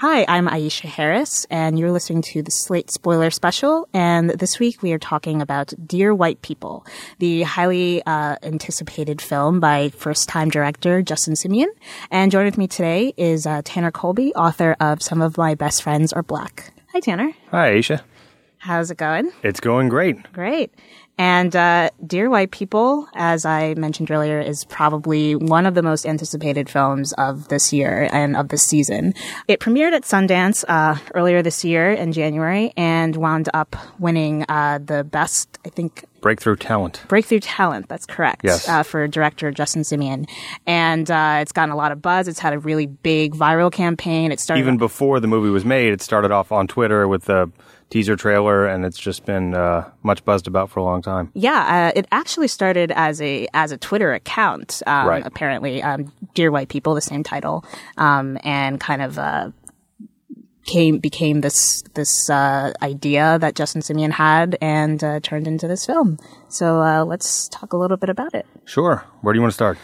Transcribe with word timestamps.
Hi, 0.00 0.24
I'm 0.26 0.48
Aisha 0.48 0.86
Harris, 0.86 1.46
and 1.50 1.78
you're 1.78 1.92
listening 1.92 2.22
to 2.22 2.42
the 2.42 2.50
Slate 2.50 2.90
Spoiler 2.90 3.30
Special. 3.30 3.86
And 3.92 4.30
this 4.30 4.58
week 4.58 4.80
we 4.80 4.92
are 4.92 4.98
talking 4.98 5.42
about 5.42 5.74
Dear 5.86 6.14
White 6.14 6.40
People, 6.40 6.86
the 7.18 7.42
highly 7.42 8.02
uh, 8.06 8.36
anticipated 8.42 9.20
film 9.20 9.60
by 9.60 9.90
first 9.90 10.26
time 10.26 10.48
director 10.48 11.02
Justin 11.02 11.34
Simien. 11.34 11.66
And 12.10 12.32
joining 12.32 12.46
with 12.46 12.56
me 12.56 12.66
today 12.66 13.12
is 13.18 13.46
uh, 13.46 13.60
Tanner 13.62 13.90
Colby, 13.90 14.34
author 14.34 14.74
of 14.80 15.02
Some 15.02 15.20
of 15.20 15.36
My 15.36 15.54
Best 15.54 15.82
Friends 15.82 16.14
Are 16.14 16.22
Black. 16.22 16.72
Hi, 16.94 17.00
Tanner. 17.00 17.32
Hi, 17.50 17.72
Aisha. 17.72 18.00
How's 18.56 18.90
it 18.90 18.96
going? 18.96 19.30
It's 19.42 19.60
going 19.60 19.90
great. 19.90 20.32
Great. 20.32 20.72
And 21.20 21.54
uh, 21.54 21.90
Dear 22.06 22.30
White 22.30 22.50
People, 22.50 23.06
as 23.12 23.44
I 23.44 23.74
mentioned 23.74 24.10
earlier, 24.10 24.40
is 24.40 24.64
probably 24.64 25.34
one 25.34 25.66
of 25.66 25.74
the 25.74 25.82
most 25.82 26.06
anticipated 26.06 26.70
films 26.70 27.12
of 27.12 27.48
this 27.48 27.74
year 27.74 28.08
and 28.10 28.34
of 28.38 28.48
this 28.48 28.62
season. 28.62 29.12
It 29.46 29.60
premiered 29.60 29.92
at 29.92 30.04
Sundance 30.04 30.64
uh, 30.66 30.96
earlier 31.14 31.42
this 31.42 31.62
year 31.62 31.92
in 31.92 32.12
January 32.12 32.72
and 32.74 33.14
wound 33.16 33.50
up 33.52 33.76
winning 33.98 34.46
uh, 34.48 34.78
the 34.82 35.04
best, 35.04 35.58
I 35.66 35.68
think, 35.68 36.06
Breakthrough 36.22 36.56
talent. 36.56 37.02
Breakthrough 37.08 37.40
Talent, 37.40 37.88
that's 37.88 38.06
correct. 38.06 38.42
Yes. 38.44 38.68
Uh, 38.68 38.82
for 38.82 39.06
director 39.08 39.50
Justin 39.50 39.82
Simien. 39.82 40.28
And 40.66 41.10
uh, 41.10 41.38
it's 41.40 41.52
gotten 41.52 41.70
a 41.70 41.76
lot 41.76 41.92
of 41.92 42.02
buzz. 42.02 42.28
It's 42.28 42.38
had 42.38 42.52
a 42.52 42.58
really 42.58 42.86
big 42.86 43.34
viral 43.34 43.72
campaign. 43.72 44.32
It 44.32 44.40
started 44.40 44.60
Even 44.60 44.76
before 44.76 45.20
the 45.20 45.26
movie 45.26 45.50
was 45.50 45.64
made, 45.64 45.92
it 45.92 46.02
started 46.02 46.30
off 46.30 46.52
on 46.52 46.66
Twitter 46.66 47.08
with 47.08 47.24
the 47.24 47.50
teaser 47.90 48.16
trailer, 48.16 48.66
and 48.66 48.84
it's 48.84 48.98
just 48.98 49.26
been 49.26 49.54
uh, 49.54 49.90
much 50.02 50.24
buzzed 50.24 50.46
about 50.46 50.70
for 50.70 50.80
a 50.80 50.84
long 50.84 51.02
time. 51.02 51.30
Yeah, 51.34 51.90
uh, 51.94 51.98
it 51.98 52.06
actually 52.12 52.48
started 52.48 52.92
as 52.92 53.20
a 53.20 53.46
as 53.52 53.72
a 53.72 53.76
Twitter 53.76 54.12
account. 54.14 54.82
Um, 54.86 55.06
Right. 55.08 55.26
Apparently, 55.26 55.82
um, 55.82 56.12
"Dear 56.34 56.50
White 56.50 56.68
People," 56.68 56.94
the 56.94 57.00
same 57.00 57.22
title, 57.22 57.64
um, 57.98 58.38
and 58.44 58.80
kind 58.80 59.02
of 59.02 59.18
uh, 59.18 59.50
came 60.64 60.98
became 60.98 61.40
this 61.40 61.82
this 61.94 62.30
uh, 62.30 62.72
idea 62.82 63.38
that 63.40 63.54
Justin 63.56 63.82
Simien 63.82 64.12
had, 64.12 64.56
and 64.60 65.02
uh, 65.02 65.18
turned 65.20 65.46
into 65.46 65.66
this 65.66 65.84
film. 65.84 66.18
So 66.48 66.80
uh, 66.80 67.04
let's 67.04 67.48
talk 67.48 67.72
a 67.72 67.76
little 67.76 67.96
bit 67.96 68.08
about 68.08 68.34
it. 68.34 68.46
Sure. 68.64 69.04
Where 69.22 69.32
do 69.34 69.38
you 69.38 69.42
want 69.42 69.52
to 69.52 69.54
start? 69.54 69.78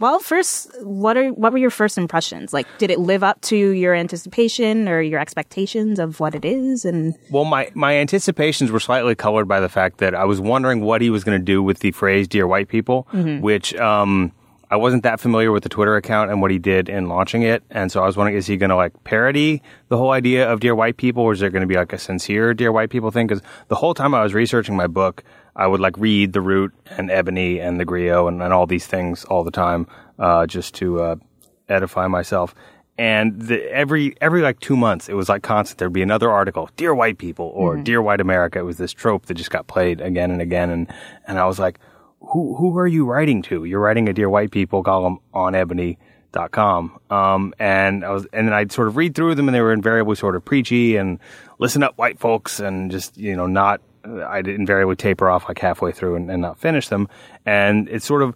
Well, 0.00 0.18
first, 0.18 0.70
what 0.82 1.18
are 1.18 1.28
what 1.28 1.52
were 1.52 1.58
your 1.58 1.70
first 1.70 1.98
impressions? 1.98 2.54
Like, 2.54 2.66
did 2.78 2.90
it 2.90 2.98
live 2.98 3.22
up 3.22 3.38
to 3.42 3.56
your 3.56 3.94
anticipation 3.94 4.88
or 4.88 5.02
your 5.02 5.20
expectations 5.20 5.98
of 5.98 6.20
what 6.20 6.34
it 6.34 6.42
is? 6.44 6.86
And 6.86 7.14
Well, 7.30 7.44
my, 7.44 7.70
my 7.74 7.96
anticipations 7.96 8.70
were 8.70 8.80
slightly 8.80 9.14
colored 9.14 9.46
by 9.46 9.60
the 9.60 9.68
fact 9.68 9.98
that 9.98 10.14
I 10.14 10.24
was 10.24 10.40
wondering 10.40 10.80
what 10.80 11.02
he 11.02 11.10
was 11.10 11.22
going 11.22 11.38
to 11.38 11.44
do 11.44 11.62
with 11.62 11.80
the 11.80 11.90
phrase 11.90 12.26
"Dear 12.28 12.46
White 12.46 12.68
People," 12.68 13.06
which 13.12 13.74
um, 13.74 14.32
I 14.70 14.76
wasn't 14.76 15.02
that 15.02 15.20
familiar 15.20 15.52
with 15.52 15.64
the 15.64 15.68
Twitter 15.68 15.94
account 15.96 16.30
and 16.30 16.40
what 16.40 16.50
he 16.50 16.58
did 16.58 16.88
in 16.88 17.10
launching 17.10 17.42
it, 17.42 17.62
and 17.70 17.92
so 17.92 18.02
I 18.02 18.06
was 18.06 18.16
wondering, 18.16 18.38
is 18.38 18.46
he 18.46 18.56
going 18.56 18.70
to 18.70 18.76
like 18.76 19.04
parody 19.04 19.62
the 19.88 19.98
whole 19.98 20.12
idea 20.12 20.50
of 20.50 20.60
"Dear 20.60 20.74
White 20.74 20.96
People," 20.96 21.24
or 21.24 21.34
is 21.34 21.40
there 21.40 21.50
going 21.50 21.60
to 21.60 21.66
be 21.66 21.74
like 21.76 21.92
a 21.92 21.98
sincere 21.98 22.54
"Dear 22.54 22.72
White 22.72 22.88
People" 22.88 23.10
thing? 23.10 23.26
Because 23.26 23.42
the 23.68 23.74
whole 23.76 23.92
time 23.92 24.14
I 24.14 24.22
was 24.22 24.32
researching 24.32 24.76
my 24.76 24.86
book, 24.86 25.24
I 25.56 25.66
would 25.66 25.80
like 25.80 25.96
read 25.98 26.32
the 26.32 26.40
Root 26.40 26.72
and 26.96 27.10
Ebony 27.10 27.60
and 27.60 27.78
the 27.78 27.84
Grio 27.84 28.28
and, 28.28 28.42
and 28.42 28.52
all 28.52 28.66
these 28.66 28.86
things 28.86 29.24
all 29.24 29.44
the 29.44 29.50
time, 29.50 29.86
uh, 30.18 30.46
just 30.46 30.74
to 30.76 31.00
uh, 31.00 31.16
edify 31.68 32.06
myself. 32.06 32.54
And 33.00 33.40
the, 33.40 33.62
every 33.72 34.14
every 34.20 34.42
like 34.42 34.60
two 34.60 34.76
months, 34.76 35.08
it 35.08 35.14
was 35.14 35.30
like 35.30 35.42
constant. 35.42 35.78
There'd 35.78 35.90
be 35.90 36.02
another 36.02 36.30
article, 36.30 36.68
"Dear 36.76 36.94
White 36.94 37.16
People" 37.16 37.50
or 37.54 37.78
"Dear 37.78 38.02
White 38.02 38.20
America." 38.20 38.58
It 38.58 38.64
was 38.64 38.76
this 38.76 38.92
trope 38.92 39.24
that 39.24 39.34
just 39.34 39.50
got 39.50 39.66
played 39.66 40.02
again 40.02 40.30
and 40.30 40.42
again, 40.42 40.68
and 40.68 40.92
and 41.26 41.38
I 41.38 41.46
was 41.46 41.58
like, 41.58 41.78
"Who 42.20 42.56
who 42.56 42.76
are 42.76 42.86
you 42.86 43.06
writing 43.06 43.40
to? 43.44 43.64
You're 43.64 43.80
writing 43.80 44.06
a 44.10 44.12
"Dear 44.12 44.28
White 44.28 44.50
People" 44.50 44.82
column 44.82 45.18
on 45.32 45.54
Ebony.com." 45.54 46.98
Um, 47.08 47.54
and 47.58 48.04
I 48.04 48.10
was, 48.10 48.26
and 48.34 48.46
then 48.46 48.52
I'd 48.52 48.70
sort 48.70 48.88
of 48.88 48.98
read 48.98 49.14
through 49.14 49.34
them, 49.34 49.48
and 49.48 49.54
they 49.54 49.62
were 49.62 49.72
invariably 49.72 50.16
sort 50.16 50.36
of 50.36 50.44
preachy 50.44 50.96
and 50.96 51.18
listen 51.58 51.82
up, 51.82 51.96
white 51.96 52.18
folks, 52.18 52.60
and 52.60 52.90
just 52.90 53.16
you 53.16 53.34
know 53.34 53.46
not. 53.46 53.80
I'd 54.04 54.48
invariably 54.48 54.96
taper 54.96 55.28
off 55.28 55.46
like 55.48 55.58
halfway 55.58 55.92
through 55.92 56.16
and, 56.16 56.30
and 56.30 56.40
not 56.42 56.58
finish 56.58 56.88
them, 56.88 57.08
and 57.46 57.88
it's 57.88 58.04
sort 58.06 58.22
of 58.22 58.34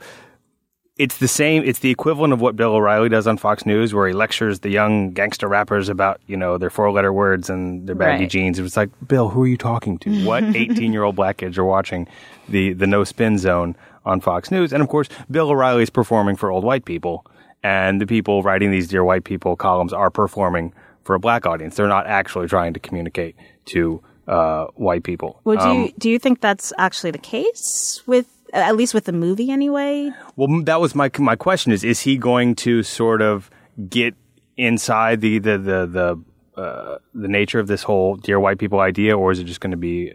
it's 0.97 1.19
the 1.19 1.27
same. 1.27 1.65
It's 1.65 1.81
the 1.81 1.91
equivalent 1.91 2.33
of 2.33 2.41
what 2.41 2.55
Bill 2.55 2.73
O'Reilly 2.75 3.09
does 3.09 3.27
on 3.27 3.37
Fox 3.37 3.67
News, 3.67 3.93
where 3.93 4.07
he 4.07 4.15
lectures 4.15 4.61
the 4.61 4.71
young 4.71 5.11
gangster 5.11 5.49
rappers 5.49 5.89
about 5.89 6.21
you 6.29 6.37
know 6.37 6.57
their 6.57 6.71
four 6.71 6.93
letter 6.93 7.13
words 7.13 7.51
and 7.51 7.87
their 7.89 7.97
baggy 7.97 8.25
Right. 8.25 8.31
jeans. 8.31 8.59
It 8.59 8.63
was 8.63 8.77
like, 8.77 8.91
Bill, 9.09 9.29
who 9.31 9.43
are 9.43 9.47
you 9.49 9.57
talking 9.57 9.99
to? 9.99 10.25
What 10.25 10.45
eighteen 10.57 10.93
year 10.93 11.03
old 11.03 11.17
black 11.17 11.39
kids 11.39 11.59
are 11.59 11.65
watching 11.65 12.07
the 12.49 12.73
the 12.75 12.87
No 12.87 13.03
Spin 13.03 13.39
Zone 13.39 13.75
on 14.05 14.21
Fox 14.21 14.51
News? 14.53 14.73
And 14.73 14.83
of 14.83 14.89
course, 14.89 15.09
Bill 15.31 15.51
O'Reilly 15.51 15.83
is 15.83 15.91
performing 15.91 16.37
for 16.37 16.51
old 16.53 16.63
white 16.63 16.85
people, 16.85 17.27
and 17.65 18.01
the 18.01 18.07
people 18.07 18.45
writing 18.45 18.71
these 18.71 18.87
Dear 18.87 19.03
White 19.03 19.25
People 19.25 19.57
columns 19.57 19.93
are 19.93 20.11
performing 20.11 20.73
for 21.03 21.17
a 21.17 21.19
black 21.21 21.45
audience. 21.45 21.75
They're 21.75 21.89
not 21.89 22.07
actually 22.07 22.47
trying 22.47 22.73
to 22.73 22.79
communicate 22.81 23.35
to 23.67 24.01
uh, 24.29 24.67
white 24.75 25.03
people. 25.05 25.41
well, 25.45 25.57
do 25.57 25.63
Um, 25.65 25.77
you 25.83 25.93
do 25.99 26.11
you 26.11 26.19
think 26.19 26.41
that's 26.41 26.73
actually 26.79 27.11
the 27.11 27.19
case 27.19 28.03
with 28.07 28.27
at 28.53 28.77
least 28.77 28.95
with 28.95 29.05
the 29.05 29.13
movie 29.13 29.51
anyway? 29.51 30.11
Well, 30.37 30.63
that 30.65 30.81
was 30.81 30.95
my 30.95 31.11
my 31.19 31.37
question: 31.37 31.73
is 31.73 31.85
is 31.85 32.01
he 32.01 32.17
going 32.17 32.55
to 32.57 32.83
sort 32.83 33.23
of 33.23 33.51
get 33.89 34.15
inside 34.57 35.21
the 35.21 35.39
the 35.39 35.59
the 35.59 35.87
the, 35.87 36.61
uh, 36.61 36.99
the 37.15 37.29
nature 37.29 37.59
of 37.61 37.67
this 37.67 37.83
whole 37.83 38.17
dear 38.17 38.39
white 38.41 38.59
people 38.59 38.81
idea, 38.81 39.17
or 39.19 39.33
is 39.33 39.39
it 39.41 39.45
just 39.45 39.61
going 39.61 39.73
to 39.73 39.77
be? 39.77 40.13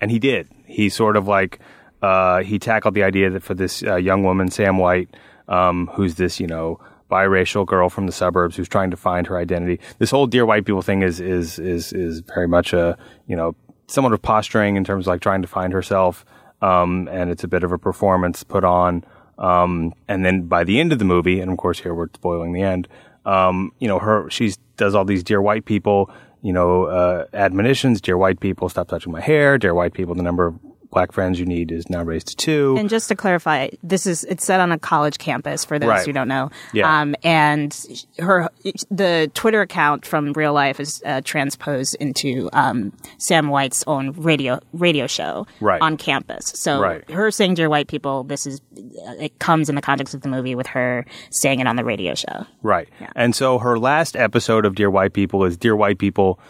And 0.00 0.10
he 0.10 0.18
did. 0.18 0.48
He 0.66 0.88
sort 0.88 1.16
of 1.16 1.26
like 1.26 1.60
uh, 2.02 2.42
he 2.42 2.58
tackled 2.58 2.94
the 2.94 3.02
idea 3.04 3.30
that 3.30 3.42
for 3.42 3.54
this 3.54 3.82
uh, 3.82 3.96
young 3.96 4.22
woman, 4.24 4.50
Sam 4.50 4.76
White, 4.78 5.08
um, 5.48 5.88
who's 5.94 6.16
this 6.16 6.38
you 6.40 6.46
know 6.46 6.78
biracial 7.10 7.66
girl 7.66 7.88
from 7.88 8.06
the 8.06 8.12
suburbs 8.12 8.56
who's 8.56 8.68
trying 8.68 8.90
to 8.90 8.96
find 8.96 9.26
her 9.26 9.36
identity. 9.36 9.80
This 9.98 10.10
whole 10.10 10.26
dear 10.26 10.44
white 10.44 10.64
people 10.64 10.82
thing 10.82 11.02
is 11.02 11.20
is 11.20 11.58
is 11.58 11.92
is 11.92 12.20
very 12.20 12.48
much 12.48 12.72
a 12.72 12.96
you 13.26 13.36
know 13.36 13.54
somewhat 13.86 14.12
of 14.12 14.20
posturing 14.22 14.76
in 14.76 14.84
terms 14.84 15.06
of 15.06 15.08
like 15.08 15.20
trying 15.20 15.42
to 15.42 15.48
find 15.48 15.72
herself 15.72 16.24
um, 16.62 17.08
and 17.10 17.30
it's 17.30 17.44
a 17.44 17.48
bit 17.48 17.64
of 17.64 17.72
a 17.72 17.78
performance 17.78 18.42
put 18.42 18.64
on. 18.64 19.04
Um, 19.38 19.92
and 20.08 20.24
then 20.24 20.42
by 20.42 20.64
the 20.64 20.80
end 20.80 20.92
of 20.92 20.98
the 20.98 21.04
movie, 21.04 21.40
and 21.40 21.50
of 21.50 21.58
course 21.58 21.80
here 21.80 21.94
we're 21.94 22.08
spoiling 22.14 22.52
the 22.52 22.62
end, 22.62 22.88
um, 23.24 23.72
you 23.78 23.88
know, 23.88 23.98
her, 23.98 24.30
she 24.30 24.54
does 24.76 24.94
all 24.94 25.04
these 25.04 25.22
dear 25.22 25.42
white 25.42 25.64
people, 25.64 26.10
you 26.42 26.52
know, 26.52 26.84
uh, 26.84 27.26
admonitions, 27.34 28.00
dear 28.00 28.16
white 28.16 28.40
people, 28.40 28.68
stop 28.68 28.88
touching 28.88 29.12
my 29.12 29.20
hair, 29.20 29.58
dear 29.58 29.74
white 29.74 29.94
people, 29.94 30.14
the 30.14 30.22
number 30.22 30.46
of 30.46 30.58
black 30.96 31.12
friends 31.12 31.38
you 31.38 31.44
need 31.44 31.70
is 31.70 31.90
now 31.90 32.02
raised 32.02 32.28
to 32.28 32.36
two. 32.36 32.74
And 32.78 32.88
just 32.88 33.08
to 33.08 33.14
clarify, 33.14 33.68
this 33.82 34.06
is 34.06 34.24
it's 34.24 34.46
set 34.46 34.60
on 34.60 34.72
a 34.72 34.78
college 34.78 35.18
campus 35.18 35.62
for 35.62 35.78
those 35.78 35.88
Right. 35.90 36.06
who 36.06 36.12
don't 36.14 36.26
know. 36.26 36.48
Yeah. 36.72 36.88
Um, 37.02 37.14
and 37.22 37.76
her 38.18 38.48
the 38.90 39.30
Twitter 39.34 39.60
account 39.60 40.06
from 40.06 40.32
real 40.32 40.54
life 40.54 40.80
is 40.80 41.02
uh, 41.04 41.20
transposed 41.22 41.96
into 42.00 42.48
um, 42.54 42.94
Sam 43.18 43.48
White's 43.48 43.84
own 43.86 44.12
radio 44.12 44.58
radio 44.72 45.06
show 45.06 45.46
Right. 45.60 45.82
on 45.82 45.98
campus. 45.98 46.46
So 46.54 46.80
Right. 46.80 47.10
her 47.10 47.30
saying 47.30 47.54
"Dear 47.56 47.68
White 47.68 47.88
People," 47.88 48.24
this 48.24 48.46
is 48.46 48.62
it 48.74 49.38
comes 49.38 49.68
in 49.68 49.74
the 49.74 49.82
context 49.82 50.14
of 50.14 50.22
the 50.22 50.30
movie 50.30 50.54
with 50.54 50.66
her 50.68 51.04
saying 51.30 51.60
it 51.60 51.66
on 51.66 51.76
the 51.76 51.84
radio 51.84 52.14
show. 52.14 52.46
Right. 52.62 52.88
And 53.14 53.34
so 53.34 53.58
her 53.58 53.78
last 53.78 54.16
episode 54.16 54.64
of 54.64 54.74
Dear 54.74 54.90
White 54.90 55.12
People 55.12 55.44
is 55.44 55.58
Dear 55.58 55.76
White 55.76 55.98
People, 55.98 56.40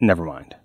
never 0.00 0.24
mind. 0.24 0.56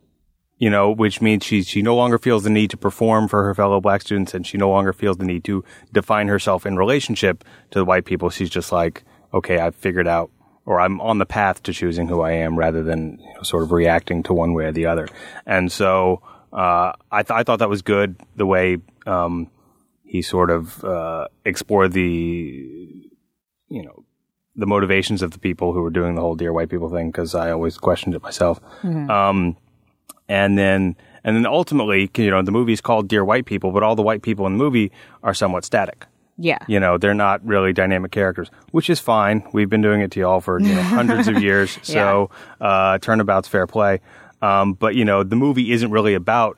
You 0.62 0.70
know, 0.70 0.92
which 0.92 1.22
means 1.22 1.44
she 1.44 1.64
she 1.64 1.82
no 1.82 1.96
longer 1.96 2.20
feels 2.20 2.44
the 2.44 2.52
need 2.52 2.70
to 2.70 2.78
perform 2.78 3.28
for 3.28 3.44
her 3.44 3.56
fellow 3.56 3.82
black 3.82 4.02
students 4.02 4.36
and 4.36 4.46
she 4.46 4.58
no 4.58 4.70
longer 4.70 4.94
feels 4.94 5.18
the 5.18 5.26
need 5.26 5.44
to 5.46 5.64
define 5.92 6.28
herself 6.28 6.68
in 6.68 6.78
relationship 6.78 7.44
to 7.72 7.80
the 7.80 7.86
white 7.86 8.06
people. 8.06 8.30
She's 8.30 8.50
just 8.52 8.72
like, 8.72 9.04
okay, 9.34 9.58
I've 9.58 9.76
figured 9.76 10.08
out 10.08 10.30
or 10.66 10.80
I'm 10.80 11.02
on 11.02 11.18
the 11.18 11.26
path 11.26 11.64
to 11.64 11.74
choosing 11.74 12.08
who 12.08 12.22
I 12.22 12.34
am 12.34 12.60
rather 12.60 12.84
than 12.84 13.18
you 13.20 13.34
know, 13.34 13.42
sort 13.42 13.64
of 13.64 13.72
reacting 13.72 14.22
to 14.24 14.34
one 14.34 14.54
way 14.54 14.66
or 14.66 14.72
the 14.72 14.86
other. 14.86 15.08
And 15.48 15.72
so 15.72 16.22
uh, 16.54 16.94
I, 17.12 17.24
th- 17.24 17.32
I 17.32 17.44
thought 17.44 17.60
that 17.60 17.70
was 17.70 17.82
good 17.82 18.16
the 18.36 18.46
way 18.46 18.78
um, 19.08 19.50
he 20.04 20.22
sort 20.22 20.52
of 20.52 20.84
uh, 20.84 21.28
explored 21.44 21.94
the 21.94 23.10
you 23.68 23.84
know 23.84 24.06
the 24.56 24.68
motivations 24.68 25.24
of 25.24 25.32
the 25.32 25.40
people 25.40 25.74
who 25.74 25.82
were 25.82 25.90
doing 25.90 26.14
the 26.14 26.22
whole 26.22 26.36
dear 26.36 26.54
white 26.54 26.70
people 26.70 26.90
thing 26.90 27.10
because 27.10 27.34
I 27.34 27.52
always 27.52 27.78
questioned 27.78 28.14
it 28.14 28.22
myself. 28.22 28.60
Um, 29.10 29.58
and 30.32 30.58
then 30.58 30.96
and 31.24 31.36
then 31.36 31.46
ultimately, 31.46 32.10
you 32.18 32.32
know, 32.32 32.42
the 32.42 32.52
movie's 32.52 32.82
called 32.82 33.08
Dear 33.08 33.24
White 33.24 33.46
People, 33.46 33.72
but 33.72 33.84
all 33.84 33.96
the 33.96 34.02
white 34.02 34.24
people 34.24 34.48
in 34.48 34.54
the 34.54 34.58
movie 34.58 34.92
are 35.22 35.34
somewhat 35.34 35.66
static. 35.66 36.06
Yeah. 36.38 36.58
You 36.68 36.80
know, 36.80 36.98
they're 36.98 37.14
not 37.14 37.46
really 37.46 37.74
dynamic 37.74 38.12
characters, 38.12 38.50
which 38.72 38.90
is 38.90 39.00
fine. 39.00 39.44
We've 39.54 39.70
been 39.70 39.82
doing 39.82 40.02
it 40.02 40.10
to 40.12 40.22
y'all 40.22 40.42
for 40.42 40.60
you 40.60 40.74
know, 40.74 40.82
hundreds 41.00 41.28
of 41.28 41.44
years, 41.44 41.78
so 41.84 42.32
uh, 42.62 42.98
turnabout's 43.00 43.50
fair 43.50 43.68
play. 43.68 44.00
Um, 44.42 44.74
but 44.74 44.96
you 44.96 45.06
know, 45.06 45.24
the 45.24 45.36
movie 45.36 45.72
isn't 45.74 45.92
really 45.92 46.16
about 46.16 46.58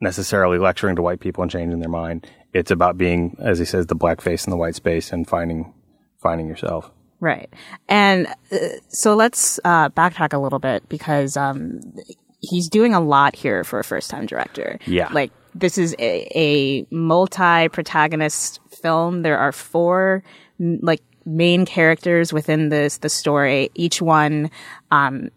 necessarily 0.00 0.58
lecturing 0.58 0.94
to 0.96 1.02
white 1.02 1.18
people 1.18 1.42
and 1.42 1.50
changing 1.50 1.80
their 1.80 1.88
mind. 1.88 2.28
It's 2.52 2.70
about 2.70 2.98
being, 2.98 3.36
as 3.40 3.58
he 3.58 3.64
says, 3.64 3.86
the 3.86 3.94
black 3.94 4.20
face 4.20 4.46
in 4.46 4.50
the 4.50 4.56
white 4.56 4.74
space 4.74 5.10
and 5.10 5.26
finding 5.26 5.72
finding 6.18 6.48
yourself. 6.48 6.90
Right. 7.18 7.52
And 7.88 8.26
uh, 8.52 8.56
so 8.88 9.16
let's 9.16 9.58
uh, 9.64 9.88
backtrack 9.88 10.34
a 10.34 10.38
little 10.38 10.58
bit 10.58 10.86
because 10.88 11.36
um, 11.36 11.80
he's 12.48 12.68
doing 12.68 12.94
a 12.94 13.00
lot 13.00 13.36
here 13.36 13.64
for 13.64 13.78
a 13.78 13.84
first 13.84 14.10
time 14.10 14.26
director. 14.26 14.78
Yeah. 14.86 15.12
Like, 15.12 15.32
this 15.54 15.78
is 15.78 15.94
a, 15.98 16.28
a 16.34 16.86
multi 16.94 17.68
protagonist 17.68 18.60
film. 18.82 19.22
There 19.22 19.38
are 19.38 19.52
four, 19.52 20.22
like, 20.58 21.02
main 21.24 21.66
characters 21.66 22.32
within 22.32 22.68
this 22.68 22.98
the 22.98 23.08
story, 23.08 23.70
each 23.74 24.00
one 24.00 24.50
um, 24.90 25.30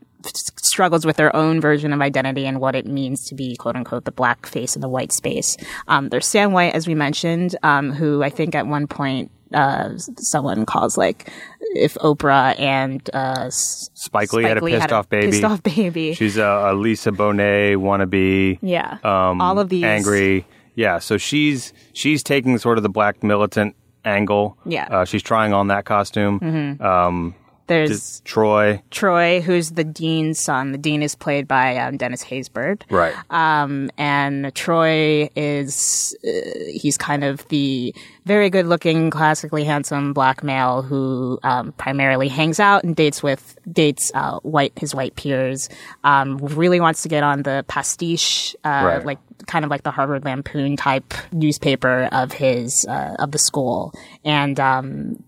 struggles 0.62 1.06
with 1.06 1.18
their 1.18 1.36
own 1.36 1.60
version 1.60 1.94
of 1.94 2.02
identity 2.02 2.46
and 2.46 2.60
what 2.60 2.76
it 2.76 2.86
means 2.86 3.26
to 3.26 3.36
be 3.36 3.56
quote 3.56 3.76
unquote 3.76 4.06
the 4.06 4.12
black 4.12 4.46
face 4.46 4.76
in 4.76 4.82
the 4.82 4.90
white 4.90 5.12
space. 5.12 5.58
Um, 5.88 6.10
there's 6.10 6.28
Sam 6.28 6.52
White, 6.52 6.76
as 6.76 6.88
we 6.88 6.96
mentioned, 6.96 7.56
um, 7.64 7.92
who 7.92 8.22
I 8.22 8.30
think 8.30 8.56
at 8.56 8.68
one 8.68 8.88
point 8.88 9.32
uh, 9.54 9.98
someone 10.18 10.66
calls 10.66 10.98
like 10.98 11.32
if 11.76 11.96
Oprah 11.96 12.60
and 12.60 13.08
uh, 13.14 13.50
Spike 13.50 14.34
Lee 14.34 14.44
had 14.44 14.58
a 14.58 14.64
Lee 14.64 14.74
pissed 14.74 14.92
off 14.92 15.10
baby. 15.10 15.28
Pissed 15.28 15.44
off 15.44 15.64
baby. 15.76 16.14
She's 16.14 16.38
a, 16.38 16.44
a 16.72 16.74
Lisa 16.74 17.12
Bonet 17.12 17.76
wannabe. 17.78 18.60
yeah. 18.62 18.98
Um, 19.04 19.42
All 19.42 19.60
of 19.60 19.70
these 19.70 19.84
angry. 19.84 20.46
Yeah, 20.76 21.00
so 21.00 21.18
she's 21.18 21.74
she's 21.94 22.24
taking 22.24 22.58
sort 22.58 22.78
of 22.78 22.84
the 22.84 22.90
black 22.90 23.22
militant 23.24 23.76
angle. 24.06 24.58
Yeah. 24.66 24.88
uh, 24.90 25.06
she's 25.06 25.22
trying 25.24 25.54
on 25.54 25.68
that 25.68 25.84
costume. 25.86 26.78
Um, 26.80 27.36
There's 27.70 28.20
Troy. 28.22 28.82
Troy, 28.92 29.40
who's 29.42 29.72
the 29.72 29.84
dean's 29.86 30.40
son. 30.40 30.74
The 30.74 30.78
dean 30.78 31.02
is 31.02 31.16
played 31.16 31.48
by 31.48 31.78
um, 31.78 31.96
Dennis 31.98 32.24
Haysbert. 32.24 32.82
Right. 32.90 33.14
Um, 33.30 33.90
and 33.98 34.54
Troy 34.54 35.30
is, 35.36 36.16
uh, 36.28 36.30
he's 36.74 36.98
kind 36.98 37.24
of 37.24 37.48
the 37.48 37.96
very 38.26 38.50
good 38.50 38.66
looking, 38.66 39.10
classically 39.10 39.64
handsome 39.64 40.14
black 40.14 40.44
male 40.44 40.82
who, 40.82 41.40
um, 41.44 41.72
primarily 41.74 42.28
hangs 42.28 42.60
out 42.60 42.84
and 42.84 42.96
dates 42.96 43.24
with, 43.24 43.58
dates, 43.72 44.12
uh, 44.14 44.40
white, 44.40 44.74
his 44.76 44.94
white 44.94 45.16
peers, 45.16 45.70
um, 46.04 46.38
really 46.38 46.80
wants 46.80 47.04
to 47.04 47.08
get 47.08 47.24
on 47.24 47.44
the 47.44 47.64
pastiche, 47.68 48.56
uh, 48.66 48.82
Right. 48.84 49.06
like, 49.06 49.20
kind 49.48 49.64
of 49.64 49.72
like 49.72 49.84
the 49.84 49.92
Harvard 49.92 50.26
Lampoon 50.26 50.76
type 50.76 51.14
newspaper 51.32 52.10
of 52.12 52.32
his, 52.32 52.86
uh, 52.90 53.16
of 53.20 53.32
the 53.32 53.40
school. 53.40 53.94
And, 54.26 54.60
um, 54.60 55.24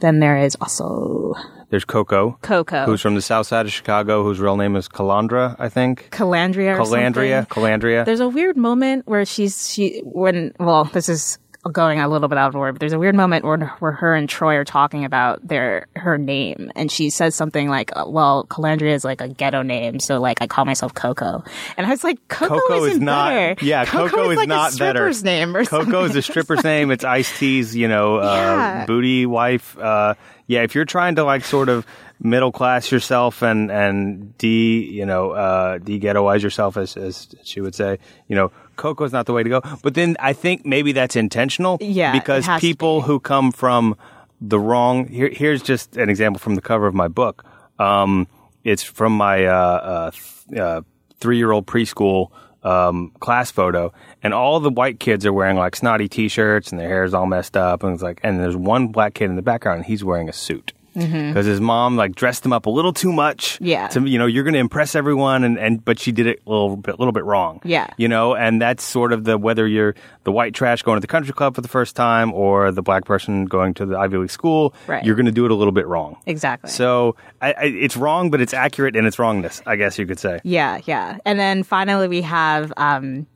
then 0.00 0.20
there 0.20 0.36
is 0.36 0.56
also 0.60 1.34
There's 1.70 1.84
Coco, 1.84 2.38
Coco. 2.42 2.84
who's 2.86 3.00
from 3.00 3.14
the 3.14 3.22
south 3.22 3.46
side 3.46 3.66
of 3.66 3.72
Chicago, 3.72 4.22
whose 4.22 4.40
real 4.40 4.56
name 4.56 4.76
is 4.76 4.88
Calandra, 4.88 5.56
I 5.58 5.68
think. 5.68 6.10
Calandria 6.10 6.76
Calandria. 6.76 7.46
Calandria. 7.48 8.04
There's 8.04 8.20
a 8.20 8.28
weird 8.28 8.56
moment 8.56 9.06
where 9.06 9.24
she's 9.24 9.70
she 9.70 10.00
when 10.04 10.52
well 10.58 10.84
this 10.84 11.08
is 11.08 11.38
going 11.72 12.00
a 12.00 12.08
little 12.08 12.28
bit 12.28 12.38
out 12.38 12.48
of 12.48 12.56
order, 12.56 12.72
but 12.72 12.80
there's 12.80 12.92
a 12.92 12.98
weird 12.98 13.14
moment 13.14 13.44
where 13.44 13.58
where 13.80 13.92
her 13.92 14.14
and 14.14 14.28
Troy 14.28 14.56
are 14.56 14.64
talking 14.64 15.04
about 15.04 15.46
their 15.46 15.86
her 15.96 16.18
name, 16.18 16.70
and 16.76 16.90
she 16.90 17.10
says 17.10 17.34
something 17.34 17.68
like, 17.68 17.90
uh, 17.96 18.04
"Well, 18.06 18.44
Calandria 18.48 18.92
is 18.94 19.04
like 19.04 19.20
a 19.20 19.28
ghetto 19.28 19.62
name, 19.62 19.98
so 20.00 20.20
like 20.20 20.38
I 20.40 20.46
call 20.46 20.64
myself 20.64 20.94
Coco," 20.94 21.42
and 21.76 21.86
I 21.86 21.90
was 21.90 22.04
like, 22.04 22.18
"Coco, 22.28 22.56
Coco 22.60 22.68
better. 22.68 22.80
Coco 22.80 22.84
is 22.92 22.98
not. 23.00 23.30
better. 23.30 23.64
Yeah, 23.64 23.84
Coco, 23.84 24.30
is 24.30 24.36
like 24.36 24.48
not 24.48 24.74
a 24.74 24.76
better. 24.78 24.98
stripper's 25.12 25.24
name 25.24 25.56
or 25.56 25.64
Coco 25.64 25.84
something. 25.84 26.10
is 26.10 26.16
a 26.16 26.22
stripper's 26.22 26.64
name. 26.64 26.90
It's 26.90 27.04
Ice 27.04 27.38
T's, 27.38 27.74
you 27.74 27.88
know, 27.88 28.16
uh, 28.16 28.22
Yeah. 28.34 28.86
booty 28.86 29.26
wife. 29.26 29.78
Uh, 29.78 30.14
yeah, 30.46 30.62
if 30.62 30.74
you're 30.74 30.84
trying 30.84 31.14
to 31.16 31.24
like 31.24 31.44
sort 31.44 31.68
of 31.70 31.86
middle 32.20 32.52
class 32.52 32.92
yourself 32.92 33.42
and 33.42 33.70
and 33.70 34.36
de 34.38 34.80
you 34.80 35.04
know 35.06 35.30
uh, 35.32 35.78
de 35.78 35.98
ghettoize 35.98 36.42
yourself, 36.42 36.76
as 36.76 36.96
as 36.96 37.28
she 37.44 37.60
would 37.60 37.74
say, 37.74 37.98
you 38.28 38.36
know, 38.36 38.52
Coco's 38.76 39.12
not 39.12 39.26
the 39.26 39.32
way 39.32 39.42
to 39.42 39.48
go. 39.48 39.62
But 39.82 39.94
then 39.94 40.16
I 40.20 40.32
think 40.32 40.64
maybe 40.64 40.92
that's 40.92 41.16
intentional. 41.16 41.78
Yeah, 41.80 42.12
because 42.12 42.46
people 42.60 43.00
be. 43.00 43.06
who 43.06 43.20
come 43.20 43.52
from 43.52 43.96
the 44.40 44.58
wrong. 44.58 45.08
Here, 45.08 45.30
here's 45.32 45.62
just 45.62 45.96
an 45.96 46.08
example 46.10 46.38
from 46.38 46.54
the 46.54 46.62
cover 46.62 46.86
of 46.86 46.94
my 46.94 47.08
book. 47.08 47.44
Um, 47.78 48.26
it's 48.62 48.82
from 48.82 49.16
my 49.16 49.44
uh, 49.46 49.52
uh, 49.52 50.10
th- 50.10 50.60
uh, 50.60 50.82
three-year-old 51.20 51.66
preschool 51.66 52.30
um, 52.62 53.12
class 53.20 53.50
photo, 53.50 53.92
and 54.22 54.32
all 54.32 54.60
the 54.60 54.70
white 54.70 54.98
kids 54.98 55.26
are 55.26 55.32
wearing 55.32 55.56
like 55.56 55.76
snotty 55.76 56.08
T-shirts, 56.08 56.70
and 56.72 56.80
their 56.80 56.88
hair's 56.88 57.14
all 57.14 57.26
messed 57.26 57.56
up, 57.56 57.82
and 57.82 57.92
it's 57.94 58.02
like, 58.02 58.20
and 58.22 58.40
there's 58.40 58.56
one 58.56 58.88
black 58.88 59.14
kid 59.14 59.30
in 59.30 59.36
the 59.36 59.42
background, 59.42 59.78
and 59.78 59.86
he's 59.86 60.02
wearing 60.02 60.28
a 60.28 60.32
suit. 60.32 60.72
Because 60.94 61.44
his 61.46 61.60
mom 61.60 61.96
like 61.96 62.14
dressed 62.14 62.46
him 62.46 62.52
up 62.52 62.66
a 62.66 62.70
little 62.70 62.92
too 62.92 63.12
much, 63.12 63.54
Mm-hmm. 63.56 63.64
Yeah. 63.66 63.88
To 63.88 64.00
you 64.06 64.18
know, 64.18 64.26
you're 64.26 64.44
going 64.44 64.54
to 64.54 64.60
impress 64.60 64.94
everyone, 64.94 65.44
and, 65.44 65.58
and 65.58 65.84
but 65.84 65.98
she 65.98 66.12
did 66.12 66.26
it 66.26 66.40
a 66.46 66.50
little 66.50 66.76
bit, 66.76 66.98
little 66.98 67.12
bit 67.12 67.24
wrong. 67.24 67.60
Yeah. 67.64 67.88
you 67.96 68.08
know, 68.08 68.34
and 68.34 68.60
that's 68.62 68.84
sort 68.84 69.12
of 69.12 69.24
the 69.24 69.36
whether 69.36 69.66
you're 69.66 69.94
the 70.24 70.32
white 70.32 70.54
trash 70.54 70.82
going 70.82 70.96
to 70.96 71.00
the 71.00 71.06
country 71.06 71.32
club 71.34 71.54
for 71.54 71.60
the 71.60 71.68
first 71.68 71.96
time 71.96 72.32
or 72.32 72.70
the 72.70 72.82
black 72.82 73.04
person 73.04 73.44
going 73.44 73.74
to 73.74 73.86
the 73.86 73.96
Ivy 73.98 74.16
League 74.18 74.30
school, 74.30 74.72
Right. 74.86 75.04
you're 75.04 75.16
going 75.16 75.26
to 75.26 75.32
do 75.32 75.44
it 75.44 75.50
a 75.50 75.54
little 75.54 75.72
bit 75.72 75.86
wrong. 75.86 76.16
exactly. 76.26 76.70
So 76.70 77.16
I, 77.42 77.52
I, 77.52 77.64
it's 77.64 77.96
wrong, 77.96 78.30
but 78.30 78.40
it's 78.40 78.54
accurate 78.54 78.94
in 78.96 79.04
its 79.04 79.18
wrongness, 79.18 79.60
I 79.66 79.76
guess 79.76 79.98
you 79.98 80.06
could 80.06 80.18
say. 80.20 80.40
Yeah, 80.44 80.80
yeah. 80.84 81.18
And 81.24 81.38
then 81.38 81.62
finally 81.64 82.08
we 82.08 82.22
have 82.22 82.72
um, 82.76 83.26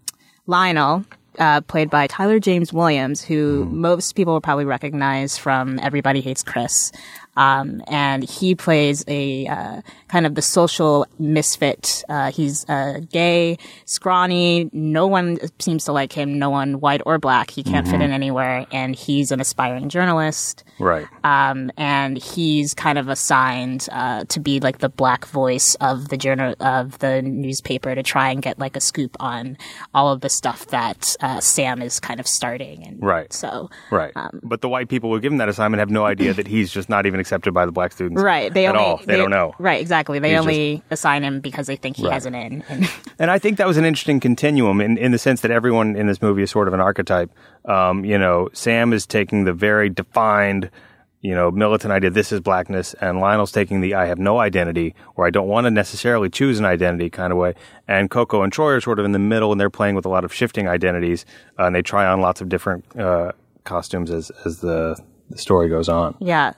Lionel, 0.46 1.04
uh, 1.38 1.60
played 1.62 1.88
by 1.90 2.06
Tyler 2.08 2.40
James 2.40 2.72
Williams, 2.72 3.22
who 3.22 3.64
most 3.66 4.12
people 4.16 4.32
will 4.32 4.40
probably 4.40 4.64
recognize 4.64 5.38
from 5.38 5.78
Everybody 5.80 6.20
Hates 6.20 6.42
Chris. 6.42 6.90
Um, 7.38 7.80
and 7.86 8.22
he 8.22 8.54
plays 8.54 9.04
a 9.06 9.46
uh, 9.46 9.80
kind 10.08 10.26
of 10.26 10.34
the 10.34 10.42
social 10.42 11.06
misfit. 11.18 12.04
Uh, 12.08 12.32
he's 12.32 12.68
uh, 12.68 13.00
gay, 13.12 13.58
scrawny. 13.84 14.68
No 14.72 15.06
one 15.06 15.38
seems 15.58 15.84
to 15.84 15.92
like 15.92 16.12
him. 16.12 16.38
No 16.38 16.50
one, 16.50 16.80
white 16.80 17.00
or 17.06 17.18
black. 17.18 17.50
He 17.50 17.62
can't 17.62 17.86
fit 17.86 18.00
in 18.00 18.10
anywhere. 18.10 18.66
And 18.72 18.94
he's 18.94 19.30
an 19.32 19.40
aspiring 19.40 19.88
journalist 19.88 20.64
Right. 20.78 21.06
um, 21.24 21.70
and 21.76 22.18
he's 22.18 22.74
kind 22.74 22.98
of 22.98 23.08
assigned 23.08 23.88
uh, 23.92 24.24
to 24.24 24.40
be 24.40 24.60
like 24.60 24.78
the 24.78 24.88
black 24.88 25.24
voice 25.26 25.74
of 25.80 26.08
the 26.08 26.16
journal 26.16 26.54
of 26.60 26.98
the 26.98 27.22
newspaper 27.22 27.94
to 27.94 28.02
try 28.02 28.30
and 28.30 28.42
get 28.42 28.58
like 28.58 28.76
a 28.76 28.80
scoop 28.80 29.16
on 29.20 29.56
all 29.94 30.12
of 30.12 30.20
the 30.20 30.28
stuff 30.28 30.66
that 30.68 31.16
uh, 31.20 31.40
Sam 31.40 31.82
is 31.82 32.00
kind 32.00 32.20
of 32.20 32.26
starting. 32.26 32.84
And 32.86 33.02
Right. 33.02 33.32
So 33.32 33.70
Right. 33.90 34.12
Um, 34.16 34.40
but 34.42 34.60
the 34.60 34.68
white 34.68 34.88
people 34.88 35.12
who 35.12 35.20
give 35.20 35.32
him 35.32 35.38
that 35.38 35.48
assignment 35.48 35.78
have 35.78 35.90
no 35.90 36.04
idea 36.04 36.34
that 36.34 36.46
he's 36.48 36.70
just 36.72 36.88
not 36.88 37.06
even 37.06 37.20
accepted 37.28 37.52
by 37.52 37.66
the 37.66 37.72
black 37.72 37.92
students. 37.92 38.22
right, 38.22 38.52
they 38.52 38.66
at 38.66 38.74
only 38.74 38.88
all. 38.88 39.00
They, 39.04 39.16
don't 39.18 39.30
know. 39.30 39.54
Right, 39.58 39.80
exactly. 39.80 40.18
They 40.18 40.30
He's 40.30 40.40
only 40.40 40.82
assign 40.90 41.22
him 41.22 41.40
because 41.40 41.66
they 41.66 41.76
think 41.76 41.96
he 41.96 42.04
Right. 42.04 42.14
has 42.14 42.24
an 42.26 42.34
in. 42.34 42.64
And 42.68 42.90
And 43.18 43.30
I 43.30 43.38
think 43.38 43.58
that 43.58 43.66
was 43.66 43.76
an 43.76 43.84
interesting 43.84 44.18
continuum 44.20 44.80
in, 44.80 44.96
in 44.96 45.12
the 45.12 45.18
sense 45.18 45.42
that 45.42 45.50
everyone 45.50 45.94
in 45.96 46.06
this 46.06 46.22
movie 46.22 46.42
is 46.42 46.50
sort 46.50 46.68
of 46.68 46.74
an 46.74 46.80
archetype. 46.80 47.30
Um, 47.66 48.04
you 48.04 48.16
know, 48.16 48.48
Sam 48.54 48.92
is 48.92 49.06
taking 49.06 49.44
the 49.44 49.52
very 49.52 49.90
defined, 49.90 50.70
you 51.20 51.34
know, 51.34 51.50
militant 51.50 51.92
idea, 51.92 52.10
this 52.10 52.30
is 52.32 52.40
blackness, 52.40 52.94
and 52.94 53.18
Lionel's 53.20 53.52
taking 53.52 53.80
the 53.82 53.94
I 53.94 54.06
have 54.06 54.18
no 54.18 54.38
identity, 54.38 54.94
or 55.16 55.26
I 55.26 55.30
don't 55.30 55.48
want 55.48 55.66
to 55.66 55.70
necessarily 55.70 56.30
choose 56.30 56.58
an 56.60 56.64
identity 56.64 57.10
kind 57.10 57.32
of 57.32 57.38
way. 57.38 57.54
And 57.86 58.08
Coco 58.08 58.42
and 58.42 58.52
Troy 58.52 58.72
are 58.72 58.80
sort 58.80 58.98
of 59.00 59.04
in 59.04 59.12
the 59.12 59.18
middle, 59.18 59.50
and 59.52 59.60
they're 59.60 59.68
playing 59.68 59.96
with 59.96 60.06
a 60.06 60.08
lot 60.08 60.24
of 60.24 60.32
shifting 60.32 60.66
identities, 60.68 61.26
uh, 61.58 61.64
and 61.64 61.74
they 61.74 61.82
try 61.82 62.06
on 62.06 62.20
lots 62.20 62.40
of 62.40 62.48
different 62.48 62.84
uh, 62.98 63.32
costumes 63.64 64.10
as, 64.12 64.30
as 64.46 64.60
the, 64.60 64.96
the 65.28 65.36
story 65.38 65.68
goes 65.68 65.88
on. 65.88 66.14
yeah, 66.20 66.52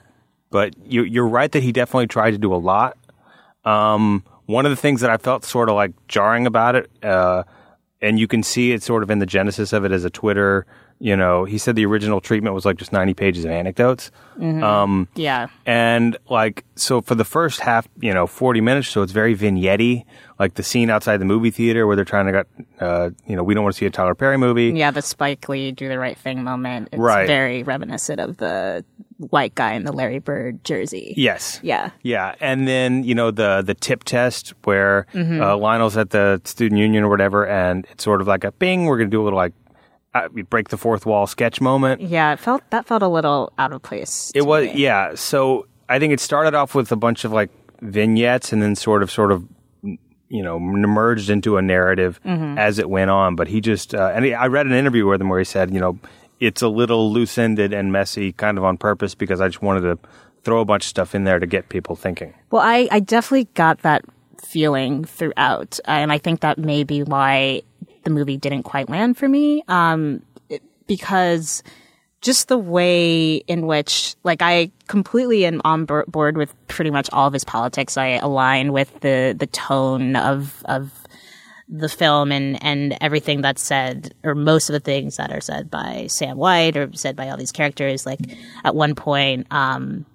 But 0.51 0.75
you, 0.85 1.03
you're 1.03 1.27
right 1.27 1.51
that 1.51 1.63
he 1.63 1.71
definitely 1.71 2.07
tried 2.07 2.31
to 2.31 2.37
do 2.37 2.53
a 2.53 2.57
lot. 2.57 2.97
Um, 3.65 4.23
one 4.45 4.65
of 4.65 4.69
the 4.71 4.75
things 4.75 5.01
that 5.01 5.09
I 5.09 5.17
felt 5.17 5.43
sort 5.45 5.69
of 5.69 5.75
like 5.75 5.91
jarring 6.07 6.45
about 6.45 6.75
it, 6.75 6.89
uh, 7.03 7.43
and 8.01 8.19
you 8.19 8.27
can 8.27 8.43
see 8.43 8.71
it 8.73 8.83
sort 8.83 9.03
of 9.03 9.09
in 9.11 9.19
the 9.19 9.25
genesis 9.25 9.73
of 9.73 9.85
it 9.85 9.91
as 9.91 10.03
a 10.03 10.09
Twitter. 10.09 10.65
You 10.99 11.15
know, 11.15 11.45
he 11.45 11.57
said 11.57 11.75
the 11.75 11.85
original 11.87 12.21
treatment 12.21 12.53
was 12.53 12.63
like 12.63 12.77
just 12.77 12.91
90 12.91 13.15
pages 13.15 13.43
of 13.45 13.49
anecdotes. 13.51 14.11
Um, 14.39 15.07
yeah, 15.15 15.47
and 15.65 16.15
like, 16.29 16.63
so 16.75 17.01
for 17.01 17.15
the 17.15 17.23
first 17.25 17.59
half, 17.61 17.87
you 17.99 18.13
know, 18.13 18.27
40 18.27 18.61
minutes, 18.61 18.87
so 18.89 19.01
it's 19.01 19.11
very 19.11 19.33
vignette 19.33 20.05
like 20.37 20.55
the 20.55 20.63
scene 20.63 20.89
outside 20.91 21.17
the 21.17 21.25
movie 21.25 21.49
theater 21.51 21.87
where 21.87 21.95
they're 21.95 22.05
trying 22.05 22.25
to 22.27 22.31
get, 22.31 22.47
uh, 22.79 23.09
you 23.27 23.35
know, 23.35 23.43
we 23.43 23.53
don't 23.55 23.63
want 23.63 23.73
to 23.75 23.79
see 23.79 23.85
a 23.85 23.89
Tyler 23.91 24.13
Perry 24.15 24.37
movie. 24.37 24.71
yeah. 24.75 24.91
The 24.91 25.01
Spike 25.01 25.47
Lee 25.49 25.71
do 25.71 25.87
the 25.87 25.97
right 25.99 26.17
thing 26.17 26.43
moment. 26.43 26.89
It's 26.91 26.99
Right. 26.99 27.25
very 27.27 27.63
reminiscent 27.63 28.19
of 28.19 28.37
the 28.37 28.83
white 29.29 29.55
guy 29.55 29.73
in 29.73 29.83
the 29.83 29.91
Larry 29.91 30.19
Bird 30.19 30.63
jersey. 30.63 31.13
Yes. 31.15 31.59
Yeah. 31.63 31.91
Yeah, 32.01 32.35
and 32.41 32.67
then 32.67 33.03
you 33.03 33.15
know 33.15 33.31
the 33.31 33.61
the 33.65 33.73
tip 33.73 34.03
test 34.03 34.53
where 34.63 35.05
Mm-hmm. 35.13 35.41
uh, 35.41 35.55
Lionel's 35.57 35.97
at 35.97 36.09
the 36.09 36.41
student 36.45 36.79
union 36.79 37.03
or 37.03 37.09
whatever, 37.09 37.45
and 37.47 37.85
it's 37.91 38.03
sort 38.03 38.21
of 38.21 38.27
like 38.27 38.43
a 38.43 38.51
bing. 38.51 38.85
We're 38.85 38.97
gonna 38.97 39.09
do 39.09 39.21
a 39.21 39.23
little 39.25 39.37
like 39.37 39.53
uh, 40.13 40.27
break 40.49 40.69
the 40.69 40.77
fourth 40.77 41.05
wall 41.05 41.27
sketch 41.27 41.61
moment. 41.61 42.01
Yeah, 42.01 42.33
it 42.33 42.39
felt 42.39 42.61
that 42.71 42.85
felt 42.85 43.01
a 43.03 43.07
little 43.07 43.53
out 43.57 43.71
of 43.71 43.81
place. 43.81 44.31
It 44.35 44.41
was 44.45 44.65
me. 44.65 44.73
yeah. 44.75 45.15
So 45.15 45.67
I 45.87 45.99
think 45.99 46.11
it 46.13 46.19
started 46.19 46.53
off 46.55 46.75
with 46.75 46.91
a 46.91 46.95
bunch 46.97 47.23
of 47.25 47.31
like 47.31 47.49
vignettes, 47.81 48.51
and 48.53 48.61
then 48.61 48.75
sort 48.75 49.03
of 49.03 49.11
sort 49.11 49.31
of 49.31 49.43
you 50.29 50.41
know 50.43 50.59
merged 50.59 51.29
into 51.29 51.57
a 51.57 51.61
narrative 51.61 52.19
Mm-hmm. 52.25 52.57
as 52.57 52.79
it 52.79 52.89
went 52.89 53.09
on. 53.11 53.35
But 53.35 53.47
he 53.47 53.61
just 53.61 53.93
uh, 53.95 54.11
and 54.15 54.25
he, 54.25 54.33
I 54.33 54.47
read 54.47 54.65
an 54.65 54.73
interview 54.73 55.05
with 55.05 55.21
him 55.21 55.29
where 55.29 55.39
he 55.39 55.45
said, 55.45 55.73
you 55.73 55.79
know, 55.79 55.99
it's 56.41 56.61
a 56.61 56.67
little 56.67 57.13
loose 57.13 57.37
ended 57.37 57.71
and 57.71 57.93
messy, 57.93 58.33
kind 58.33 58.57
of 58.57 58.65
on 58.65 58.77
purpose, 58.77 59.15
because 59.15 59.39
I 59.39 59.47
just 59.47 59.61
wanted 59.61 59.81
to 59.81 59.99
throw 60.43 60.59
a 60.59 60.65
bunch 60.65 60.83
of 60.85 60.89
stuff 60.89 61.15
in 61.15 61.23
there 61.23 61.39
to 61.39 61.45
get 61.45 61.69
people 61.69 61.95
thinking. 61.95 62.33
Well, 62.49 62.63
I, 62.63 62.89
I 62.91 62.99
definitely 62.99 63.47
got 63.53 63.83
that 63.83 64.03
feeling 64.43 65.05
throughout, 65.05 65.79
and 65.85 66.11
I 66.11 66.17
think 66.17 66.41
that 66.41 66.57
may 66.57 66.83
be 66.83 67.03
why 67.03 67.61
the 68.03 68.09
movie 68.09 68.37
didn't 68.37 68.63
quite 68.63 68.89
land 68.89 69.17
for 69.17 69.29
me. 69.29 69.63
Um, 69.67 70.23
it- 70.49 70.63
because 70.87 71.61
just 72.21 72.49
the 72.49 72.57
way 72.57 73.35
in 73.35 73.65
which, 73.67 74.15
like, 74.23 74.41
I 74.41 74.71
completely 74.87 75.45
am 75.45 75.61
on 75.63 75.85
board 75.85 76.37
with 76.37 76.53
pretty 76.67 76.91
much 76.91 77.09
all 77.13 77.27
of 77.27 77.33
his 77.33 77.43
politics. 77.43 77.97
I 77.97 78.17
align 78.17 78.73
with 78.73 78.99
the 79.01 79.35
the 79.37 79.47
tone 79.47 80.15
of 80.15 80.61
of 80.65 80.91
the 81.71 81.87
film 81.87 82.33
and 82.33 82.61
and 82.61 82.97
everything 82.99 83.41
that's 83.41 83.61
said 83.61 84.13
or 84.25 84.35
most 84.35 84.69
of 84.69 84.73
the 84.73 84.79
things 84.81 85.15
that 85.15 85.31
are 85.31 85.39
said 85.39 85.71
by 85.71 86.05
Sam 86.07 86.37
White 86.37 86.75
or 86.75 86.91
said 86.93 87.15
by 87.15 87.29
all 87.29 87.37
these 87.37 87.53
characters 87.53 88.05
like 88.05 88.19
at 88.65 88.75
one 88.75 88.93
point 88.93 89.47
um 89.51 90.05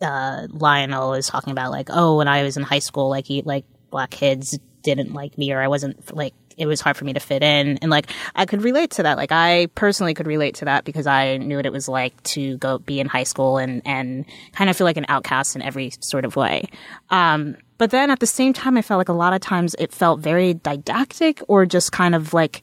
uh 0.00 0.46
Lionel 0.48 1.12
is 1.14 1.26
talking 1.26 1.50
about 1.50 1.70
like 1.70 1.88
oh 1.90 2.16
when 2.16 2.28
I 2.28 2.44
was 2.44 2.56
in 2.56 2.62
high 2.62 2.78
school 2.78 3.10
like 3.10 3.26
he 3.26 3.42
like 3.42 3.66
black 3.90 4.10
kids 4.10 4.58
didn't 4.82 5.12
like 5.12 5.36
me 5.36 5.52
or 5.52 5.60
I 5.60 5.68
wasn't 5.68 6.16
like 6.16 6.34
it 6.58 6.66
was 6.66 6.80
hard 6.80 6.96
for 6.96 7.04
me 7.04 7.12
to 7.12 7.20
fit 7.20 7.42
in 7.42 7.78
and 7.78 7.90
like 7.90 8.10
I 8.34 8.46
could 8.46 8.62
relate 8.62 8.90
to 8.92 9.02
that 9.04 9.16
like 9.16 9.32
I 9.32 9.68
personally 9.74 10.14
could 10.14 10.26
relate 10.26 10.56
to 10.56 10.64
that 10.66 10.84
because 10.84 11.06
I 11.06 11.36
knew 11.38 11.56
what 11.56 11.66
it 11.66 11.72
was 11.72 11.88
like 11.88 12.20
to 12.34 12.56
go 12.58 12.78
be 12.78 13.00
in 13.00 13.06
high 13.06 13.24
school 13.24 13.58
and 13.58 13.82
and 13.84 14.24
kind 14.52 14.68
of 14.68 14.76
feel 14.76 14.84
like 14.84 14.96
an 14.96 15.06
outcast 15.08 15.56
in 15.56 15.62
every 15.62 15.92
sort 16.00 16.24
of 16.24 16.36
way 16.36 16.68
um 17.10 17.56
but 17.78 17.90
then 17.90 18.10
at 18.10 18.20
the 18.20 18.26
same 18.26 18.52
time 18.52 18.76
I 18.76 18.82
felt 18.82 18.98
like 18.98 19.08
a 19.08 19.12
lot 19.12 19.32
of 19.32 19.40
times 19.40 19.74
it 19.78 19.92
felt 19.92 20.20
very 20.20 20.54
didactic 20.54 21.40
or 21.48 21.66
just 21.66 21.92
kind 21.92 22.14
of 22.14 22.34
like 22.34 22.62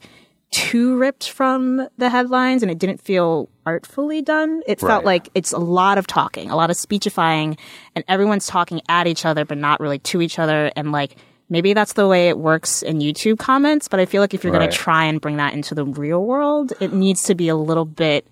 too 0.50 0.96
ripped 0.96 1.30
from 1.30 1.88
the 1.98 2.08
headlines 2.08 2.62
and 2.62 2.70
it 2.70 2.78
didn't 2.78 3.00
feel 3.00 3.48
artfully 3.66 4.22
done. 4.22 4.62
It 4.66 4.80
felt 4.80 5.04
like 5.04 5.28
it's 5.34 5.52
a 5.52 5.58
lot 5.58 5.98
of 5.98 6.06
talking, 6.06 6.50
a 6.50 6.56
lot 6.56 6.70
of 6.70 6.76
speechifying, 6.76 7.56
and 7.94 8.04
everyone's 8.06 8.46
talking 8.46 8.80
at 8.88 9.06
each 9.06 9.24
other, 9.24 9.44
but 9.44 9.58
not 9.58 9.80
really 9.80 9.98
to 10.00 10.22
each 10.22 10.38
other. 10.38 10.70
And 10.76 10.92
like, 10.92 11.16
maybe 11.48 11.74
that's 11.74 11.94
the 11.94 12.08
way 12.08 12.28
it 12.28 12.38
works 12.38 12.82
in 12.82 12.98
YouTube 12.98 13.38
comments, 13.38 13.88
but 13.88 14.00
I 14.00 14.06
feel 14.06 14.20
like 14.20 14.34
if 14.34 14.44
you're 14.44 14.52
going 14.52 14.68
to 14.68 14.76
try 14.76 15.04
and 15.04 15.20
bring 15.20 15.36
that 15.36 15.54
into 15.54 15.74
the 15.74 15.84
real 15.84 16.24
world, 16.24 16.72
it 16.80 16.92
needs 16.92 17.24
to 17.24 17.34
be 17.34 17.48
a 17.48 17.56
little 17.56 17.84
bit. 17.84 18.26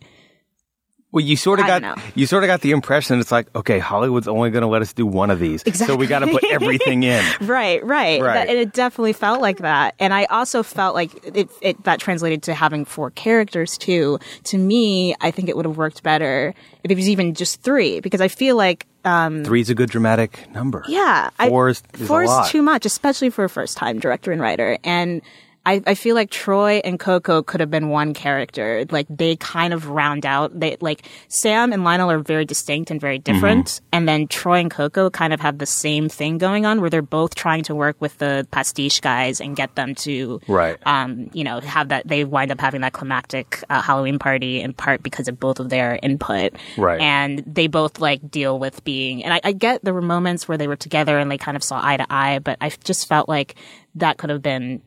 Well, 1.12 1.24
you 1.24 1.36
sort 1.36 1.60
of 1.60 1.66
I 1.66 1.78
got 1.78 2.16
you 2.16 2.26
sort 2.26 2.42
of 2.42 2.48
got 2.48 2.60
the 2.60 2.72
impression 2.72 3.20
it's 3.20 3.30
like, 3.30 3.46
okay, 3.54 3.78
Hollywood's 3.78 4.26
only 4.26 4.50
going 4.50 4.62
to 4.62 4.66
let 4.66 4.82
us 4.82 4.92
do 4.92 5.06
one 5.06 5.30
of 5.30 5.38
these, 5.38 5.62
so 5.76 5.94
we 5.94 6.08
got 6.08 6.20
to 6.20 6.26
put 6.26 6.42
everything 6.42 7.04
in. 7.04 7.24
Right, 7.40 7.84
right. 7.84 8.20
Right. 8.20 8.34
That, 8.34 8.48
and 8.48 8.58
it 8.58 8.72
definitely 8.72 9.12
felt 9.12 9.40
like 9.40 9.58
that. 9.58 9.94
And 10.00 10.12
I 10.12 10.24
also 10.24 10.64
felt 10.64 10.96
like 10.96 11.24
it, 11.24 11.48
it, 11.62 11.84
that 11.84 12.00
translated 12.00 12.42
to 12.44 12.54
having 12.54 12.84
four 12.84 13.12
characters 13.12 13.78
too. 13.78 14.18
To 14.44 14.58
me, 14.58 15.14
I 15.20 15.30
think 15.30 15.48
it 15.48 15.56
would 15.56 15.66
have 15.66 15.76
worked 15.76 16.02
better 16.02 16.52
if 16.82 16.90
it 16.90 16.96
was 16.96 17.08
even 17.08 17.34
just 17.34 17.62
three, 17.62 18.00
because 18.00 18.20
I 18.20 18.26
feel 18.26 18.56
like 18.56 18.84
Um, 19.04 19.44
Three's 19.44 19.68
a 19.70 19.74
good 19.74 19.90
dramatic 19.90 20.50
number. 20.52 20.82
Yeah, 20.88 21.30
Four 21.48 21.68
I, 21.68 21.70
is- 21.72 21.82
is 21.98 22.06
four 22.08 22.24
lot. 22.26 22.48
too 22.48 22.62
much, 22.62 22.86
especially 22.86 23.30
for 23.30 23.44
a 23.44 23.48
first 23.48 23.76
time 23.76 23.98
director 23.98 24.32
and 24.32 24.40
writer. 24.40 24.78
And 24.84 25.20
I, 25.66 25.82
I 25.86 25.94
feel 25.94 26.14
like 26.14 26.30
Troy 26.30 26.80
and 26.84 26.98
Coco 27.00 27.42
could 27.42 27.60
have 27.60 27.70
been 27.70 27.88
one 27.88 28.12
character. 28.12 28.84
Like 28.90 29.06
they 29.08 29.36
kind 29.36 29.72
of 29.72 29.88
round 29.88 30.26
out. 30.26 30.58
They 30.58 30.76
like 30.80 31.08
Sam 31.28 31.72
and 31.72 31.84
Lionel 31.84 32.10
are 32.10 32.18
very 32.18 32.44
distinct 32.44 32.90
and 32.90 33.00
very 33.00 33.18
different, 33.18 33.66
Mm-hmm. 33.66 33.84
and 33.92 34.08
then 34.08 34.28
Troy 34.28 34.58
and 34.60 34.70
Coco 34.70 35.08
kind 35.10 35.32
of 35.32 35.40
have 35.40 35.58
the 35.58 35.66
same 35.66 36.08
thing 36.08 36.38
going 36.38 36.66
on, 36.66 36.80
where 36.80 36.90
they're 36.90 37.00
both 37.02 37.34
trying 37.34 37.62
to 37.64 37.74
work 37.74 37.96
with 38.00 38.18
the 38.18 38.46
pastiche 38.50 39.00
guys 39.00 39.40
and 39.40 39.56
get 39.56 39.74
them 39.74 39.94
to 39.96 40.40
Right. 40.48 40.76
um, 40.86 41.30
you 41.32 41.44
know, 41.44 41.60
have 41.60 41.88
that, 41.88 42.06
they 42.06 42.24
wind 42.24 42.50
up 42.52 42.60
having 42.60 42.82
that 42.82 42.92
climactic 42.92 43.62
uh, 43.70 43.80
Halloween 43.80 44.18
party 44.18 44.60
in 44.60 44.72
part 44.74 45.02
because 45.02 45.28
of 45.28 45.40
both 45.40 45.60
of 45.60 45.70
their 45.70 45.98
input. 46.02 46.52
Right. 46.76 47.00
And 47.00 47.42
they 47.46 47.68
both 47.68 48.00
like 48.00 48.30
deal 48.30 48.58
with 48.58 48.84
being, 48.84 49.24
and 49.24 49.32
I, 49.32 49.40
I 49.44 49.52
get 49.52 49.82
there 49.84 49.94
were 49.94 50.02
moments 50.02 50.46
where 50.46 50.58
they 50.58 50.68
were 50.68 50.76
together 50.76 51.18
and 51.18 51.30
they 51.30 51.38
kind 51.38 51.56
of 51.56 51.64
saw 51.64 51.80
eye 51.82 51.96
to 51.96 52.06
eye, 52.10 52.38
but 52.38 52.58
I 52.60 52.70
just 52.84 53.08
felt 53.08 53.28
like 53.28 53.54
that 53.94 54.18
could 54.18 54.30
have 54.30 54.42
been 54.42 54.82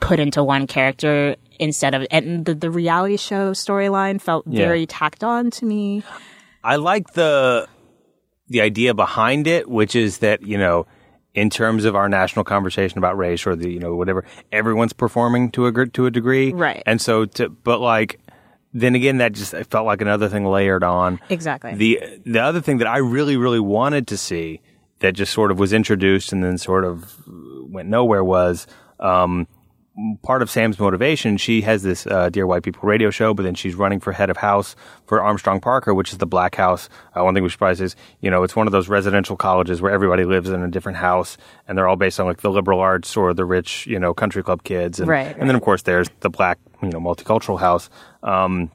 put 0.00 0.18
into 0.18 0.42
one 0.42 0.66
character 0.66 1.36
instead 1.58 1.94
of, 1.94 2.06
and 2.10 2.44
the, 2.46 2.54
the 2.54 2.70
reality 2.70 3.16
show 3.16 3.52
storyline 3.52 4.20
felt 4.20 4.44
Yeah. 4.46 4.66
very 4.66 4.86
tacked 4.86 5.22
on 5.22 5.50
to 5.52 5.64
me. 5.66 6.02
I 6.64 6.76
like 6.76 7.12
the 7.12 7.68
the 8.48 8.60
idea 8.62 8.94
behind 8.94 9.46
it, 9.46 9.68
which 9.68 9.94
is 9.94 10.18
that 10.18 10.42
you 10.42 10.58
know, 10.58 10.86
in 11.34 11.48
terms 11.50 11.84
of 11.84 11.94
our 11.94 12.08
national 12.08 12.44
conversation 12.44 12.98
about 12.98 13.16
race 13.16 13.46
or 13.46 13.54
the 13.56 13.70
you 13.70 13.78
know 13.78 13.94
whatever, 13.94 14.24
everyone's 14.50 14.92
performing 14.92 15.50
to 15.52 15.66
a 15.66 15.86
to 15.86 16.06
a 16.06 16.10
degree, 16.10 16.52
Right. 16.52 16.82
And 16.86 17.00
so, 17.00 17.24
to 17.26 17.48
but 17.48 17.80
like, 17.80 18.18
then 18.72 18.94
again, 18.94 19.18
that 19.18 19.32
just 19.32 19.54
felt 19.70 19.86
like 19.86 20.00
another 20.00 20.28
thing 20.28 20.44
layered 20.44 20.82
on. 20.82 21.20
Exactly. 21.28 21.74
The 21.74 22.00
the 22.26 22.40
other 22.40 22.60
thing 22.60 22.78
that 22.78 22.88
I 22.88 22.98
really 22.98 23.36
really 23.36 23.60
wanted 23.60 24.08
to 24.08 24.16
see 24.16 24.60
that 25.00 25.12
just 25.12 25.32
sort 25.32 25.50
of 25.50 25.58
was 25.58 25.72
introduced 25.72 26.32
and 26.32 26.42
then 26.44 26.58
sort 26.58 26.84
of 26.84 27.14
went 27.26 27.88
nowhere 27.88 28.22
was 28.24 28.66
um, 28.98 29.46
part 30.22 30.42
of 30.42 30.50
Sam's 30.50 30.78
motivation. 30.78 31.36
She 31.36 31.62
has 31.62 31.82
this 31.82 32.06
uh, 32.06 32.30
Dear 32.30 32.46
White 32.46 32.62
People 32.62 32.88
radio 32.88 33.10
show, 33.10 33.34
but 33.34 33.42
then 33.42 33.54
she's 33.54 33.74
running 33.74 34.00
for 34.00 34.12
head 34.12 34.30
of 34.30 34.36
house 34.36 34.76
for 35.06 35.22
Armstrong 35.22 35.60
Parker, 35.60 35.94
which 35.94 36.12
is 36.12 36.18
the 36.18 36.26
black 36.26 36.54
house. 36.54 36.88
Uh, 37.16 37.24
one 37.24 37.34
thing 37.34 37.42
we 37.42 37.48
should 37.48 37.58
probably 37.58 37.84
is, 37.84 37.96
you 38.20 38.30
know, 38.30 38.42
it's 38.42 38.56
one 38.56 38.66
of 38.66 38.72
those 38.72 38.88
residential 38.88 39.36
colleges 39.36 39.80
where 39.80 39.92
everybody 39.92 40.24
lives 40.24 40.50
in 40.50 40.62
a 40.62 40.68
different 40.68 40.98
house, 40.98 41.36
and 41.66 41.76
they're 41.76 41.88
all 41.88 41.96
based 41.96 42.20
on 42.20 42.26
like 42.26 42.40
the 42.40 42.50
liberal 42.50 42.80
arts 42.80 43.16
or 43.16 43.34
the 43.34 43.44
rich, 43.44 43.86
you 43.86 43.98
know, 43.98 44.14
country 44.14 44.42
club 44.42 44.62
kids, 44.64 45.00
and, 45.00 45.08
Right, 45.08 45.36
and 45.38 45.48
then 45.48 45.56
of 45.56 45.62
course 45.62 45.82
there's 45.82 46.08
the 46.20 46.30
black, 46.30 46.58
you 46.82 46.90
know, 46.90 47.00
multicultural 47.00 47.58
house. 47.58 47.90
Um, 48.22 48.70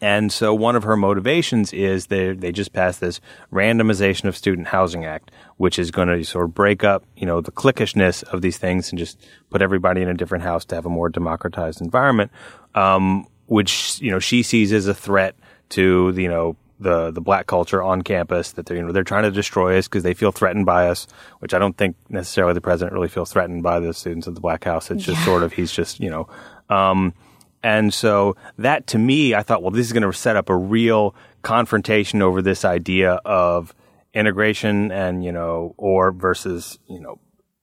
and 0.00 0.30
so 0.30 0.54
one 0.54 0.76
of 0.76 0.82
her 0.82 0.96
motivations 0.96 1.72
is 1.72 2.06
they 2.06 2.32
they 2.32 2.52
just 2.52 2.72
passed 2.72 3.00
this 3.00 3.20
randomization 3.52 4.24
of 4.24 4.36
student 4.36 4.68
housing 4.68 5.04
act, 5.04 5.30
which 5.56 5.78
is 5.78 5.90
going 5.90 6.08
to 6.08 6.22
sort 6.24 6.44
of 6.44 6.54
break 6.54 6.84
up, 6.84 7.04
you 7.16 7.26
know, 7.26 7.40
the 7.40 7.50
cliquishness 7.50 8.22
of 8.24 8.42
these 8.42 8.58
things 8.58 8.90
and 8.90 8.98
just 8.98 9.18
put 9.50 9.62
everybody 9.62 10.02
in 10.02 10.08
a 10.08 10.14
different 10.14 10.44
house 10.44 10.64
to 10.66 10.74
have 10.74 10.86
a 10.86 10.90
more 10.90 11.08
democratized 11.08 11.80
environment, 11.80 12.30
um, 12.74 13.26
which 13.46 14.00
you 14.00 14.10
know 14.10 14.18
she 14.18 14.42
sees 14.42 14.72
as 14.72 14.86
a 14.86 14.94
threat 14.94 15.34
to 15.70 16.12
the, 16.12 16.22
you 16.22 16.28
know 16.28 16.56
the 16.78 17.10
the 17.10 17.22
black 17.22 17.46
culture 17.46 17.82
on 17.82 18.02
campus 18.02 18.52
that 18.52 18.66
they're 18.66 18.76
you 18.76 18.82
know 18.82 18.92
they're 18.92 19.02
trying 19.02 19.22
to 19.22 19.30
destroy 19.30 19.78
us 19.78 19.88
because 19.88 20.02
they 20.02 20.12
feel 20.12 20.30
threatened 20.30 20.66
by 20.66 20.88
us, 20.88 21.06
which 21.38 21.54
I 21.54 21.58
don't 21.58 21.76
think 21.76 21.96
necessarily 22.10 22.52
the 22.52 22.60
president 22.60 22.92
really 22.92 23.08
feels 23.08 23.32
threatened 23.32 23.62
by 23.62 23.80
the 23.80 23.94
students 23.94 24.26
of 24.26 24.34
the 24.34 24.42
black 24.42 24.64
house. 24.64 24.90
It's 24.90 25.04
just 25.04 25.24
sort 25.24 25.42
of 25.42 25.54
he's 25.54 25.72
just 25.72 26.00
you 26.00 26.10
know. 26.10 26.28
Um, 26.68 27.14
and 27.62 27.92
so 27.92 28.36
that 28.58 28.86
to 28.88 28.98
me, 28.98 29.34
I 29.34 29.42
thought, 29.42 29.62
well, 29.62 29.70
this 29.70 29.86
is 29.86 29.92
going 29.92 30.02
to 30.02 30.12
set 30.12 30.36
up 30.36 30.48
a 30.50 30.56
real 30.56 31.14
confrontation 31.42 32.22
over 32.22 32.42
this 32.42 32.64
idea 32.64 33.12
of 33.24 33.74
integration 34.14 34.90
and, 34.92 35.24
you 35.24 35.32
know, 35.32 35.74
or 35.76 36.12
versus, 36.12 36.78
you 36.88 37.00
know, 37.00 37.18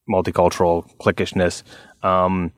multicultural 0.09 0.85
cliquishness. 0.99 1.63
Um, 2.03 2.51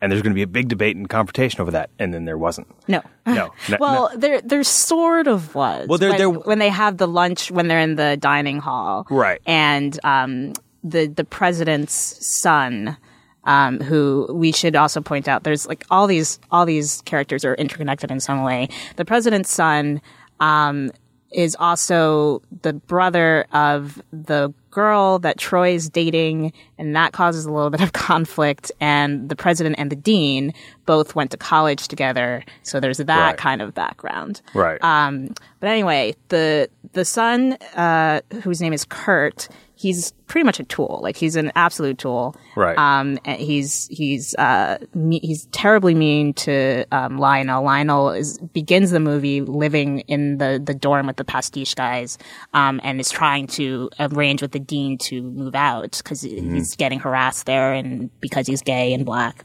and 0.00 0.10
there's 0.12 0.22
going 0.22 0.32
to 0.32 0.34
be 0.34 0.42
a 0.42 0.46
big 0.46 0.68
debate 0.68 0.96
and 0.96 1.08
confrontation 1.08 1.60
over 1.60 1.70
that. 1.72 1.90
And 1.98 2.12
then 2.12 2.24
there 2.26 2.36
wasn't. 2.38 2.68
No. 2.88 3.02
No. 3.26 3.52
no, 3.70 3.76
Well, 3.80 4.10
no. 4.12 4.18
there 4.18 4.40
there 4.42 4.62
sort 4.62 5.26
of 5.26 5.54
was. 5.54 5.88
Well, 5.88 5.98
there- 5.98 6.10
when, 6.10 6.18
there- 6.18 6.30
when 6.30 6.58
they 6.58 6.68
have 6.68 6.98
the 6.98 7.08
lunch 7.08 7.50
when 7.50 7.68
they're 7.68 7.80
in 7.80 7.96
the 7.96 8.16
dining 8.18 8.58
hall, 8.58 9.06
Right. 9.10 9.40
And 9.46 9.98
um, 10.04 10.52
the 10.82 11.06
the 11.06 11.24
president's 11.24 12.16
son, 12.42 12.96
um, 13.44 13.80
who 13.80 14.26
we 14.32 14.52
should 14.52 14.76
also 14.76 15.00
point 15.00 15.28
out, 15.28 15.44
there's 15.44 15.66
like 15.66 15.84
all 15.90 16.06
these 16.06 16.38
all 16.50 16.64
these 16.66 17.00
characters 17.02 17.44
are 17.44 17.54
interconnected 17.54 18.10
in 18.10 18.20
some 18.20 18.42
way. 18.42 18.68
The 18.96 19.04
president's 19.04 19.50
son 19.52 20.00
um, 20.40 20.90
is 21.30 21.56
also 21.58 22.42
the 22.62 22.72
brother 22.72 23.44
of 23.52 24.00
the 24.12 24.52
girl 24.70 25.18
that 25.20 25.38
Troy's 25.38 25.88
dating, 25.88 26.52
and 26.78 26.96
that 26.96 27.12
causes 27.12 27.44
a 27.44 27.52
little 27.52 27.70
bit 27.76 27.80
of 27.80 27.92
conflict. 27.92 28.72
And 28.80 29.28
the 29.28 29.36
president 29.36 29.76
and 29.78 29.90
the 29.90 29.96
dean 29.96 30.52
both 30.86 31.14
went 31.14 31.30
to 31.32 31.36
college 31.36 31.86
together, 31.88 32.44
so 32.62 32.80
there's 32.80 32.98
that 32.98 33.08
Right. 33.08 33.36
kind 33.36 33.62
of 33.62 33.74
background. 33.74 34.40
Right. 34.54 34.82
Um, 34.82 35.34
but 35.60 35.68
anyway, 35.68 36.14
the 36.28 36.68
the 36.92 37.04
son, 37.04 37.54
uh, 37.76 38.20
whose 38.42 38.60
name 38.60 38.72
is 38.72 38.84
Kurt, 38.84 39.48
he's 39.84 40.12
pretty 40.26 40.44
much 40.44 40.58
a 40.58 40.64
tool. 40.64 41.00
Like 41.02 41.16
he's 41.16 41.36
an 41.36 41.52
absolute 41.54 41.98
tool. 41.98 42.34
Right. 42.56 42.76
Um, 42.78 43.18
and 43.26 43.38
he's 43.38 43.86
he's 43.88 44.34
uh, 44.36 44.78
me- 44.94 45.20
he's 45.22 45.44
terribly 45.52 45.94
mean 45.94 46.32
to 46.34 46.86
um, 46.90 47.18
Lionel. 47.18 47.62
Lionel 47.62 48.10
is 48.10 48.38
begins 48.38 48.90
the 48.90 49.00
movie 49.00 49.42
living 49.42 50.00
in 50.00 50.38
the 50.38 50.60
the 50.64 50.74
dorm 50.74 51.06
with 51.06 51.16
the 51.16 51.24
pastiche 51.24 51.74
guys, 51.74 52.16
um, 52.54 52.80
and 52.82 52.98
is 52.98 53.10
trying 53.10 53.46
to 53.48 53.90
arrange 54.00 54.40
with 54.40 54.52
the 54.52 54.58
dean 54.58 54.96
to 54.98 55.22
move 55.22 55.54
out 55.54 55.98
because 55.98 56.22
he's 56.22 56.74
getting 56.76 56.98
harassed 56.98 57.44
there 57.44 57.74
and 57.74 58.10
because 58.20 58.46
he's 58.46 58.62
gay 58.62 58.94
and 58.94 59.04
black. 59.04 59.44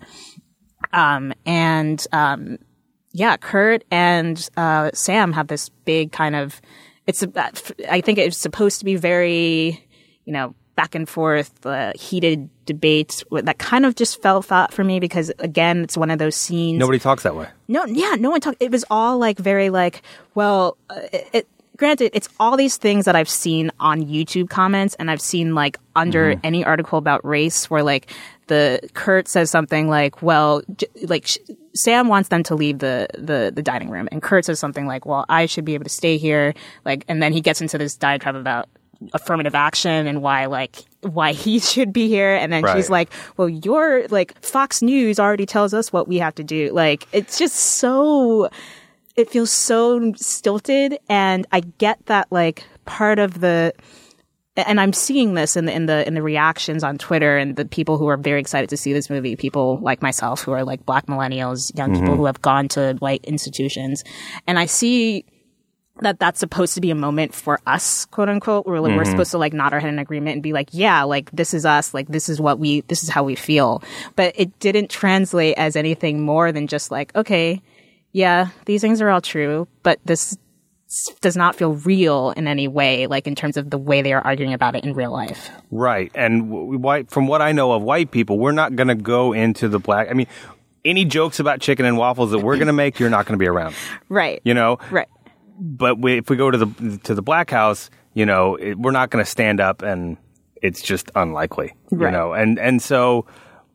Um, 0.93 1.33
and 1.45 2.05
um, 2.13 2.59
yeah, 3.11 3.35
Kurt 3.35 3.83
and 3.91 4.49
uh, 4.55 4.91
Sam 4.93 5.33
have 5.33 5.47
this 5.47 5.67
big 5.83 6.13
kind 6.13 6.35
of. 6.35 6.61
It's 7.07 7.23
a, 7.23 7.51
I 7.89 8.01
think 8.01 8.19
it's 8.19 8.37
supposed 8.37 8.77
to 8.79 8.85
be 8.85 8.95
very, 8.95 9.83
you 10.29 10.33
know, 10.33 10.53
back 10.75 10.93
and 10.93 11.09
forth, 11.09 11.65
uh, 11.65 11.91
heated 11.95 12.51
debates 12.67 13.23
that 13.31 13.57
kind 13.57 13.83
of 13.83 13.95
just 13.95 14.21
fell 14.21 14.43
flat 14.43 14.71
for 14.71 14.83
me 14.83 14.99
because 14.99 15.31
again, 15.39 15.81
it's 15.83 15.97
one 15.97 16.11
of 16.11 16.19
those 16.19 16.35
scenes. 16.35 16.77
Nobody 16.77 16.99
talks 16.99 17.23
that 17.23 17.35
way. 17.35 17.47
No, 17.67 17.83
yeah, 17.85 18.15
no 18.19 18.29
one 18.29 18.41
talked. 18.41 18.57
It 18.59 18.69
was 18.69 18.85
all 18.91 19.17
like 19.17 19.39
very 19.39 19.71
like, 19.71 20.03
well, 20.35 20.77
uh, 20.91 20.99
it, 21.11 21.29
it, 21.33 21.47
granted, 21.77 22.11
it's 22.13 22.29
all 22.39 22.57
these 22.57 22.77
things 22.77 23.05
that 23.05 23.15
I've 23.15 23.27
seen 23.27 23.71
on 23.79 24.03
YouTube 24.03 24.51
comments 24.51 24.93
and 24.99 25.09
I've 25.09 25.19
seen 25.19 25.55
like 25.55 25.79
under 25.95 26.35
any 26.43 26.63
article 26.63 26.99
about 26.99 27.25
race 27.25 27.67
where 27.71 27.81
like 27.81 28.11
the 28.45 28.79
Kurt 28.93 29.27
says 29.27 29.49
something 29.49 29.89
like, 29.89 30.21
well, 30.21 30.61
j- 30.75 30.87
like 31.07 31.25
sh- 31.25 31.39
Sam 31.73 32.07
wants 32.07 32.29
them 32.29 32.43
to 32.43 32.55
leave 32.55 32.77
the, 32.77 33.07
the, 33.17 33.51
the 33.51 33.63
dining 33.63 33.89
room 33.89 34.07
and 34.11 34.21
Kurt 34.21 34.45
says 34.45 34.59
something 34.59 34.85
like, 34.85 35.07
well, 35.07 35.25
I 35.27 35.47
should 35.47 35.65
be 35.65 35.73
able 35.73 35.85
to 35.85 35.89
stay 35.89 36.17
here. 36.17 36.53
Like, 36.85 37.03
and 37.07 37.21
then 37.23 37.33
he 37.33 37.41
gets 37.41 37.61
into 37.61 37.79
this 37.79 37.95
diatribe 37.95 38.35
about 38.35 38.69
affirmative 39.13 39.55
action 39.55 40.07
and 40.07 40.21
why 40.21 40.45
like 40.45 40.83
why 41.01 41.31
he 41.31 41.59
should 41.71 41.93
be 41.93 42.07
here. 42.07 42.35
And 42.35 42.51
then 42.51 42.63
Right. 42.63 42.75
she's 42.75 42.89
like 42.89 43.11
well 43.37 43.49
you're 43.49 44.07
like 44.07 44.39
fox 44.43 44.81
news 44.81 45.19
already 45.19 45.45
tells 45.45 45.73
us 45.73 45.91
what 45.93 46.07
we 46.07 46.17
have 46.17 46.35
to 46.35 46.43
do. 46.43 46.71
Like 46.71 47.07
it's 47.11 47.37
just 47.37 47.55
so 47.55 48.49
it 49.15 49.29
feels 49.29 49.51
so 49.51 50.13
stilted. 50.15 50.97
And 51.09 51.45
i 51.51 51.59
get 51.59 52.05
that 52.07 52.27
like 52.31 52.63
part 52.85 53.19
of 53.19 53.39
the 53.41 53.73
and 54.67 54.79
I'm 54.79 54.93
seeing 54.93 55.33
this 55.33 55.55
in 55.55 55.65
the 55.65 55.73
in 55.73 55.85
the 55.85 56.05
in 56.07 56.13
the 56.15 56.21
reactions 56.21 56.83
on 56.83 56.97
Twitter 56.97 57.37
and 57.37 57.55
the 57.55 57.65
people 57.65 57.97
who 57.97 58.07
are 58.07 58.17
very 58.17 58.39
excited 58.39 58.69
to 58.69 58.77
see 58.77 58.93
this 58.93 59.09
movie, 59.09 59.35
people 59.35 59.79
like 59.81 60.01
myself 60.01 60.41
who 60.41 60.51
are 60.51 60.63
like 60.63 60.85
black 60.85 61.05
millennials, 61.07 61.75
young 61.77 61.93
people 61.93 62.09
mm-hmm. 62.09 62.17
who 62.17 62.25
have 62.25 62.41
gone 62.41 62.67
to 62.69 62.95
white 62.99 63.23
institutions, 63.25 64.03
and 64.47 64.59
I 64.59 64.65
see 64.65 65.25
that 66.01 66.19
that's 66.19 66.39
supposed 66.39 66.75
to 66.75 66.81
be 66.81 66.91
a 66.91 66.95
moment 66.95 67.33
for 67.33 67.59
us, 67.65 68.05
quote 68.05 68.29
unquote, 68.29 68.65
where 68.65 68.79
like, 68.79 68.95
we're 68.95 69.03
mm-hmm. 69.03 69.11
supposed 69.11 69.31
to 69.31 69.37
like 69.37 69.53
nod 69.53 69.73
our 69.73 69.79
head 69.79 69.89
in 69.89 69.99
agreement 69.99 70.33
and 70.35 70.43
be 70.43 70.53
like, 70.53 70.69
yeah, 70.71 71.03
like 71.03 71.29
this 71.31 71.53
is 71.53 71.65
us, 71.65 71.93
like 71.93 72.07
this 72.07 72.29
is 72.29 72.39
what 72.39 72.59
we, 72.59 72.81
this 72.81 73.03
is 73.03 73.09
how 73.09 73.23
we 73.23 73.35
feel. 73.35 73.83
But 74.15 74.33
it 74.37 74.57
didn't 74.59 74.89
translate 74.89 75.57
as 75.57 75.75
anything 75.75 76.21
more 76.21 76.51
than 76.51 76.67
just 76.67 76.91
like, 76.91 77.15
okay, 77.15 77.61
yeah, 78.11 78.49
these 78.65 78.81
things 78.81 79.01
are 79.01 79.09
all 79.09 79.21
true, 79.21 79.67
but 79.83 79.99
this 80.05 80.37
does 81.21 81.37
not 81.37 81.55
feel 81.55 81.73
real 81.75 82.31
in 82.31 82.47
any 82.47 82.67
way, 82.67 83.05
like 83.05 83.27
in 83.27 83.35
terms 83.35 83.57
of 83.57 83.69
the 83.69 83.77
way 83.77 84.01
they 84.01 84.13
are 84.13 84.21
arguing 84.21 84.53
about 84.53 84.75
it 84.75 84.83
in 84.83 84.93
real 84.93 85.11
life. 85.11 85.49
Right. 85.69 86.11
And 86.15 86.49
w- 86.49 86.79
white, 86.79 87.11
from 87.11 87.27
what 87.27 87.41
I 87.41 87.51
know 87.51 87.71
of 87.73 87.83
white 87.83 88.09
people, 88.09 88.39
we're 88.39 88.51
not 88.51 88.75
going 88.75 88.87
to 88.87 88.95
go 88.95 89.33
into 89.33 89.69
the 89.69 89.79
black. 89.79 90.07
I 90.09 90.13
mean, 90.13 90.25
any 90.83 91.05
jokes 91.05 91.39
about 91.39 91.61
chicken 91.61 91.85
and 91.85 91.97
waffles 91.97 92.31
that 92.31 92.39
we're 92.39 92.55
going 92.55 92.67
to 92.67 92.73
make, 92.73 92.99
you're 92.99 93.09
not 93.09 93.25
going 93.25 93.37
to 93.37 93.43
be 93.43 93.47
around. 93.47 93.75
Right. 94.09 94.41
You 94.43 94.55
know. 94.55 94.79
Right. 94.89 95.07
But 95.59 95.99
we, 95.99 96.17
if 96.17 96.29
we 96.29 96.37
go 96.37 96.49
to 96.49 96.57
the 96.57 96.99
to 97.03 97.13
the 97.13 97.21
black 97.21 97.49
house, 97.49 97.89
you 98.13 98.25
know, 98.25 98.55
it, 98.55 98.77
we're 98.79 98.91
not 98.91 99.09
going 99.09 99.23
to 99.23 99.29
stand 99.29 99.59
up, 99.59 99.81
and 99.81 100.17
it's 100.61 100.81
just 100.81 101.11
unlikely. 101.15 101.73
You 101.91 102.11
know. 102.11 102.33
And 102.33 102.57
and 102.59 102.81
so. 102.81 103.25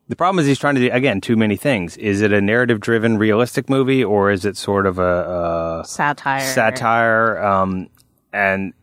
The 0.06 0.16
problem 0.16 0.38
is 0.38 0.46
he's 0.46 0.58
trying 0.58 0.74
to 0.74 0.82
do 0.82 0.90
again 0.92 1.22
too 1.22 1.34
many 1.34 1.56
things. 1.56 1.96
Is 1.96 2.20
it 2.20 2.30
a 2.30 2.42
narrative-driven, 2.42 3.16
realistic 3.16 3.70
movie, 3.70 4.04
or 4.04 4.30
is 4.30 4.44
it 4.44 4.54
sort 4.58 4.84
of 4.84 4.98
a, 4.98 5.80
a 5.80 5.84
Satire. 5.86 6.40
satire 6.42 7.38
um, 7.42 7.88
and 8.30 8.74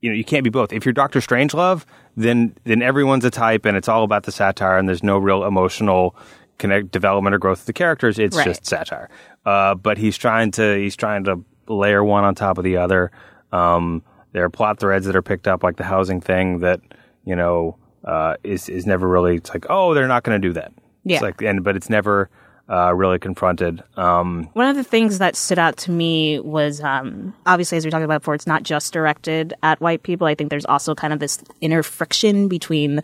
you 0.00 0.10
know 0.10 0.14
you 0.16 0.22
can't 0.22 0.44
be 0.44 0.50
both 0.50 0.72
if 0.72 0.86
you're 0.86 0.92
dr 0.92 1.18
strangelove 1.18 1.84
then 2.16 2.54
then 2.64 2.82
everyone's 2.82 3.24
a 3.24 3.30
type 3.30 3.64
and 3.66 3.76
it's 3.76 3.88
all 3.88 4.04
about 4.04 4.22
the 4.22 4.32
satire 4.32 4.78
and 4.78 4.88
there's 4.88 5.02
no 5.02 5.18
real 5.18 5.42
emotional 5.44 6.14
connect 6.58 6.92
development 6.92 7.34
or 7.34 7.38
growth 7.38 7.60
of 7.60 7.66
the 7.66 7.72
characters 7.72 8.18
it's 8.18 8.36
Right. 8.36 8.46
just 8.46 8.64
satire 8.64 9.10
uh, 9.44 9.74
but 9.74 9.98
he's 9.98 10.16
trying 10.16 10.52
to 10.52 10.76
he's 10.78 10.94
trying 10.94 11.24
to 11.24 11.44
layer 11.70 12.02
one 12.04 12.24
on 12.24 12.34
top 12.34 12.58
of 12.58 12.64
the 12.64 12.76
other 12.76 13.10
um, 13.52 14.02
there 14.32 14.44
are 14.44 14.50
plot 14.50 14.78
threads 14.78 15.06
that 15.06 15.16
are 15.16 15.22
picked 15.22 15.48
up 15.48 15.62
like 15.62 15.76
the 15.76 15.84
housing 15.84 16.20
thing 16.20 16.58
that 16.60 16.80
you 17.24 17.34
know 17.36 17.76
uh, 18.04 18.34
is 18.44 18.68
is 18.68 18.86
never 18.86 19.06
really 19.08 19.36
it's 19.36 19.50
like 19.50 19.66
oh 19.70 19.94
they're 19.94 20.08
not 20.08 20.22
going 20.24 20.40
to 20.40 20.48
do 20.48 20.52
that 20.52 20.72
Yeah. 21.04 21.16
it's 21.16 21.22
like 21.22 21.42
and 21.42 21.62
but 21.64 21.76
it's 21.76 21.88
never 21.90 22.28
uh, 22.68 22.94
really 22.94 23.18
confronted 23.18 23.82
um, 23.96 24.48
One 24.52 24.68
of 24.68 24.76
the 24.76 24.84
things 24.84 25.18
that 25.18 25.34
stood 25.34 25.58
out 25.58 25.76
to 25.78 25.90
me 25.90 26.38
was 26.38 26.80
um, 26.80 27.34
obviously, 27.44 27.76
as 27.78 27.84
we 27.84 27.90
talked 27.90 28.04
about 28.04 28.20
before, 28.22 28.36
it's 28.36 28.46
not 28.46 28.62
just 28.62 28.92
directed 28.92 29.54
at 29.64 29.80
white 29.80 30.04
people. 30.04 30.28
I 30.28 30.36
think 30.36 30.50
there's 30.50 30.66
also 30.66 30.94
kind 30.94 31.12
of 31.12 31.18
this 31.18 31.42
inner 31.60 31.82
friction 31.82 32.46
between 32.46 33.00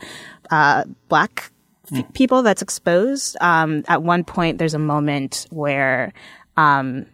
uh, 0.52 0.84
black 1.08 1.50
f- 1.92 2.04
people 2.12 2.42
that's 2.44 2.62
exposed. 2.62 3.36
Um, 3.40 3.82
at 3.88 4.04
one 4.04 4.22
point, 4.22 4.58
there's 4.58 4.74
a 4.74 4.78
moment 4.78 5.48
where 5.50 6.12
um, 6.56 7.06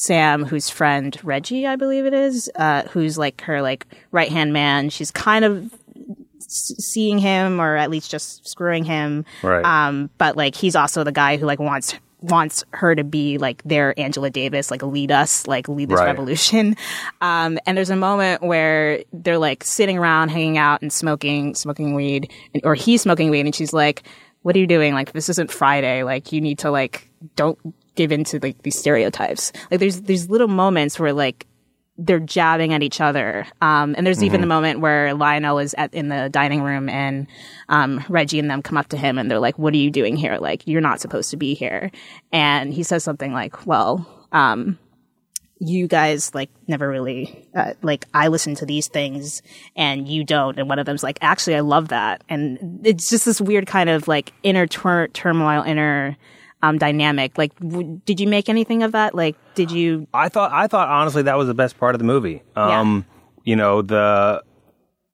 Sam, 0.00 0.46
whose 0.46 0.70
friend 0.70 1.14
Reggie, 1.22 1.66
I 1.66 1.76
believe 1.76 2.06
it 2.06 2.14
is, 2.14 2.50
uh, 2.56 2.84
who's 2.84 3.18
like 3.18 3.42
her 3.42 3.60
like 3.60 3.86
right 4.12 4.30
hand 4.30 4.52
man, 4.54 4.88
she's 4.88 5.10
kind 5.10 5.44
of 5.44 5.74
seeing 6.38 7.18
him 7.18 7.60
or 7.60 7.76
at 7.76 7.90
least 7.90 8.10
just 8.10 8.48
screwing 8.48 8.84
him. 8.84 9.26
Right. 9.42 9.62
Um, 9.62 10.08
but 10.16 10.38
like 10.38 10.54
he's 10.54 10.74
also 10.74 11.04
the 11.04 11.12
guy 11.12 11.36
who 11.36 11.44
like 11.44 11.58
wants 11.58 11.94
wants 12.22 12.64
her 12.72 12.94
to 12.94 13.04
be 13.04 13.36
like 13.36 13.62
their 13.64 13.98
Angela 14.00 14.30
Davis, 14.30 14.70
like 14.70 14.82
lead 14.82 15.10
us, 15.12 15.46
like 15.46 15.68
lead 15.68 15.90
this 15.90 15.98
Right. 15.98 16.06
revolution. 16.06 16.76
Um, 17.20 17.58
and 17.66 17.76
there's 17.76 17.90
a 17.90 17.96
moment 17.96 18.42
where 18.42 19.04
they're 19.12 19.36
like 19.36 19.62
sitting 19.64 19.98
around, 19.98 20.30
hanging 20.30 20.56
out, 20.56 20.80
and 20.80 20.90
smoking 20.90 21.54
smoking 21.54 21.94
weed, 21.94 22.30
and, 22.54 22.64
or 22.64 22.74
he's 22.74 23.02
smoking 23.02 23.28
weed, 23.28 23.44
and 23.44 23.54
she's 23.54 23.74
like, 23.74 24.04
"What 24.40 24.56
are 24.56 24.58
you 24.58 24.66
doing? 24.66 24.94
Like 24.94 25.12
this 25.12 25.28
isn't 25.28 25.50
Friday. 25.52 26.02
Like 26.04 26.32
you 26.32 26.40
need 26.40 26.60
to 26.60 26.70
like 26.70 27.10
don't." 27.36 27.58
Give 27.94 28.12
into 28.12 28.38
like 28.40 28.62
these 28.62 28.78
stereotypes 28.78 29.52
like 29.70 29.80
there's 29.80 30.02
these 30.02 30.30
little 30.30 30.48
moments 30.48 30.98
where 30.98 31.12
like 31.12 31.46
they're 32.00 32.18
jabbing 32.18 32.72
at 32.72 32.82
each 32.82 33.00
other. 33.00 33.46
Um, 33.60 33.94
and 33.96 34.06
there's 34.06 34.24
even 34.24 34.40
the 34.40 34.46
moment 34.46 34.80
where 34.80 35.12
Lionel 35.12 35.58
is 35.58 35.74
at 35.76 35.92
in 35.92 36.08
the 36.08 36.30
dining 36.30 36.62
room 36.62 36.88
and 36.88 37.26
um, 37.68 38.02
Reggie 38.08 38.38
and 38.38 38.50
them 38.50 38.62
come 38.62 38.78
up 38.78 38.88
to 38.88 38.96
him 38.96 39.18
and 39.18 39.30
they're 39.30 39.38
like, 39.38 39.58
"What 39.58 39.74
are 39.74 39.78
you 39.78 39.90
doing 39.90 40.16
here? 40.16 40.38
Like, 40.38 40.66
you're 40.66 40.80
not 40.80 41.00
supposed 41.00 41.30
to 41.30 41.36
be 41.36 41.52
here." 41.52 41.90
And 42.32 42.72
he 42.72 42.82
says 42.82 43.04
something 43.04 43.34
like, 43.34 43.66
"Well, 43.66 44.06
um, 44.32 44.78
you 45.58 45.86
guys 45.86 46.34
like 46.34 46.48
never 46.66 46.88
really 46.88 47.46
uh, 47.54 47.74
like 47.82 48.06
I 48.14 48.28
listen 48.28 48.54
to 48.56 48.66
these 48.66 48.88
things 48.88 49.42
and 49.76 50.08
you 50.08 50.24
don't." 50.24 50.58
And 50.58 50.70
one 50.70 50.78
of 50.78 50.86
them's 50.86 51.02
like, 51.02 51.18
"Actually, 51.20 51.56
I 51.56 51.60
love 51.60 51.88
that." 51.88 52.24
And 52.30 52.80
it's 52.82 53.10
just 53.10 53.26
this 53.26 53.42
weird 53.42 53.66
kind 53.66 53.90
of 53.90 54.08
like 54.08 54.32
inner 54.42 54.66
tur- 54.66 55.08
turmoil, 55.08 55.62
inner 55.64 56.16
um, 56.62 56.78
dynamic. 56.78 57.36
Like, 57.38 57.58
w- 57.60 58.00
did 58.04 58.20
you 58.20 58.26
make 58.28 58.48
anything 58.48 58.82
of 58.82 58.92
that? 58.92 59.14
Like, 59.14 59.36
did 59.54 59.70
you? 59.70 60.06
I 60.14 60.28
thought 60.28 60.52
I 60.52 60.66
thought 60.66 60.88
honestly 60.88 61.22
that 61.22 61.36
was 61.38 61.46
the 61.48 61.54
best 61.54 61.78
part 61.78 61.94
of 61.94 61.98
the 61.98 62.04
movie. 62.04 62.42
Um, 62.56 63.04
You 63.44 63.56
know 63.56 63.82
the 63.82 64.42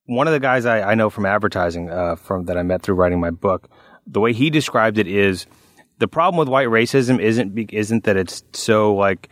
one 0.07 0.27
of 0.27 0.33
the 0.33 0.41
guys 0.41 0.67
I, 0.67 0.83
I 0.93 0.95
know 0.95 1.11
from 1.11 1.27
advertising 1.27 1.91
uh, 1.91 2.17
from 2.17 2.47
that 2.47 2.57
I 2.57 2.63
met 2.63 2.83
through 2.83 2.95
writing 2.97 3.21
my 3.21 3.31
book. 3.31 3.69
The 4.07 4.21
way 4.21 4.33
he 4.33 4.51
described 4.51 4.99
it 4.99 5.07
is 5.09 5.47
the 5.99 6.07
problem 6.09 6.39
with 6.39 6.49
white 6.49 6.69
racism 6.69 7.19
isn't 7.21 7.59
isn't 7.73 8.05
that 8.05 8.17
it's 8.17 8.45
so 8.53 8.95
like 8.95 9.29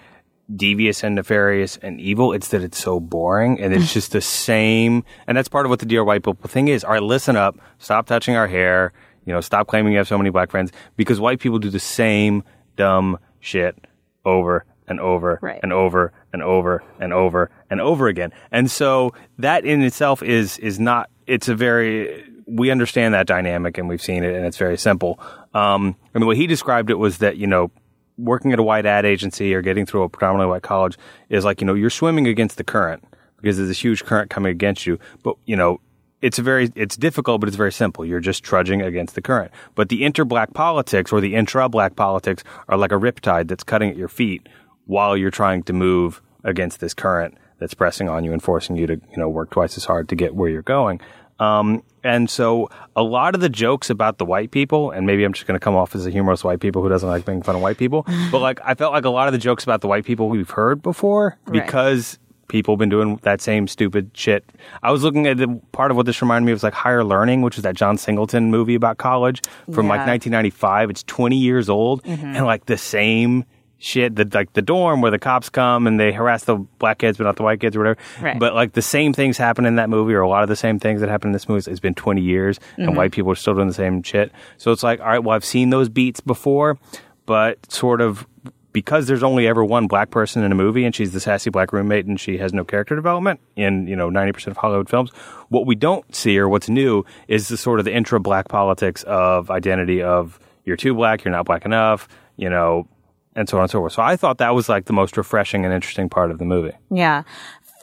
devious 0.54 1.02
and 1.02 1.14
nefarious 1.14 1.78
and 1.78 2.00
evil. 2.00 2.32
It's 2.32 2.48
that 2.48 2.62
it's 2.62 2.78
so 2.78 3.00
boring 3.00 3.60
and 3.60 3.72
it's 3.74 3.92
just 3.98 4.12
the 4.12 4.20
same. 4.20 5.04
And 5.26 5.36
that's 5.36 5.48
part 5.48 5.64
of 5.66 5.70
what 5.70 5.78
the 5.80 5.86
dear 5.86 6.04
white 6.04 6.22
people 6.24 6.34
thing 6.48 6.68
is. 6.68 6.84
All 6.84 6.90
right, 6.92 7.02
listen 7.02 7.36
up. 7.36 7.56
Stop 7.78 8.06
touching 8.06 8.36
our 8.36 8.46
hair. 8.48 8.92
You 9.26 9.32
know, 9.32 9.40
stop 9.40 9.66
claiming 9.66 9.92
you 9.92 9.98
have 9.98 10.08
so 10.08 10.18
many 10.18 10.30
black 10.30 10.50
friends 10.50 10.70
because 10.96 11.20
white 11.20 11.40
people 11.40 11.58
do 11.58 11.70
the 11.70 11.78
same 11.80 12.42
dumb 12.76 13.18
shit 13.40 13.76
over 14.24 14.64
and 14.86 15.00
over 15.00 15.38
Right. 15.40 15.60
and 15.62 15.72
over 15.72 16.12
and 16.32 16.42
over 16.42 16.82
and 17.00 17.12
over 17.12 17.50
and 17.70 17.80
over 17.80 18.08
again. 18.08 18.32
And 18.52 18.70
so 18.70 19.14
that 19.38 19.64
in 19.64 19.82
itself 19.82 20.22
is 20.22 20.58
is 20.58 20.78
not 20.78 21.08
it's 21.26 21.48
a 21.48 21.54
very 21.54 22.24
we 22.46 22.70
understand 22.70 23.14
that 23.14 23.26
dynamic 23.26 23.78
and 23.78 23.88
we've 23.88 24.02
seen 24.02 24.22
it 24.24 24.34
and 24.34 24.44
it's 24.44 24.58
very 24.58 24.76
simple. 24.76 25.18
Um 25.54 25.96
and 26.12 26.22
the 26.22 26.26
way 26.26 26.36
he 26.36 26.46
described 26.46 26.90
it 26.90 26.98
was 26.98 27.18
that, 27.18 27.38
you 27.38 27.46
know, 27.46 27.70
working 28.18 28.52
at 28.52 28.58
a 28.58 28.62
white 28.62 28.84
ad 28.86 29.04
agency 29.06 29.54
or 29.54 29.62
getting 29.62 29.86
through 29.86 30.02
a 30.02 30.08
predominantly 30.08 30.50
white 30.50 30.62
college 30.62 30.98
is 31.30 31.44
like, 31.44 31.60
you 31.62 31.66
know, 31.66 31.74
you're 31.74 31.88
swimming 31.90 32.26
against 32.26 32.58
the 32.58 32.64
current 32.64 33.02
because 33.38 33.56
there's 33.56 33.68
this 33.68 33.82
huge 33.82 34.04
current 34.04 34.30
coming 34.30 34.50
against 34.52 34.86
you. 34.86 34.98
But, 35.22 35.36
you 35.46 35.56
know, 35.56 35.80
it's 36.26 36.38
very 36.38 36.72
it's 36.74 36.96
difficult, 36.96 37.40
but 37.40 37.48
it's 37.48 37.56
very 37.56 37.72
simple. 37.72 38.04
You're 38.04 38.20
just 38.30 38.42
trudging 38.42 38.80
against 38.82 39.14
the 39.14 39.22
current. 39.22 39.50
But 39.74 39.88
the 39.90 40.04
inter-black 40.04 40.54
politics 40.54 41.12
or 41.12 41.20
the 41.20 41.34
intra-black 41.34 41.96
politics 41.96 42.42
are 42.68 42.78
like 42.78 42.92
a 42.92 42.96
riptide 43.06 43.46
that's 43.48 43.64
cutting 43.64 43.90
at 43.90 43.96
your 43.96 44.08
feet 44.08 44.48
while 44.86 45.16
you're 45.16 45.30
trying 45.30 45.62
to 45.64 45.72
move 45.72 46.22
against 46.42 46.80
this 46.80 46.94
current 46.94 47.36
that's 47.58 47.74
pressing 47.74 48.08
on 48.08 48.24
you 48.24 48.32
and 48.32 48.42
forcing 48.42 48.76
you 48.76 48.86
to 48.86 48.94
you 48.94 49.16
know 49.16 49.28
work 49.28 49.50
twice 49.50 49.76
as 49.76 49.84
hard 49.84 50.08
to 50.08 50.16
get 50.16 50.34
where 50.34 50.48
you're 50.50 50.62
going. 50.78 51.00
Um, 51.40 51.82
and 52.04 52.30
so 52.30 52.68
a 52.94 53.02
lot 53.02 53.34
of 53.34 53.40
the 53.40 53.48
jokes 53.48 53.90
about 53.90 54.18
the 54.18 54.24
white 54.24 54.50
people, 54.52 54.92
and 54.92 55.04
maybe 55.06 55.24
I'm 55.24 55.32
just 55.32 55.46
going 55.48 55.58
to 55.58 55.64
come 55.64 55.74
off 55.74 55.94
as 55.96 56.06
a 56.06 56.10
humorous 56.10 56.44
white 56.44 56.60
people 56.60 56.80
who 56.82 56.88
doesn't 56.88 57.08
like 57.08 57.26
making 57.26 57.42
fun 57.42 57.56
of 57.56 57.60
white 57.62 57.76
people, 57.76 58.06
but 58.30 58.38
like 58.38 58.60
I 58.64 58.74
felt 58.74 58.92
like 58.92 59.04
a 59.04 59.10
lot 59.10 59.26
of 59.26 59.32
the 59.32 59.38
jokes 59.38 59.64
about 59.64 59.80
the 59.80 59.88
white 59.88 60.04
people 60.04 60.28
we've 60.28 60.50
heard 60.50 60.80
before 60.80 61.36
Right. 61.46 61.64
because 61.64 62.18
people 62.48 62.74
have 62.74 62.78
been 62.78 62.88
doing 62.88 63.18
that 63.22 63.40
same 63.40 63.66
stupid 63.68 64.10
shit. 64.14 64.44
I 64.82 64.90
was 64.90 65.02
looking 65.02 65.26
at 65.26 65.36
the 65.36 65.60
part 65.72 65.90
of 65.90 65.96
what 65.96 66.06
this 66.06 66.20
reminded 66.20 66.46
me 66.46 66.52
of 66.52 66.56
was 66.56 66.62
like 66.62 66.74
Higher 66.74 67.04
Learning, 67.04 67.42
which 67.42 67.56
is 67.56 67.62
that 67.62 67.74
John 67.74 67.98
Singleton 67.98 68.50
movie 68.50 68.74
about 68.74 68.98
college 68.98 69.42
from 69.72 69.88
like 69.88 70.06
1995. 70.06 70.90
It's 70.90 71.02
20 71.04 71.36
years 71.36 71.68
old 71.68 72.02
mm-hmm. 72.02 72.24
and 72.24 72.46
like 72.46 72.66
the 72.66 72.78
same 72.78 73.44
shit 73.78 74.16
that 74.16 74.32
like 74.32 74.52
the 74.54 74.62
dorm 74.62 75.02
where 75.02 75.10
the 75.10 75.18
cops 75.18 75.50
come 75.50 75.86
and 75.86 76.00
they 76.00 76.10
harass 76.10 76.44
the 76.44 76.56
black 76.78 76.98
kids 76.98 77.18
but 77.18 77.24
not 77.24 77.36
the 77.36 77.42
white 77.42 77.60
kids 77.60 77.76
or 77.76 77.80
whatever. 77.80 77.98
Right. 78.20 78.38
But 78.38 78.54
like 78.54 78.72
the 78.72 78.82
same 78.82 79.12
things 79.12 79.36
happen 79.36 79.66
in 79.66 79.76
that 79.76 79.90
movie 79.90 80.14
or 80.14 80.22
a 80.22 80.28
lot 80.28 80.42
of 80.42 80.48
the 80.48 80.56
same 80.56 80.78
things 80.78 81.00
that 81.00 81.10
happen 81.10 81.28
in 81.28 81.32
this 81.32 81.48
movie. 81.48 81.70
It's 81.70 81.80
been 81.80 81.94
20 81.94 82.22
years 82.22 82.58
and 82.76 82.88
mm-hmm. 82.88 82.96
white 82.96 83.12
people 83.12 83.30
are 83.30 83.36
still 83.36 83.54
doing 83.54 83.68
the 83.68 83.74
same 83.74 84.02
shit. 84.02 84.32
So 84.56 84.72
it's 84.72 84.82
like, 84.82 85.00
all 85.00 85.06
right, 85.06 85.18
well, 85.18 85.36
I've 85.36 85.44
seen 85.44 85.70
those 85.70 85.88
beats 85.88 86.20
before, 86.20 86.78
but 87.26 87.70
sort 87.70 88.00
of 88.00 88.26
because 88.74 89.06
there's 89.06 89.22
only 89.22 89.46
ever 89.46 89.64
one 89.64 89.86
black 89.86 90.10
person 90.10 90.42
in 90.42 90.50
a 90.50 90.54
movie 90.54 90.84
and 90.84 90.94
she's 90.94 91.12
the 91.12 91.20
sassy 91.20 91.48
black 91.48 91.72
roommate 91.72 92.04
and 92.06 92.20
she 92.20 92.36
has 92.36 92.52
no 92.52 92.64
character 92.64 92.96
development 92.96 93.40
in, 93.56 93.86
you 93.86 93.94
know, 93.94 94.10
90% 94.10 94.48
of 94.48 94.56
Hollywood 94.56 94.90
films, 94.90 95.10
what 95.48 95.64
we 95.64 95.76
don't 95.76 96.12
see 96.14 96.36
or 96.36 96.48
what's 96.48 96.68
new 96.68 97.04
is 97.28 97.48
the 97.48 97.56
sort 97.56 97.78
of 97.78 97.84
the 97.84 97.94
intra 97.94 98.18
black 98.18 98.48
politics 98.48 99.04
of 99.04 99.48
identity 99.50 100.02
of 100.02 100.40
you're 100.64 100.76
too 100.76 100.92
black, 100.92 101.24
you're 101.24 101.32
not 101.32 101.46
black 101.46 101.64
enough, 101.64 102.08
you 102.36 102.50
know, 102.50 102.88
and 103.36 103.48
so 103.48 103.58
on 103.58 103.62
and 103.62 103.70
so 103.70 103.78
forth. 103.78 103.92
So 103.92 104.02
I 104.02 104.16
thought 104.16 104.38
that 104.38 104.56
was 104.56 104.68
like 104.68 104.86
the 104.86 104.92
most 104.92 105.16
refreshing 105.16 105.64
and 105.64 105.72
interesting 105.72 106.08
part 106.08 106.32
of 106.32 106.38
the 106.38 106.44
movie. 106.44 106.76
Yeah. 106.90 107.22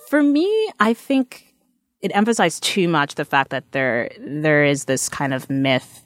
For 0.10 0.22
me, 0.22 0.70
I 0.82 0.94
think 0.94 1.56
it 2.02 2.12
emphasized 2.14 2.64
too 2.64 2.90
much 2.90 3.16
the 3.16 3.26
fact 3.26 3.52
that 3.52 3.72
there 3.72 4.12
there 4.20 4.66
is 4.66 4.86
this 4.86 5.08
kind 5.08 5.34
of 5.34 5.50
myth 5.50 6.06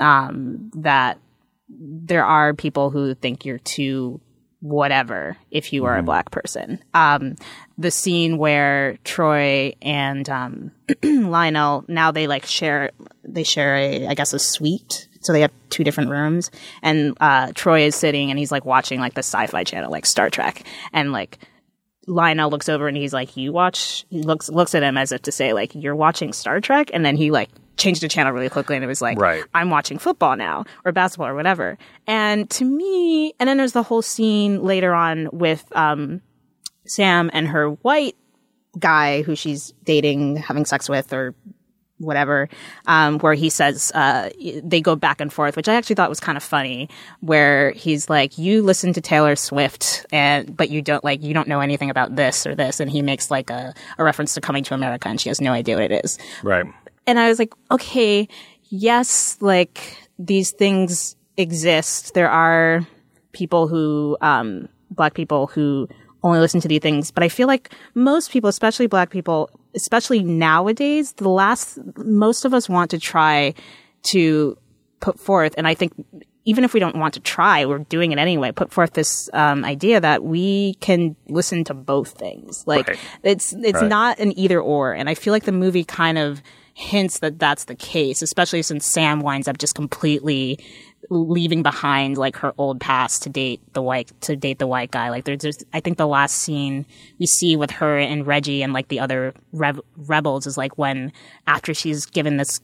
um, 0.00 0.70
that 0.76 1.18
there 1.68 2.24
are 2.24 2.54
people 2.54 2.90
who 2.90 3.14
think 3.14 3.44
you're 3.44 3.58
too 3.58 4.20
whatever 4.60 5.36
if 5.50 5.72
you 5.72 5.84
are 5.84 5.96
a 5.96 6.02
black 6.02 6.30
person. 6.30 6.82
Um, 6.92 7.36
the 7.76 7.90
scene 7.90 8.38
where 8.38 8.98
Troy 9.04 9.74
and 9.80 10.28
um, 10.28 10.72
Lionel 11.02 11.84
now 11.88 12.10
they 12.10 12.26
like 12.26 12.44
share 12.44 12.90
they 13.24 13.44
share 13.44 13.76
a 13.76 14.06
I 14.06 14.14
guess 14.14 14.32
a 14.32 14.38
suite. 14.38 15.08
So 15.20 15.32
they 15.32 15.40
have 15.40 15.52
two 15.68 15.82
different 15.82 16.10
rooms, 16.10 16.50
and 16.80 17.16
uh, 17.20 17.50
Troy 17.52 17.82
is 17.82 17.96
sitting 17.96 18.30
and 18.30 18.38
he's 18.38 18.52
like 18.52 18.64
watching 18.64 19.00
like 19.00 19.14
the 19.14 19.18
sci-fi 19.20 19.64
channel, 19.64 19.90
like 19.90 20.06
Star 20.06 20.30
Trek, 20.30 20.62
and 20.92 21.10
like 21.10 21.38
Lionel 22.06 22.50
looks 22.50 22.68
over 22.68 22.86
and 22.86 22.96
he's 22.96 23.12
like, 23.12 23.36
"You 23.36 23.52
watch?" 23.52 24.06
He 24.10 24.22
looks 24.22 24.48
looks 24.48 24.74
at 24.74 24.84
him 24.84 24.96
as 24.96 25.10
if 25.10 25.22
to 25.22 25.32
say, 25.32 25.52
"Like 25.52 25.74
you're 25.74 25.96
watching 25.96 26.32
Star 26.32 26.60
Trek," 26.60 26.90
and 26.94 27.04
then 27.04 27.16
he 27.16 27.32
like 27.32 27.50
changed 27.78 28.02
the 28.02 28.08
channel 28.08 28.32
really 28.32 28.48
quickly 28.50 28.76
and 28.76 28.84
it 28.84 28.88
was 28.88 29.00
like, 29.00 29.18
Right. 29.18 29.44
I'm 29.54 29.70
watching 29.70 29.98
football 29.98 30.36
now 30.36 30.64
or 30.84 30.92
basketball 30.92 31.28
or 31.28 31.34
whatever. 31.34 31.78
And 32.06 32.48
to 32.50 32.64
me, 32.64 33.32
and 33.38 33.48
then 33.48 33.56
there's 33.56 33.72
the 33.72 33.82
whole 33.82 34.02
scene 34.02 34.62
later 34.62 34.92
on 34.94 35.28
with 35.32 35.64
um, 35.76 36.20
Sam 36.84 37.30
and 37.32 37.48
her 37.48 37.70
white 37.70 38.16
guy 38.78 39.22
who 39.22 39.34
she's 39.34 39.72
dating, 39.84 40.36
having 40.36 40.64
sex 40.64 40.88
with, 40.88 41.12
or 41.12 41.34
whatever, 41.98 42.48
um, 42.86 43.18
where 43.18 43.34
he 43.34 43.50
says 43.50 43.90
uh, 43.94 44.30
they 44.62 44.80
go 44.80 44.94
back 44.94 45.20
and 45.20 45.32
forth, 45.32 45.56
which 45.56 45.68
I 45.68 45.74
actually 45.74 45.96
thought 45.96 46.08
was 46.08 46.20
kind 46.20 46.36
of 46.36 46.44
funny. 46.44 46.88
Where 47.20 47.72
he's 47.72 48.08
like, 48.08 48.38
"You 48.38 48.62
listen 48.62 48.92
to 48.92 49.00
Taylor 49.00 49.36
Swift, 49.36 50.06
and 50.12 50.56
but 50.56 50.70
you 50.70 50.80
don't 50.80 51.02
like 51.02 51.22
you 51.22 51.34
don't 51.34 51.48
know 51.48 51.60
anything 51.60 51.90
about 51.90 52.14
this 52.14 52.46
or 52.46 52.54
this," 52.54 52.78
and 52.80 52.90
he 52.90 53.02
makes 53.02 53.30
like 53.30 53.50
a, 53.50 53.74
a 53.98 54.04
reference 54.04 54.34
to 54.34 54.40
Coming 54.40 54.62
to 54.64 54.74
America, 54.74 55.08
and 55.08 55.20
she 55.20 55.28
has 55.28 55.40
no 55.40 55.52
idea 55.52 55.74
what 55.76 55.90
it 55.90 56.04
is 56.04 56.18
Right. 56.42 56.66
And 57.08 57.18
I 57.18 57.28
was 57.28 57.38
like, 57.40 57.52
okay, 57.70 58.28
yes, 58.68 59.36
like 59.40 59.96
these 60.18 60.52
things 60.52 61.16
exist. 61.36 62.14
There 62.14 62.30
are 62.30 62.86
people 63.32 63.66
who, 63.68 64.16
um, 64.20 64.68
black 64.90 65.14
people 65.14 65.46
who 65.48 65.88
only 66.22 66.40
listen 66.40 66.60
to 66.60 66.68
these 66.68 66.80
things, 66.80 67.10
but 67.10 67.22
I 67.22 67.28
feel 67.28 67.46
like 67.46 67.72
most 67.94 68.30
people, 68.30 68.48
especially 68.48 68.86
black 68.86 69.10
people, 69.10 69.50
especially 69.74 70.22
nowadays, 70.22 71.12
the 71.14 71.28
last, 71.28 71.78
most 71.96 72.44
of 72.44 72.52
us 72.54 72.68
want 72.68 72.90
to 72.90 72.98
try 72.98 73.54
to 74.04 74.56
put 75.00 75.18
forth, 75.20 75.54
and 75.56 75.66
I 75.68 75.74
think 75.74 75.92
even 76.44 76.64
if 76.64 76.72
we 76.72 76.80
don't 76.80 76.96
want 76.96 77.12
to 77.14 77.20
try, 77.20 77.66
we're 77.66 77.80
doing 77.80 78.10
it 78.10 78.18
anyway. 78.18 78.50
Put 78.52 78.72
forth 78.72 78.94
this 78.94 79.28
um, 79.34 79.66
idea 79.66 80.00
that 80.00 80.24
we 80.24 80.74
can 80.80 81.14
listen 81.28 81.62
to 81.64 81.74
both 81.74 82.12
things. 82.12 82.64
Like 82.66 82.88
Right. 82.88 82.98
it's 83.22 83.52
it's 83.52 83.82
Right. 83.82 83.88
not 83.88 84.18
an 84.18 84.32
either 84.38 84.58
or, 84.58 84.94
and 84.94 85.10
I 85.10 85.14
feel 85.14 85.32
like 85.34 85.44
the 85.44 85.52
movie 85.52 85.84
kind 85.84 86.16
of 86.16 86.40
hints 86.78 87.18
that 87.18 87.40
that's 87.40 87.64
the 87.64 87.74
case, 87.74 88.22
especially 88.22 88.62
since 88.62 88.86
Sam 88.86 89.18
winds 89.20 89.48
up 89.48 89.58
just 89.58 89.74
completely 89.74 90.60
leaving 91.10 91.62
behind 91.62 92.16
like 92.16 92.36
her 92.36 92.52
old 92.56 92.80
past 92.80 93.24
to 93.24 93.28
date 93.28 93.60
the 93.72 93.82
white 93.82 94.12
to 94.20 94.36
date 94.36 94.60
the 94.60 94.66
white 94.66 94.92
guy. 94.92 95.10
Like 95.10 95.24
there's, 95.24 95.40
there's 95.40 95.64
I 95.72 95.80
think 95.80 95.98
the 95.98 96.06
last 96.06 96.36
scene 96.36 96.86
we 97.18 97.26
see 97.26 97.56
with 97.56 97.72
her 97.72 97.98
and 97.98 98.24
Reggie 98.24 98.62
and 98.62 98.72
like 98.72 98.88
the 98.88 99.00
other 99.00 99.34
rev- 99.52 99.80
rebels 99.96 100.46
is 100.46 100.56
like 100.56 100.78
when 100.78 101.12
after 101.48 101.74
she's 101.74 102.06
given 102.06 102.36
this 102.36 102.60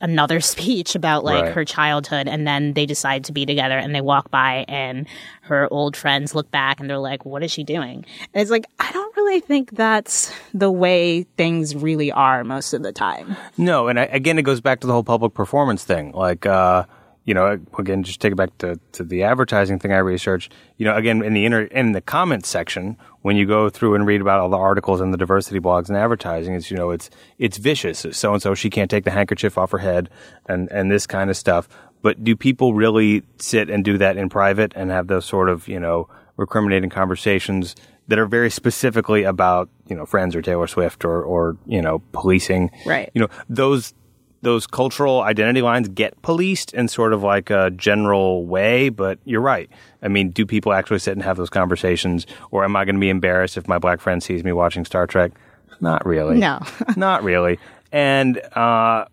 another 0.00 0.40
speech 0.54 0.94
about 0.94 1.24
like 1.24 1.44
Right. 1.44 1.52
her 1.54 1.64
childhood 1.64 2.28
and 2.28 2.46
then 2.46 2.74
they 2.74 2.86
decide 2.86 3.24
to 3.24 3.32
be 3.32 3.44
together 3.46 3.76
and 3.78 3.94
they 3.94 4.00
walk 4.00 4.30
by 4.30 4.64
and 4.68 5.06
her 5.42 5.66
old 5.72 5.96
friends 5.96 6.34
look 6.34 6.50
back 6.50 6.78
and 6.78 6.88
they're 6.90 6.98
like 6.98 7.24
what 7.24 7.42
is 7.42 7.50
she 7.50 7.64
doing 7.64 8.04
and 8.34 8.42
it's 8.42 8.50
like 8.50 8.66
i 8.78 8.92
don't 8.92 9.16
really 9.16 9.40
think 9.40 9.70
that's 9.72 10.32
the 10.54 10.70
way 10.70 11.22
things 11.36 11.74
really 11.74 12.12
are 12.12 12.44
most 12.44 12.74
of 12.74 12.82
the 12.82 12.92
time 12.92 13.36
No, 13.56 13.88
and 13.88 13.98
I, 13.98 14.04
again, 14.04 14.38
it 14.38 14.42
goes 14.42 14.60
back 14.60 14.80
to 14.80 14.86
the 14.86 14.92
whole 14.92 15.02
public 15.04 15.34
performance 15.34 15.84
thing. 15.84 16.12
Like, 16.12 16.46
uh, 16.46 16.84
you 17.28 17.34
know, 17.34 17.60
again, 17.78 18.02
just 18.04 18.22
take 18.22 18.32
it 18.32 18.36
back 18.36 18.56
to, 18.56 18.80
to 18.92 19.04
the 19.04 19.22
advertising 19.22 19.78
thing 19.78 19.92
I 19.92 19.98
researched. 19.98 20.50
You 20.78 20.86
know, 20.86 20.96
again, 20.96 21.22
in 21.22 21.34
the 21.34 21.44
inter, 21.44 21.64
in 21.64 21.92
the 21.92 22.00
comments 22.00 22.48
section, 22.48 22.96
when 23.20 23.36
you 23.36 23.44
go 23.44 23.68
through 23.68 23.96
and 23.96 24.06
read 24.06 24.22
about 24.22 24.40
all 24.40 24.48
the 24.48 24.56
articles 24.56 25.02
and 25.02 25.12
the 25.12 25.18
diversity 25.18 25.60
blogs 25.60 25.90
and 25.90 25.98
advertising, 25.98 26.54
it's 26.54 26.70
you 26.70 26.76
know, 26.78 26.90
it's 26.90 27.10
it's 27.38 27.58
vicious. 27.58 28.06
So 28.12 28.32
and 28.32 28.40
so 28.40 28.54
she 28.54 28.70
can't 28.70 28.90
take 28.90 29.04
the 29.04 29.10
handkerchief 29.10 29.58
off 29.58 29.72
her 29.72 29.78
head, 29.78 30.08
and 30.46 30.70
and 30.72 30.90
this 30.90 31.06
kind 31.06 31.28
of 31.28 31.36
stuff. 31.36 31.68
But 32.00 32.24
do 32.24 32.34
people 32.34 32.72
really 32.72 33.24
sit 33.38 33.68
and 33.68 33.84
do 33.84 33.98
that 33.98 34.16
in 34.16 34.30
private 34.30 34.72
and 34.74 34.90
have 34.90 35.08
those 35.08 35.26
sort 35.26 35.50
of 35.50 35.68
you 35.68 35.78
know 35.78 36.08
recriminating 36.38 36.90
conversations 36.90 37.76
that 38.06 38.18
are 38.18 38.24
very 38.26 38.50
specifically 38.50 39.24
about 39.24 39.68
you 39.86 39.96
know 39.96 40.06
friends 40.06 40.34
or 40.34 40.40
Taylor 40.40 40.66
Swift 40.66 41.04
or 41.04 41.22
or 41.22 41.58
you 41.66 41.82
know 41.82 41.98
policing? 42.12 42.70
Right. 42.86 43.10
You 43.12 43.20
know 43.20 43.28
those 43.50 43.92
those 44.42 44.66
cultural 44.66 45.22
identity 45.22 45.62
lines 45.62 45.88
get 45.88 46.20
policed 46.22 46.72
in 46.74 46.88
sort 46.88 47.12
of 47.12 47.22
like 47.22 47.50
a 47.50 47.70
general 47.70 48.46
way, 48.46 48.88
but 48.88 49.18
you're 49.24 49.40
right. 49.40 49.68
I 50.02 50.08
mean, 50.08 50.30
do 50.30 50.46
people 50.46 50.72
actually 50.72 51.00
sit 51.00 51.12
and 51.12 51.22
have 51.22 51.36
those 51.36 51.50
conversations, 51.50 52.26
or 52.50 52.64
am 52.64 52.76
I 52.76 52.84
going 52.84 52.94
to 52.94 53.00
be 53.00 53.10
embarrassed 53.10 53.56
if 53.56 53.66
my 53.66 53.78
black 53.78 54.00
friend 54.00 54.22
sees 54.22 54.44
me 54.44 54.52
watching 54.52 54.84
Star 54.84 55.06
Trek? 55.06 55.32
Not 55.80 56.06
really. 56.06 56.38
No. 56.38 56.60
not 56.96 57.24
really. 57.24 57.58
And 57.90 58.38
uh, 58.54 59.06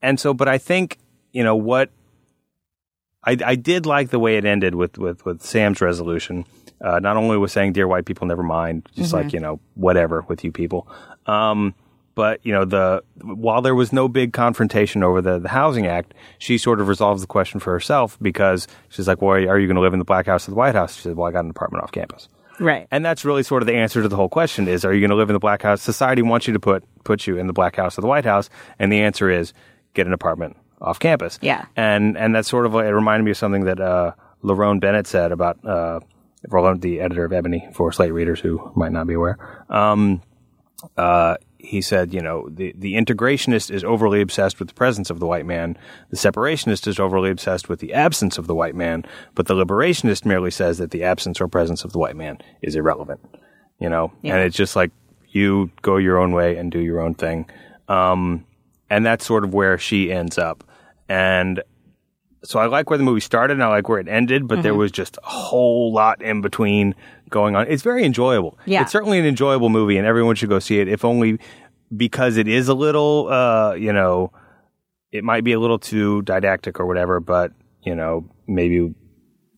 and 0.00 0.18
so, 0.18 0.32
but 0.32 0.48
I 0.48 0.58
think 0.58 0.98
you 1.32 1.44
know 1.44 1.56
what. 1.56 1.90
I, 3.26 3.38
I 3.42 3.54
did 3.54 3.86
like 3.86 4.10
the 4.10 4.18
way 4.18 4.36
it 4.36 4.44
ended 4.44 4.74
with, 4.74 4.98
with, 4.98 5.24
with 5.24 5.40
Sam's 5.40 5.80
resolution. 5.80 6.44
Uh, 6.78 6.98
not 6.98 7.16
only 7.16 7.38
was 7.38 7.52
saying, 7.52 7.72
"Dear 7.72 7.88
white 7.88 8.04
people, 8.04 8.26
never 8.26 8.42
mind," 8.42 8.86
just 8.94 9.14
like 9.14 9.32
you 9.32 9.40
know, 9.40 9.60
whatever 9.76 10.26
with 10.28 10.44
you 10.44 10.52
people. 10.52 10.86
Um, 11.24 11.74
but 12.14 12.40
you 12.44 12.52
know, 12.52 12.64
the 12.64 13.02
while 13.22 13.62
there 13.62 13.74
was 13.74 13.92
no 13.92 14.08
big 14.08 14.32
confrontation 14.32 15.02
over 15.02 15.20
the, 15.20 15.38
the 15.38 15.48
housing 15.48 15.86
act, 15.86 16.14
she 16.38 16.58
sort 16.58 16.80
of 16.80 16.88
resolves 16.88 17.20
the 17.20 17.26
question 17.26 17.60
for 17.60 17.72
herself 17.72 18.18
because 18.20 18.66
she's 18.88 19.08
like, 19.08 19.20
"Well, 19.22 19.32
are 19.32 19.58
you 19.58 19.66
going 19.66 19.76
to 19.76 19.82
live 19.82 19.92
in 19.92 19.98
the 19.98 20.04
Black 20.04 20.26
House 20.26 20.48
or 20.48 20.52
the 20.52 20.56
White 20.56 20.74
House?" 20.74 20.96
She 20.96 21.02
said, 21.02 21.16
"Well, 21.16 21.26
I 21.26 21.32
got 21.32 21.44
an 21.44 21.50
apartment 21.50 21.84
off 21.84 21.92
campus." 21.92 22.28
right 22.60 22.86
And 22.90 23.04
that's 23.04 23.24
really 23.24 23.42
sort 23.42 23.62
of 23.62 23.66
the 23.66 23.74
answer 23.74 24.02
to 24.02 24.08
the 24.08 24.16
whole 24.16 24.28
question 24.28 24.68
is, 24.68 24.84
are 24.84 24.92
you 24.92 25.00
going 25.00 25.10
to 25.10 25.16
live 25.16 25.30
in 25.30 25.34
the 25.34 25.40
Black 25.40 25.62
House? 25.62 25.82
Society 25.82 26.22
wants 26.22 26.46
you 26.46 26.52
to 26.52 26.60
put, 26.60 26.84
put 27.04 27.26
you 27.26 27.38
in 27.38 27.46
the 27.46 27.52
Black 27.52 27.76
House 27.76 27.98
or 27.98 28.00
the 28.00 28.06
White 28.06 28.24
House. 28.24 28.50
And 28.78 28.92
the 28.92 29.00
answer 29.00 29.30
is 29.30 29.52
get 29.94 30.06
an 30.06 30.12
apartment 30.12 30.56
off 30.80 30.98
campus. 30.98 31.38
Yeah. 31.42 31.66
And, 31.76 32.16
and 32.16 32.34
that's 32.34 32.48
sort 32.48 32.66
of, 32.66 32.74
it 32.74 32.90
reminded 32.90 33.24
me 33.24 33.32
of 33.32 33.36
something 33.36 33.64
that, 33.64 33.80
uh, 33.80 34.12
Lerone 34.42 34.80
Bennett 34.80 35.06
said 35.06 35.32
about, 35.32 35.64
uh, 35.64 36.00
Roland, 36.48 36.82
the 36.82 37.00
editor 37.00 37.24
of 37.24 37.32
Ebony 37.32 37.66
for 37.72 37.90
Slate 37.90 38.12
readers 38.12 38.38
who 38.40 38.70
might 38.76 38.92
not 38.92 39.06
be 39.06 39.14
aware. 39.14 39.64
Um, 39.70 40.22
uh, 40.96 41.36
he 41.64 41.80
said, 41.80 42.12
you 42.12 42.20
know, 42.20 42.48
the, 42.50 42.74
the 42.76 42.94
integrationist 42.94 43.70
is 43.70 43.82
overly 43.84 44.20
obsessed 44.20 44.58
with 44.58 44.68
the 44.68 44.74
presence 44.74 45.10
of 45.10 45.18
the 45.20 45.26
white 45.26 45.46
man. 45.46 45.76
The 46.10 46.16
separationist 46.16 46.86
is 46.86 47.00
overly 47.00 47.30
obsessed 47.30 47.68
with 47.68 47.80
the 47.80 47.92
absence 47.94 48.38
of 48.38 48.46
the 48.46 48.54
white 48.54 48.74
man. 48.74 49.04
But 49.34 49.46
the 49.46 49.54
liberationist 49.54 50.24
merely 50.24 50.50
says 50.50 50.78
that 50.78 50.90
the 50.90 51.02
absence 51.04 51.40
or 51.40 51.48
presence 51.48 51.84
of 51.84 51.92
the 51.92 51.98
white 51.98 52.16
man 52.16 52.38
is 52.62 52.76
irrelevant. 52.76 53.20
You 53.80 53.88
know, 53.88 54.12
Yeah. 54.22 54.34
and 54.36 54.44
it's 54.44 54.56
just 54.56 54.76
like 54.76 54.90
you 55.30 55.70
go 55.82 55.96
your 55.96 56.18
own 56.18 56.32
way 56.32 56.56
and 56.56 56.70
do 56.70 56.78
your 56.78 57.00
own 57.00 57.14
thing. 57.14 57.46
Um, 57.88 58.44
and 58.88 59.04
that's 59.04 59.26
sort 59.26 59.44
of 59.44 59.52
where 59.52 59.78
she 59.78 60.12
ends 60.12 60.38
up. 60.38 60.62
And 61.08 61.62
so 62.44 62.58
I 62.60 62.66
like 62.66 62.90
where 62.90 62.98
the 62.98 63.04
movie 63.04 63.20
started 63.20 63.54
and 63.54 63.62
I 63.62 63.68
like 63.68 63.88
where 63.88 63.98
it 63.98 64.08
ended, 64.08 64.46
but 64.46 64.56
Mm-hmm. 64.56 64.62
there 64.62 64.74
was 64.74 64.92
just 64.92 65.16
a 65.18 65.26
whole 65.28 65.92
lot 65.92 66.22
in 66.22 66.40
between 66.40 66.94
going 67.30 67.56
on. 67.56 67.66
It's 67.68 67.82
very 67.82 68.04
enjoyable. 68.04 68.58
Yeah. 68.66 68.82
It's 68.82 68.92
certainly 68.92 69.18
an 69.18 69.24
enjoyable 69.26 69.68
movie 69.70 69.96
and 69.96 70.06
everyone 70.06 70.36
should 70.36 70.48
go 70.50 70.58
see 70.58 70.78
it, 70.80 70.88
if 70.88 71.04
only 71.04 71.38
because 71.96 72.36
it 72.36 72.46
is 72.48 72.68
a 72.68 72.74
little, 72.74 73.28
uh, 73.28 73.74
you 73.74 73.92
know, 73.92 74.30
it 75.10 75.24
might 75.24 75.42
be 75.44 75.52
a 75.52 75.60
little 75.60 75.78
too 75.78 76.22
didactic 76.22 76.78
or 76.80 76.86
whatever, 76.86 77.20
but, 77.20 77.52
you 77.82 77.94
know, 77.94 78.28
maybe 78.46 78.94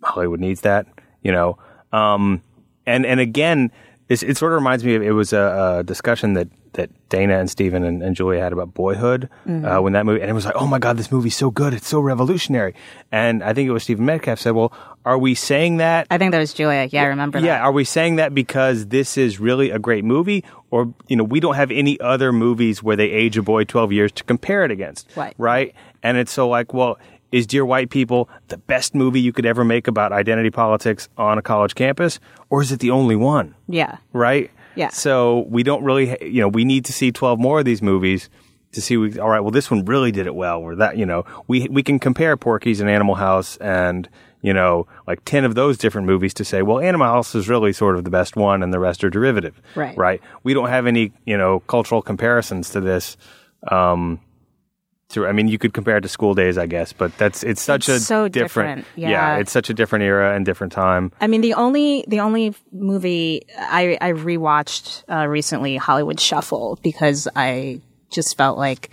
Hollywood 0.03 0.41
needs 0.41 0.61
that, 0.63 0.87
you 1.23 1.33
know. 1.33 1.59
Um, 1.93 2.43
and, 2.87 3.05
and 3.07 3.21
again, 3.21 3.71
it's, 4.09 4.23
it 4.23 4.37
sort 4.37 4.53
of 4.53 4.57
reminds 4.57 4.85
me 4.85 4.95
of 4.95 5.03
it 5.03 5.13
was 5.13 5.33
a, 5.33 5.79
a 5.79 5.85
discussion 5.85 6.35
that, 6.35 6.49
that 6.75 6.91
Dana 7.09 7.39
and 7.39 7.51
Stephen 7.51 7.83
and, 7.85 8.03
and 8.03 8.15
Julia 8.15 8.41
had 8.41 8.53
about 8.53 8.75
Boyhood 8.75 9.29
uh, 9.49 9.79
when 9.79 9.95
that 9.95 10.07
movie, 10.07 10.21
and 10.21 10.31
it 10.31 10.35
was 10.35 10.45
like, 10.45 10.55
oh 10.57 10.67
my 10.67 10.79
God, 10.79 10.97
this 10.97 11.11
movie's 11.11 11.37
so 11.37 11.51
good. 11.51 11.75
It's 11.75 11.89
so 11.89 12.01
revolutionary. 12.01 12.75
And 13.11 13.43
I 13.43 13.55
think 13.55 13.69
it 13.69 13.73
was 13.73 13.83
Stephen 13.83 14.05
Metcalf 14.05 14.39
said, 14.39 14.53
well, 14.53 14.73
are 15.05 15.17
we 15.19 15.37
saying 15.37 15.77
that 15.77 16.05
i 16.11 16.19
think 16.19 16.33
that 16.33 16.41
was 16.41 16.53
julia 16.53 16.89
yeah 16.91 17.05
i 17.05 17.07
remember 17.07 17.39
yeah, 17.39 17.59
that 17.59 17.63
are 17.63 17.71
we 17.71 17.85
saying 17.85 18.17
that 18.17 18.35
because 18.35 18.87
this 18.87 19.17
is 19.17 19.39
really 19.39 19.71
a 19.71 19.79
great 19.79 20.05
movie, 20.05 20.43
or 20.73 20.93
you 21.07 21.15
know, 21.15 21.23
we 21.23 21.39
don't 21.39 21.55
have 21.55 21.71
any 21.71 21.99
other 22.01 22.33
movies 22.33 22.83
where 22.83 22.97
they 22.97 23.11
age 23.13 23.39
a 23.39 23.43
boy 23.43 23.63
twelve 23.63 23.93
years 23.93 24.11
to 24.13 24.25
compare 24.25 24.65
it 24.65 24.73
against, 24.73 25.09
Right. 25.17 25.35
Right? 25.39 25.75
And 26.03 26.17
it's 26.17 26.33
so 26.33 26.49
like, 26.49 26.75
well, 26.75 26.99
is 27.33 27.47
Dear 27.47 27.65
White 27.65 27.91
People 27.91 28.29
the 28.49 28.59
best 28.59 28.95
movie 28.95 29.21
you 29.21 29.33
could 29.33 29.47
ever 29.47 29.65
make 29.65 29.89
about 29.89 30.13
identity 30.13 30.51
politics 30.51 31.09
on 31.17 31.39
a 31.39 31.43
college 31.43 31.75
campus, 31.75 32.21
or 32.51 32.63
is 32.63 32.73
it 32.73 32.81
the 32.81 32.91
only 32.91 33.17
one? 33.17 33.55
yeah 33.69 33.99
Right? 34.13 34.51
Yeah. 34.75 34.89
So 34.91 35.47
we 35.49 35.63
don't 35.63 35.83
really, 35.85 36.17
you 36.23 36.41
know, 36.41 36.49
we 36.49 36.65
need 36.65 36.85
to 36.85 36.93
see 36.93 37.11
twelve 37.11 37.39
more 37.39 37.61
of 37.61 37.65
these 37.65 37.83
movies 37.83 38.29
to 38.73 38.83
see. 38.83 38.97
We, 38.97 39.19
all 39.19 39.31
right, 39.31 39.41
well, 39.41 39.51
this 39.51 39.71
one 39.71 39.85
really 39.87 40.13
did 40.13 40.27
it 40.27 40.35
well. 40.35 40.61
Or 40.61 40.77
that, 40.77 40.99
you 40.99 41.07
know, 41.07 41.25
we 41.49 41.67
we 41.69 41.83
can 41.83 41.99
compare 41.99 42.37
Porky's 42.37 42.81
and 42.81 42.91
Animal 42.91 43.15
House 43.15 43.57
and 43.57 44.09
you 44.43 44.53
know, 44.53 44.87
like 45.09 45.25
10 45.25 45.45
of 45.45 45.57
those 45.57 45.77
different 45.77 46.07
movies 46.07 46.33
to 46.35 46.45
say, 46.45 46.63
well, 46.63 46.79
Animal 46.79 47.09
House 47.09 47.35
is 47.35 47.49
really 47.49 47.73
sort 47.73 47.97
of 47.97 48.05
the 48.05 48.11
best 48.11 48.37
one 48.37 48.63
and 48.63 48.73
the 48.73 48.79
rest 48.79 49.03
are 49.03 49.11
derivative. 49.11 49.61
Right. 49.75 49.97
Right. 49.99 50.21
We 50.45 50.55
don't 50.55 50.69
have 50.69 50.87
any, 50.87 51.13
you 51.25 51.37
know, 51.37 51.61
cultural 51.61 52.01
comparisons 52.01 52.71
to 52.71 52.81
this. 52.81 53.17
Um, 53.73 54.21
I 55.17 55.33
mean, 55.33 55.49
you 55.49 55.57
could 55.59 55.73
compare 55.73 55.97
it 55.97 56.03
to 56.03 56.09
School 56.09 56.35
Daze, 56.35 56.59
I 56.59 56.67
guess, 56.67 56.93
but 56.93 57.17
that's, 57.17 57.43
it's 57.43 57.63
such 57.63 57.89
It's 57.89 58.03
a 58.03 58.05
so 58.05 58.29
different, 58.29 58.81
different, 58.85 59.11
yeah. 59.11 59.37
it's 59.39 59.53
such 59.53 59.71
a 59.71 59.75
different 59.75 60.03
era 60.05 60.35
and 60.35 60.45
different 60.45 60.73
time. 60.73 61.13
I 61.21 61.27
mean, 61.27 61.41
the 61.41 61.55
only 61.55 62.05
the 62.09 62.21
only 62.21 62.55
movie 62.73 63.43
I 63.57 63.97
I 64.01 64.13
rewatched 64.13 65.05
uh, 65.09 65.27
recently, 65.27 65.77
Hollywood 65.77 66.21
Shuffle, 66.21 66.79
because 66.83 67.29
I 67.37 67.81
just 68.11 68.37
felt 68.37 68.59
like, 68.59 68.91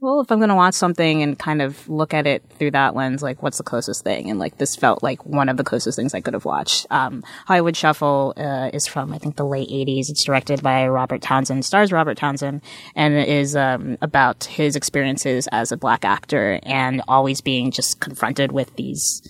well, 0.00 0.20
if 0.20 0.32
I'm 0.32 0.38
going 0.38 0.48
to 0.48 0.54
watch 0.54 0.74
something 0.74 1.22
and 1.22 1.38
kind 1.38 1.60
of 1.60 1.86
look 1.86 2.14
at 2.14 2.26
it 2.26 2.42
through 2.58 2.70
that 2.70 2.96
lens, 2.96 3.22
like 3.22 3.42
what's 3.42 3.58
the 3.58 3.64
closest 3.64 4.02
thing? 4.02 4.30
And 4.30 4.38
like 4.38 4.56
this 4.56 4.74
felt 4.74 5.02
like 5.02 5.26
one 5.26 5.50
of 5.50 5.58
the 5.58 5.64
closest 5.64 5.96
things 5.96 6.14
I 6.14 6.22
could 6.22 6.32
have 6.32 6.46
watched. 6.46 6.86
Um, 6.90 7.22
Hollywood 7.46 7.76
Shuffle 7.76 8.32
uh, 8.36 8.70
is 8.72 8.86
from 8.86 9.12
I 9.12 9.18
think 9.18 9.36
the 9.36 9.44
late 9.44 9.68
'80s. 9.68 10.08
It's 10.08 10.24
directed 10.24 10.62
by 10.62 10.88
Robert 10.88 11.20
Townsend, 11.20 11.66
stars 11.66 11.92
Robert 11.92 12.16
Townsend, 12.16 12.62
and 12.94 13.14
is 13.14 13.54
um, 13.54 13.98
about 14.00 14.44
his 14.44 14.74
experiences 14.74 15.48
as 15.52 15.70
a 15.70 15.76
black 15.76 16.04
actor 16.06 16.60
and 16.62 17.02
always 17.06 17.42
being 17.42 17.70
just 17.70 18.00
confronted 18.00 18.52
with 18.52 18.74
these 18.76 19.20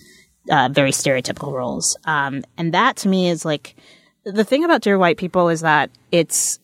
uh, 0.49 0.69
very 0.71 0.91
stereotypical 0.91 1.51
roles. 1.51 1.97
Um, 2.05 2.43
and 2.57 2.73
that 2.73 2.95
to 2.97 3.09
me 3.09 3.29
is 3.29 3.43
like 3.43 3.75
the 4.23 4.45
thing 4.45 4.63
about 4.63 4.81
Dear 4.81 4.97
White 4.97 5.17
People 5.17 5.49
is 5.49 5.61
that 5.61 5.89
it's 6.13 6.59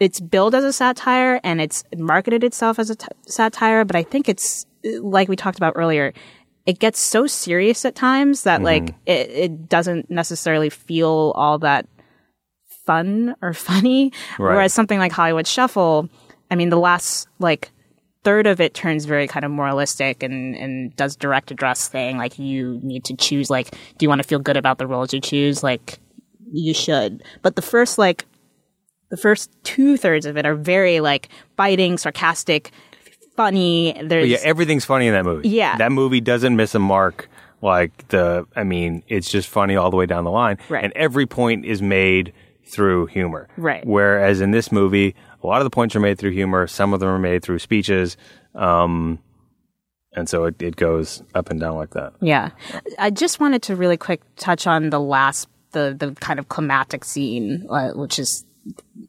it's 0.00 0.20
billed 0.20 0.54
as 0.54 0.64
a 0.64 0.72
satire 0.72 1.40
and 1.42 1.60
it's 1.60 1.84
marketed 1.96 2.44
itself 2.44 2.78
as 2.78 2.90
a 2.90 2.96
t- 2.96 3.06
satire, 3.26 3.84
but 3.84 3.96
I 3.96 4.02
think 4.02 4.28
it's 4.28 4.66
like 5.00 5.28
we 5.28 5.36
talked 5.36 5.58
about 5.58 5.74
earlier. 5.76 6.12
It 6.66 6.78
gets 6.78 7.00
so 7.00 7.26
serious 7.26 7.84
at 7.84 7.94
times 7.94 8.42
that 8.42 8.62
like 8.62 8.84
mm-hmm. 8.84 9.00
it, 9.06 9.30
it 9.30 9.68
doesn't 9.68 10.10
necessarily 10.10 10.70
feel 10.70 11.32
all 11.34 11.58
that 11.60 11.86
fun 12.86 13.34
or 13.42 13.52
funny. 13.54 14.12
Right. 14.38 14.54
Whereas 14.54 14.72
something 14.72 14.98
like 14.98 15.12
Hollywood 15.12 15.46
Shuffle, 15.46 16.08
I 16.50 16.54
mean, 16.54 16.68
the 16.68 16.78
last 16.78 17.28
like 17.38 17.70
third 18.24 18.46
of 18.46 18.60
it 18.60 18.74
turns 18.74 19.04
very 19.04 19.26
kind 19.26 19.44
of 19.44 19.50
moralistic 19.50 20.22
and, 20.22 20.54
and 20.54 20.94
does 20.96 21.16
direct 21.16 21.50
address 21.50 21.88
thing. 21.88 22.18
Like 22.18 22.38
you 22.38 22.78
need 22.82 23.04
to 23.06 23.16
choose, 23.16 23.50
like, 23.50 23.70
do 23.70 24.04
you 24.04 24.08
want 24.08 24.22
to 24.22 24.28
feel 24.28 24.38
good 24.38 24.56
about 24.56 24.78
the 24.78 24.86
roles 24.86 25.12
you 25.12 25.20
choose? 25.20 25.62
Like 25.62 25.98
you 26.52 26.74
should. 26.74 27.22
But 27.42 27.56
the 27.56 27.62
first, 27.62 27.98
like, 27.98 28.26
the 29.10 29.16
first 29.16 29.50
two 29.62 29.96
thirds 29.96 30.26
of 30.26 30.36
it 30.36 30.46
are 30.46 30.54
very 30.54 31.00
like 31.00 31.28
biting, 31.56 31.98
sarcastic, 31.98 32.70
funny. 33.36 33.98
There's, 34.02 34.28
yeah, 34.28 34.38
everything's 34.42 34.84
funny 34.84 35.06
in 35.06 35.14
that 35.14 35.24
movie. 35.24 35.48
Yeah. 35.48 35.76
That 35.78 35.92
movie 35.92 36.20
doesn't 36.20 36.56
miss 36.56 36.74
a 36.74 36.78
mark. 36.78 37.28
Like 37.60 38.08
the, 38.08 38.46
I 38.54 38.64
mean, 38.64 39.02
it's 39.08 39.30
just 39.30 39.48
funny 39.48 39.76
all 39.76 39.90
the 39.90 39.96
way 39.96 40.06
down 40.06 40.24
the 40.24 40.30
line. 40.30 40.58
Right. 40.68 40.84
And 40.84 40.92
every 40.94 41.26
point 41.26 41.64
is 41.64 41.82
made 41.82 42.32
through 42.66 43.06
humor. 43.06 43.48
Right. 43.56 43.84
Whereas 43.86 44.40
in 44.40 44.50
this 44.50 44.70
movie, 44.70 45.14
a 45.42 45.46
lot 45.46 45.60
of 45.60 45.64
the 45.64 45.70
points 45.70 45.96
are 45.96 46.00
made 46.00 46.18
through 46.18 46.32
humor. 46.32 46.66
Some 46.66 46.92
of 46.92 47.00
them 47.00 47.08
are 47.08 47.18
made 47.18 47.42
through 47.42 47.58
speeches. 47.60 48.16
Um, 48.54 49.18
and 50.12 50.28
so 50.28 50.44
it, 50.44 50.60
it 50.60 50.76
goes 50.76 51.22
up 51.34 51.50
and 51.50 51.58
down 51.58 51.76
like 51.76 51.90
that. 51.90 52.12
Yeah. 52.20 52.50
I 52.98 53.10
just 53.10 53.40
wanted 53.40 53.62
to 53.62 53.76
really 53.76 53.96
quick 53.96 54.20
touch 54.36 54.66
on 54.66 54.90
the 54.90 55.00
last, 55.00 55.48
the, 55.72 55.96
the 55.98 56.12
kind 56.20 56.38
of 56.38 56.48
climactic 56.48 57.04
scene, 57.04 57.66
uh, 57.70 57.90
which 57.90 58.18
is 58.18 58.44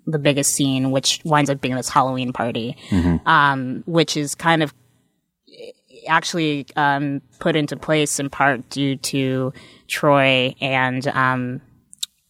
the 0.05 0.19
biggest 0.19 0.53
scene, 0.53 0.91
which 0.91 1.21
winds 1.23 1.49
up 1.49 1.61
being 1.61 1.75
this 1.75 1.89
Halloween 1.89 2.33
party, 2.33 2.77
um, 3.25 3.83
which 3.85 4.17
is 4.17 4.35
kind 4.35 4.63
of 4.63 4.73
actually 6.07 6.65
um, 6.75 7.21
put 7.39 7.55
into 7.55 7.75
place 7.75 8.19
in 8.19 8.29
part 8.29 8.69
due 8.69 8.95
to 8.95 9.53
Troy 9.87 10.55
and 10.61 11.05
um, 11.07 11.61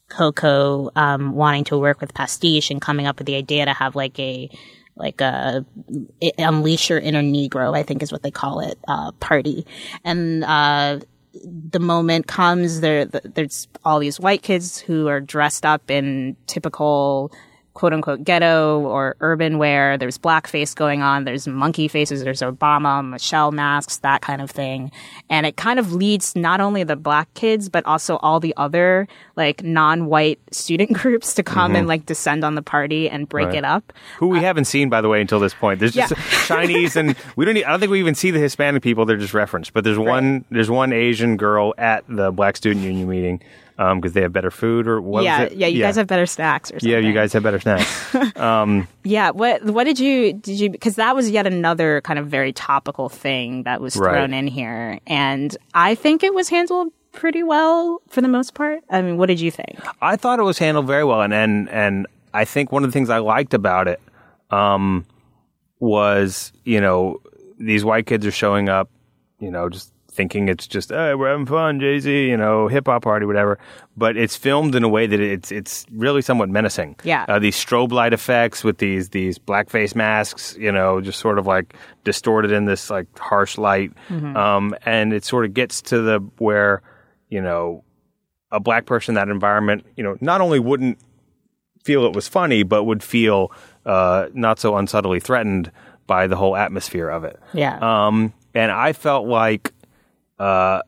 Coco 0.10 0.92
um, 0.96 1.34
wanting 1.34 1.64
to 1.66 1.78
work 1.78 2.02
with 2.02 2.14
Pastiche 2.14 2.72
and 2.72 2.82
coming 2.82 3.08
up 3.08 3.20
with 3.20 3.28
the 3.28 3.36
idea 3.36 3.66
to 3.66 3.74
have 3.74 3.96
like 3.96 4.20
a 4.20 4.50
like 4.96 5.22
a 5.22 5.66
unleash 6.38 6.90
your 6.90 7.00
inner 7.00 7.22
Negro, 7.22 7.76
I 7.76 7.84
think 7.84 8.04
is 8.04 8.12
what 8.12 8.22
they 8.22 8.32
call 8.32 8.60
it, 8.60 8.78
uh, 8.86 9.12
party, 9.14 9.66
and 10.04 10.44
uh, 10.44 11.00
the 11.44 11.80
moment 11.80 12.28
comes 12.28 12.82
there. 12.82 13.06
There's 13.06 13.68
all 13.86 14.00
these 14.00 14.20
white 14.20 14.42
kids 14.42 14.80
who 14.80 15.08
are 15.08 15.20
dressed 15.20 15.66
up 15.66 15.90
in 15.90 16.36
typical 16.48 17.32
quote 17.80 17.94
unquote 17.94 18.26
ghetto 18.26 18.82
or 18.82 19.16
urban 19.22 19.58
wear. 19.58 19.98
There's 19.98 20.18
blackface 20.18 20.76
going 20.76 21.02
on. 21.02 21.24
There's 21.24 21.48
monkey 21.48 21.88
faces. 21.88 22.26
There's 22.26 22.42
Obama, 22.42 23.08
Michelle 23.08 23.54
masks, 23.54 24.00
that 24.00 24.22
kind 24.22 24.42
of 24.42 24.52
thing. 24.52 24.92
And 25.30 25.46
it 25.46 25.56
kind 25.56 25.80
of 25.80 25.94
leads 25.94 26.36
not 26.36 26.60
only 26.60 26.84
the 26.84 26.98
black 26.98 27.34
kids, 27.36 27.70
but 27.70 27.86
also 27.86 28.18
all 28.18 28.42
the 28.42 28.54
other 28.58 29.08
like 29.38 29.64
non-white 29.64 30.40
student 30.52 30.92
groups 31.02 31.34
to 31.36 31.42
come 31.44 31.74
and 31.74 31.88
like 31.88 32.06
descend 32.06 32.44
on 32.44 32.56
the 32.56 32.62
party 32.62 33.10
and 33.10 33.30
break 33.30 33.48
Right. 33.48 33.56
it 33.60 33.64
up. 33.64 33.94
Who 34.18 34.28
we 34.28 34.40
haven't 34.40 34.66
seen, 34.66 34.90
by 34.90 35.00
the 35.00 35.08
way, 35.08 35.22
until 35.22 35.40
this 35.40 35.54
point. 35.54 35.80
There's 35.80 35.94
just 35.94 36.12
Uh, 36.12 36.16
Yeah. 36.20 36.26
Chinese, 36.48 36.98
and 36.98 37.16
we 37.38 37.46
don't. 37.46 37.54
Need, 37.54 37.64
I 37.64 37.70
don't 37.72 37.80
think 37.80 37.92
we 37.94 38.00
even 38.02 38.14
see 38.16 38.30
the 38.32 38.40
Hispanic 38.40 38.84
people. 38.84 39.06
They're 39.06 39.16
just 39.16 39.34
referenced. 39.34 39.72
But 39.72 39.86
there's 39.86 39.98
one. 39.98 40.44
There's 40.52 40.70
one 40.70 40.92
Asian 40.92 41.38
girl 41.38 41.74
at 41.78 42.04
the 42.10 42.30
Black 42.32 42.58
Student 42.58 42.84
Union 42.84 43.08
meeting 43.08 43.42
because 43.96 44.12
they 44.14 44.22
have 44.22 44.34
better 44.34 44.52
food 44.52 44.88
or 44.88 45.00
what? 45.02 45.24
yeah, 45.24 45.44
was 45.44 45.52
it? 45.54 45.58
yeah, 45.58 45.68
you 45.68 45.82
guys 45.82 45.96
have 45.96 46.08
better 46.08 46.26
snacks 46.26 46.70
or 46.70 46.80
something. 46.80 46.90
Yeah, 46.92 46.98
you 47.00 47.14
guys 47.14 47.32
have 47.34 47.44
better 47.44 47.60
snacks. 47.60 48.16
um, 48.38 48.88
Yeah, 49.04 49.32
what 49.32 49.64
what 49.64 49.86
did 49.86 50.00
you 50.00 50.34
did 50.34 50.60
you 50.60 50.70
because 50.70 50.96
that 50.96 51.16
was 51.16 51.30
yet 51.30 51.48
another 51.48 52.02
kind 52.02 52.20
of 52.20 52.28
very 52.28 52.52
topical 52.52 53.08
thing 53.10 53.64
that 53.64 53.80
was 53.82 53.96
Right. 53.96 54.12
thrown 54.12 54.34
in 54.34 54.48
here, 54.48 55.00
and 55.08 55.56
I 55.74 55.96
think 55.96 56.24
it 56.24 56.34
was 56.34 56.50
handled 56.50 56.90
pretty 57.14 57.42
well 57.42 58.02
for 58.10 58.22
the 58.22 58.28
most 58.28 58.54
part. 58.54 58.82
I 58.90 59.02
mean, 59.02 59.18
what 59.18 59.28
did 59.28 59.40
you 59.40 59.50
think? 59.50 59.80
I 60.02 60.16
thought 60.18 60.40
it 60.40 60.44
was 60.44 60.58
handled 60.60 60.86
very 60.86 61.04
well, 61.06 61.22
and 61.22 61.34
and 61.34 61.70
and 61.70 62.06
I 62.34 62.46
think 62.46 62.72
one 62.72 62.84
of 62.84 62.90
the 62.90 62.94
things 62.94 63.10
I 63.10 63.20
liked 63.20 63.54
about 63.54 63.88
it 63.88 64.00
um, 64.52 65.06
was 65.80 66.52
you 66.66 66.82
know 66.82 67.22
these 67.58 67.84
white 67.86 68.06
kids 68.06 68.26
are 68.26 68.32
showing 68.32 68.70
up, 68.70 68.90
you 69.40 69.52
know, 69.52 69.70
just 69.70 69.92
thinking 70.20 70.50
it's 70.50 70.68
just 70.68 70.90
hey, 70.90 71.16
we're 71.16 71.30
having 71.30 71.46
fun, 71.46 71.80
Jay 71.80 71.98
Z, 71.98 72.28
you 72.28 72.36
know, 72.36 72.68
hip 72.68 72.88
hop 72.88 73.04
party, 73.04 73.26
whatever. 73.26 73.58
But 73.96 74.18
it's 74.18 74.36
filmed 74.36 74.76
in 74.76 74.84
a 74.84 74.90
way 74.90 75.08
that 75.08 75.18
it's 75.22 75.50
it's 75.50 75.86
really 75.94 76.22
somewhat 76.22 76.50
menacing. 76.50 76.98
Yeah. 77.06 77.24
uh, 77.30 77.40
these 77.40 77.56
strobe 77.56 77.94
light 77.94 78.12
effects 78.12 78.62
with 78.62 78.80
these 78.80 79.10
these 79.12 79.40
blackface 79.40 79.96
masks, 79.96 80.58
you 80.60 80.74
know, 80.74 81.00
just 81.00 81.20
sort 81.20 81.40
of 81.40 81.48
like 81.48 81.74
distorted 82.04 82.52
in 82.52 82.66
this 82.66 82.90
like 82.90 83.08
harsh 83.18 83.58
light, 83.58 83.94
um, 84.10 84.76
and 84.86 85.14
it 85.14 85.24
sort 85.24 85.46
of 85.46 85.54
gets 85.54 85.82
to 85.84 86.02
the 86.02 86.20
where 86.40 86.82
you 87.30 87.40
know 87.42 87.86
a 88.52 88.60
black 88.60 88.86
person 88.86 89.14
in 89.14 89.16
that 89.16 89.30
environment, 89.30 89.86
you 89.96 90.04
know, 90.04 90.18
not 90.20 90.42
only 90.42 90.60
wouldn't 90.60 90.98
feel 91.86 92.04
it 92.04 92.14
was 92.14 92.28
funny, 92.28 92.64
but 92.64 92.84
would 92.84 93.02
feel 93.02 93.54
uh, 93.86 94.28
not 94.34 94.60
so 94.60 94.76
unsubtly 94.76 95.22
threatened 95.22 95.72
by 96.08 96.28
the 96.28 96.36
whole 96.36 96.58
atmosphere 96.58 97.08
of 97.08 97.24
it. 97.24 97.40
Yeah, 97.54 97.78
Um, 97.82 98.34
and 98.54 98.70
I 98.70 98.92
felt 98.92 99.28
like 99.28 99.72
uh, 100.40 100.82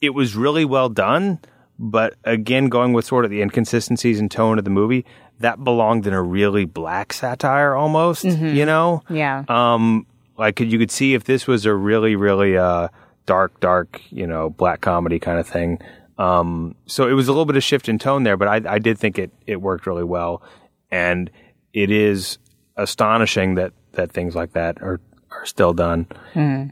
it 0.00 0.10
was 0.10 0.34
really 0.36 0.64
well 0.64 0.88
done, 0.88 1.38
but 1.78 2.14
again, 2.24 2.68
going 2.68 2.92
with 2.92 3.04
sort 3.04 3.24
of 3.24 3.30
the 3.30 3.40
inconsistencies 3.42 4.18
and 4.20 4.30
tone 4.30 4.58
of 4.58 4.64
the 4.64 4.70
movie, 4.70 5.04
that 5.40 5.62
belonged 5.64 6.06
in 6.06 6.12
a 6.12 6.22
really 6.22 6.64
black 6.64 7.12
satire 7.12 7.74
almost, 7.74 8.24
you 8.24 8.64
know? 8.66 9.02
yeah, 9.08 9.44
Um, 9.48 10.06
like 10.38 10.60
you 10.60 10.78
could 10.78 10.90
see 10.90 11.14
if 11.14 11.24
this 11.24 11.46
was 11.46 11.66
a 11.66 11.74
really, 11.74 12.16
really 12.16 12.56
uh, 12.56 12.88
dark, 13.26 13.58
dark, 13.60 14.00
you 14.10 14.26
know, 14.26 14.50
black 14.50 14.80
comedy 14.80 15.18
kind 15.18 15.38
of 15.38 15.46
thing. 15.46 15.80
Um, 16.18 16.74
so 16.86 17.08
it 17.08 17.12
was 17.12 17.28
a 17.28 17.32
little 17.32 17.46
bit 17.46 17.56
of 17.56 17.62
shift 17.64 17.88
in 17.88 17.98
tone 17.98 18.22
there, 18.22 18.36
but 18.36 18.48
I, 18.48 18.74
I 18.74 18.78
did 18.78 18.98
think 18.98 19.18
it 19.18 19.30
it 19.46 19.60
worked 19.60 19.86
really 19.86 20.04
well, 20.04 20.42
and 20.90 21.30
it 21.72 21.90
is 21.90 22.38
astonishing 22.76 23.54
that 23.56 23.72
that 23.92 24.12
things 24.12 24.34
like 24.34 24.52
that 24.52 24.80
are 24.82 25.00
are 25.30 25.46
still 25.46 25.72
done. 25.72 26.06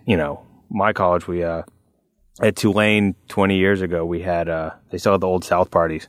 You 0.07 0.17
know, 0.17 0.43
my 0.71 0.93
college 0.93 1.27
we 1.29 1.45
uh, 1.45 1.63
at 2.41 2.57
Tulane 2.57 3.15
twenty 3.29 3.59
years 3.59 3.83
ago 3.83 4.05
we 4.05 4.23
had 4.23 4.49
uh, 4.49 4.71
they 4.91 4.99
still 4.99 5.13
had 5.13 5.21
the 5.21 5.27
old 5.27 5.45
South 5.45 5.71
parties 5.71 6.09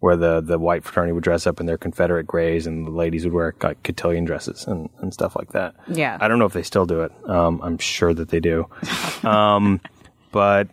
where 0.00 0.16
the, 0.16 0.40
the 0.40 0.58
white 0.58 0.82
fraternity 0.82 1.12
would 1.12 1.22
dress 1.22 1.46
up 1.46 1.60
in 1.60 1.66
their 1.66 1.76
Confederate 1.76 2.26
grays 2.26 2.66
and 2.66 2.86
the 2.86 2.90
ladies 2.90 3.24
would 3.24 3.34
wear 3.34 3.54
like 3.62 3.82
cotillion 3.82 4.24
dresses 4.24 4.66
and, 4.66 4.88
and 4.98 5.12
stuff 5.12 5.36
like 5.36 5.52
that. 5.52 5.74
Yeah. 5.88 6.16
I 6.20 6.26
don't 6.26 6.38
know 6.38 6.46
if 6.46 6.54
they 6.54 6.62
still 6.62 6.86
do 6.86 7.02
it. 7.02 7.12
Um, 7.28 7.60
I'm 7.62 7.76
sure 7.76 8.12
that 8.14 8.30
they 8.30 8.40
do. 8.40 8.66
um, 9.22 9.80
but, 10.32 10.68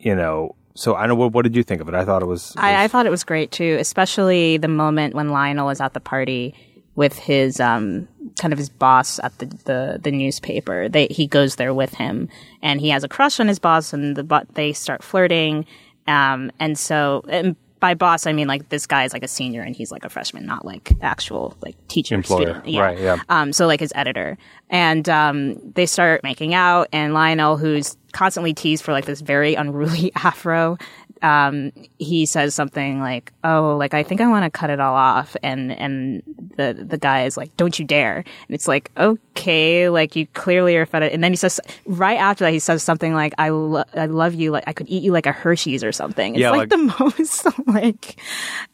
you 0.00 0.16
know, 0.16 0.56
so 0.74 0.96
I 0.96 1.06
know 1.06 1.14
what, 1.14 1.32
what 1.32 1.42
did 1.42 1.54
you 1.54 1.62
think 1.62 1.80
of 1.80 1.88
it? 1.88 1.94
I 1.94 2.04
thought 2.04 2.22
it 2.22 2.26
was, 2.26 2.54
I, 2.56 2.84
I 2.84 2.88
thought 2.88 3.06
it 3.06 3.10
was 3.10 3.22
great 3.22 3.52
too, 3.52 3.76
especially 3.78 4.56
the 4.56 4.68
moment 4.68 5.14
when 5.14 5.28
Lionel 5.28 5.66
was 5.66 5.80
at 5.80 5.94
the 5.94 6.00
party 6.00 6.52
with 6.94 7.18
his 7.18 7.60
um 7.60 8.08
kind 8.38 8.52
of 8.52 8.58
his 8.58 8.68
boss 8.68 9.18
at 9.20 9.36
the 9.38 9.46
the, 9.46 10.00
the 10.02 10.10
newspaper. 10.10 10.88
They 10.88 11.06
he 11.10 11.26
goes 11.26 11.56
there 11.56 11.74
with 11.74 11.94
him, 11.94 12.28
and 12.62 12.80
he 12.80 12.90
has 12.90 13.04
a 13.04 13.08
crush 13.08 13.40
on 13.40 13.48
his 13.48 13.58
boss, 13.58 13.92
and 13.92 14.16
the 14.16 14.22
but 14.24 14.54
they 14.54 14.72
start 14.72 15.02
flirting. 15.02 15.66
Um, 16.06 16.50
and 16.58 16.78
so 16.78 17.24
and 17.28 17.56
by 17.82 17.94
boss, 17.94 18.26
I 18.26 18.32
mean 18.32 18.46
like 18.46 18.68
this 18.68 18.86
guy 18.86 19.04
is 19.04 19.12
like 19.12 19.24
a 19.24 19.28
senior 19.28 19.60
and 19.60 19.74
he's 19.74 19.90
like 19.90 20.04
a 20.04 20.08
freshman, 20.08 20.46
not 20.46 20.64
like 20.64 20.92
actual 21.02 21.56
like 21.62 21.76
teacher 21.88 22.14
Employer. 22.14 22.60
student. 22.60 22.78
Right, 22.78 22.98
yeah. 22.98 23.16
Um, 23.28 23.52
so 23.52 23.66
like 23.66 23.80
his 23.80 23.92
editor, 23.96 24.38
and 24.70 25.08
um, 25.08 25.72
they 25.72 25.86
start 25.86 26.22
making 26.22 26.54
out, 26.54 26.88
and 26.92 27.12
Lionel, 27.12 27.56
who's 27.56 27.96
constantly 28.12 28.54
teased 28.54 28.84
for 28.84 28.92
like 28.92 29.04
this 29.04 29.20
very 29.20 29.54
unruly 29.56 30.12
afro, 30.16 30.78
um, 31.22 31.72
he 31.98 32.26
says 32.26 32.54
something 32.54 33.00
like, 33.00 33.32
"Oh, 33.44 33.76
like 33.76 33.94
I 33.94 34.02
think 34.02 34.20
I 34.20 34.26
want 34.28 34.44
to 34.44 34.50
cut 34.50 34.70
it 34.70 34.80
all 34.80 34.94
off," 34.94 35.36
and 35.42 35.72
and 35.72 36.22
the 36.56 36.74
the 36.88 36.98
guy 36.98 37.24
is 37.24 37.36
like, 37.36 37.56
"Don't 37.56 37.78
you 37.78 37.84
dare!" 37.84 38.16
And 38.18 38.54
it's 38.54 38.66
like, 38.68 38.90
okay, 38.96 39.88
like 39.88 40.16
you 40.16 40.26
clearly 40.28 40.76
are 40.76 40.86
fed. 40.86 41.02
And 41.04 41.22
then 41.22 41.32
he 41.32 41.36
says 41.36 41.60
right 41.86 42.18
after 42.18 42.44
that, 42.44 42.52
he 42.52 42.58
says 42.58 42.82
something 42.82 43.14
like, 43.14 43.34
"I 43.38 43.50
lo- 43.50 43.84
I 43.94 44.06
love 44.06 44.34
you, 44.34 44.50
like 44.50 44.64
I 44.66 44.72
could 44.72 44.88
eat 44.88 45.02
you 45.02 45.12
like 45.12 45.26
a 45.26 45.32
Hershey's 45.32 45.84
or 45.84 45.92
something." 45.92 46.34
It's 46.34 46.40
Yeah, 46.40 46.50
like, 46.50 46.60
like- 46.60 46.68
the 46.70 46.94
most 47.00 47.46
like 47.68 48.20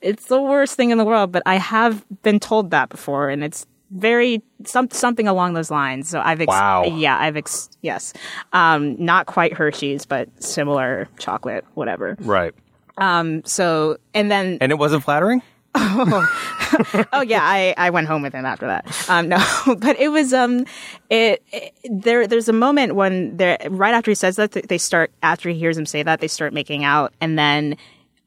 it's 0.01 0.27
the 0.27 0.41
worst 0.41 0.75
thing 0.77 0.91
in 0.91 0.99
the 0.99 1.05
world. 1.05 1.33
But 1.33 1.43
I 1.47 1.57
have 1.57 2.05
been 2.23 2.41
told 2.41 2.71
that 2.71 2.89
before, 2.89 3.29
and 3.29 3.45
it's 3.45 3.67
very 3.91 4.43
some 4.65 4.91
something 4.91 5.27
along 5.29 5.55
those 5.55 5.71
lines. 5.71 6.09
So 6.09 6.21
I've 6.21 6.41
ex- 6.41 6.49
Wow. 6.49 6.85
yeah, 6.85 7.17
I've 7.19 7.37
ex- 7.37 7.71
yes, 7.83 8.13
um, 8.53 9.03
not 9.03 9.27
quite 9.27 9.53
Hershey's, 9.55 10.05
but 10.07 10.29
similar 10.43 11.09
chocolate, 11.19 11.65
whatever. 11.75 12.17
Right. 12.21 12.55
Um. 12.97 13.45
So 13.45 13.99
and 14.15 14.31
then 14.31 14.59
And 14.61 14.73
it 14.73 14.77
wasn't 14.77 15.05
flattering? 15.05 15.43
oh 15.75 17.25
yeah, 17.27 17.41
I, 17.43 17.75
I 17.77 17.91
went 17.91 18.09
home 18.09 18.23
with 18.23 18.33
him 18.33 18.45
after 18.45 18.67
that. 18.67 19.09
Um, 19.09 19.29
no, 19.29 19.39
but 19.79 19.99
it 19.99 20.09
was 20.09 20.33
um, 20.33 20.65
it, 21.11 21.43
it 21.53 21.73
there 21.89 22.27
there's 22.27 22.49
a 22.49 22.53
moment 22.53 22.95
when 22.95 23.37
there 23.37 23.59
right 23.71 23.95
after 23.95 24.11
he 24.11 24.15
says 24.15 24.37
that 24.37 24.53
they 24.53 24.79
start 24.79 25.11
after 25.23 25.49
he 25.51 25.59
hears 25.59 25.79
him 25.79 25.87
say 25.87 26.03
that 26.03 26.21
they 26.21 26.29
start 26.29 26.53
making 26.53 26.85
out 26.85 27.13
and 27.21 27.39
then 27.39 27.77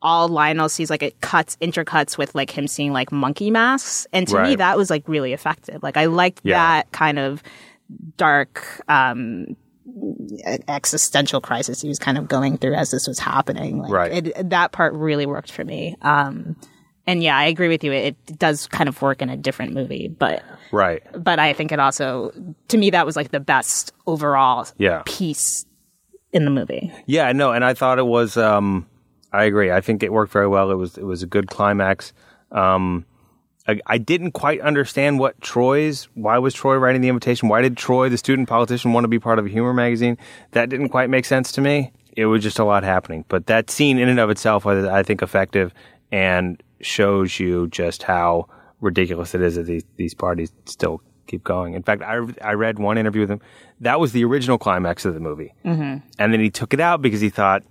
all 0.02 0.28
Lionel 0.28 0.68
sees 0.70 0.90
like 0.90 1.04
it 1.04 1.22
cuts 1.22 1.56
intercuts 1.62 2.18
with 2.18 2.34
like 2.36 2.50
him 2.50 2.68
seeing 2.68 2.92
like 2.92 3.12
monkey 3.12 3.52
masks 3.52 4.08
and 4.12 4.28
to 4.28 4.42
me 4.42 4.56
that 4.56 4.78
was 4.78 4.90
like 4.90 5.08
really 5.08 5.34
effective. 5.34 5.82
Like 5.84 5.98
I 5.98 6.06
liked 6.06 6.42
Yeah. 6.44 6.58
that 6.58 6.92
kind 6.92 7.20
of 7.20 7.44
dark 8.18 8.82
um 8.88 9.46
existential 10.68 11.42
crisis 11.42 11.82
he 11.82 11.88
was 11.88 12.00
kind 12.00 12.18
of 12.18 12.28
going 12.28 12.58
through 12.58 12.76
as 12.76 12.92
this 12.92 13.08
was 13.08 13.20
happening. 13.20 13.80
Like, 13.80 13.92
Right. 13.92 14.28
It, 14.28 14.50
that 14.50 14.72
part 14.72 14.94
really 14.94 15.26
worked 15.26 15.52
for 15.52 15.64
me. 15.66 15.96
Um, 16.02 16.56
and 17.08 17.24
yeah, 17.24 17.38
I 17.38 17.46
agree 17.46 17.68
with 17.68 17.84
you. 17.84 17.92
It, 17.92 18.16
it 18.28 18.40
does 18.40 18.68
kind 18.68 18.88
of 18.88 19.02
work 19.02 19.22
in 19.22 19.30
a 19.30 19.38
different 19.38 19.74
movie, 19.74 20.08
but 20.08 20.44
Right. 20.72 21.04
but 21.18 21.40
I 21.40 21.54
think 21.54 21.72
it 21.72 21.80
also, 21.80 22.32
to 22.70 22.78
me, 22.78 22.92
that 22.92 23.06
was 23.06 23.16
like 23.16 23.32
the 23.32 23.40
best 23.40 23.92
overall 24.08 24.68
Yeah. 24.78 25.02
piece 25.06 25.66
in 26.32 26.46
the 26.46 26.52
movie. 26.52 26.92
Yeah, 27.08 27.32
no, 27.34 27.52
and 27.52 27.66
I 27.66 27.74
thought 27.74 28.00
it 28.00 28.06
was. 28.06 28.38
Um, 28.38 28.88
I 29.34 29.46
agree. 29.46 29.72
I 29.72 29.82
think 29.82 30.04
it 30.04 30.12
worked 30.12 30.32
very 30.32 30.48
well. 30.48 30.72
It 30.72 30.76
was 30.76 30.98
it 30.98 31.06
was 31.06 31.24
a 31.24 31.28
good 31.28 31.48
climax. 31.48 32.14
Um, 32.52 33.06
I, 33.68 33.80
I 33.86 33.98
didn't 33.98 34.32
quite 34.32 34.60
understand 34.62 35.20
what 35.20 35.40
Troy's. 35.42 36.10
Why 36.16 36.38
was 36.40 36.54
Troy 36.54 36.76
writing 36.78 37.02
the 37.02 37.10
invitation? 37.10 37.48
Why 37.48 37.62
did 37.62 37.78
Troy, 37.78 38.10
the 38.10 38.18
student 38.18 38.50
politician, 38.50 38.94
want 38.94 39.04
to 39.04 39.10
be 39.10 39.20
part 39.20 39.40
of 39.40 39.46
a 39.46 39.50
humor 39.50 39.74
magazine? 39.74 40.18
That 40.52 40.70
didn't 40.70 40.90
quite 40.90 41.10
make 41.10 41.26
sense 41.26 41.52
to 41.54 41.62
me. 41.62 41.92
It 42.18 42.26
was 42.26 42.44
just 42.44 42.60
a 42.60 42.66
lot 42.66 42.84
happening. 42.84 43.24
But 43.30 43.46
that 43.46 43.70
scene 43.70 43.98
in 43.98 44.10
and 44.10 44.20
of 44.20 44.30
itself 44.30 44.66
was, 44.66 44.86
I 44.86 45.04
think, 45.04 45.22
effective 45.22 45.74
and 46.12 46.62
shows 46.82 47.40
you 47.40 47.68
just 47.68 48.04
how 48.04 48.48
ridiculous 48.82 49.36
it 49.36 49.42
is 49.42 49.56
that 49.56 49.64
these 49.64 49.86
these 49.96 50.14
parties 50.14 50.52
still 50.66 51.02
keep 51.28 51.44
going. 51.44 51.74
In 51.74 51.84
fact, 51.84 52.02
I 52.02 52.20
I 52.42 52.54
read 52.54 52.80
one 52.80 52.98
interview 52.98 53.22
with 53.22 53.32
him. 53.32 53.42
That 53.80 54.00
was 54.00 54.12
the 54.12 54.26
original 54.26 54.58
climax 54.58 55.06
of 55.06 55.14
the 55.14 55.20
movie, 55.20 55.54
mm-hmm. 55.64 56.06
and 56.20 56.34
then 56.34 56.40
he 56.40 56.50
took 56.50 56.74
it 56.74 56.80
out 56.80 57.02
because 57.02 57.22
he 57.22 57.30
thought, 57.30 57.64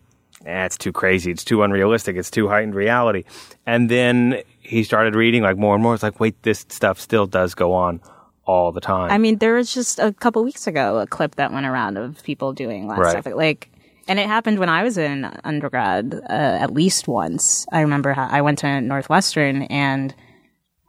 eh, 0.46 0.64
it's 0.64 0.78
too 0.78 0.92
crazy, 0.92 1.30
it's 1.30 1.44
too 1.44 1.62
unrealistic, 1.62 2.16
it's 2.16 2.30
too 2.30 2.48
heightened 2.48 2.74
reality. 2.74 3.24
And 3.66 3.88
then 3.90 4.42
he 4.60 4.84
started 4.84 5.14
reading 5.14 5.42
like 5.42 5.56
more 5.56 5.74
and 5.74 5.82
more. 5.82 5.94
It's 5.94 6.02
like, 6.02 6.20
wait, 6.20 6.42
this 6.42 6.64
stuff 6.68 6.98
still 7.00 7.26
does 7.26 7.54
go 7.54 7.72
on 7.72 8.00
all 8.44 8.72
the 8.72 8.80
time. 8.80 9.10
I 9.10 9.18
mean, 9.18 9.38
there 9.38 9.54
was 9.54 9.72
just 9.72 9.98
a 9.98 10.12
couple 10.12 10.42
weeks 10.44 10.66
ago 10.66 10.98
a 10.98 11.06
clip 11.06 11.36
that 11.36 11.52
went 11.52 11.66
around 11.66 11.96
of 11.96 12.22
people 12.22 12.52
doing 12.52 12.88
that 12.88 12.98
Right. 12.98 13.22
stuff. 13.22 13.34
Like, 13.34 13.70
and 14.08 14.18
it 14.18 14.26
happened 14.26 14.58
when 14.58 14.68
I 14.68 14.82
was 14.82 14.98
in 14.98 15.24
undergrad 15.44 16.14
uh, 16.28 16.32
at 16.32 16.72
least 16.72 17.06
once. 17.06 17.66
I 17.70 17.80
remember 17.82 18.12
how 18.12 18.26
I 18.28 18.40
went 18.42 18.58
to 18.60 18.80
Northwestern 18.80 19.62
and 19.64 20.14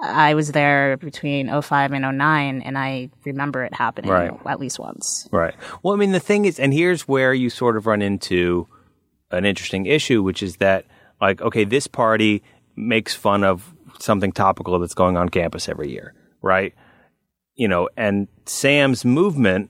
I 0.04 0.34
was 0.34 0.52
there 0.54 0.98
between 0.98 1.48
05 1.62 1.92
and 1.92 2.18
09, 2.18 2.62
and 2.64 2.76
I 2.76 3.12
remember 3.24 3.64
it 3.64 3.74
happening 3.76 4.10
Right. 4.10 4.32
at 4.48 4.60
least 4.60 4.80
once. 4.80 5.30
Right. 5.32 5.54
Well, 5.84 5.94
I 5.94 5.98
mean, 5.98 6.12
the 6.12 6.20
thing 6.20 6.46
is, 6.46 6.60
and 6.60 6.74
here's 6.74 7.08
where 7.08 7.36
you 7.36 7.52
sort 7.52 7.78
of 7.78 7.86
run 7.86 8.02
into 8.02 8.68
an 9.32 9.46
interesting 9.46 9.86
issue, 9.86 10.22
which 10.24 10.44
is 10.44 10.58
that, 10.58 10.86
like, 11.20 11.42
okay, 11.42 11.64
this 11.64 11.88
party 11.88 12.44
makes 12.76 13.14
fun 13.14 13.44
of 13.44 13.74
something 14.00 14.32
topical 14.32 14.80
that's 14.80 14.94
going 14.94 15.18
on 15.18 15.30
campus 15.30 15.70
every 15.70 15.92
year, 15.92 16.14
right? 16.42 16.74
You 17.56 17.68
know, 17.68 17.90
and 17.98 18.28
Sam's 18.46 19.06
movement 19.06 19.70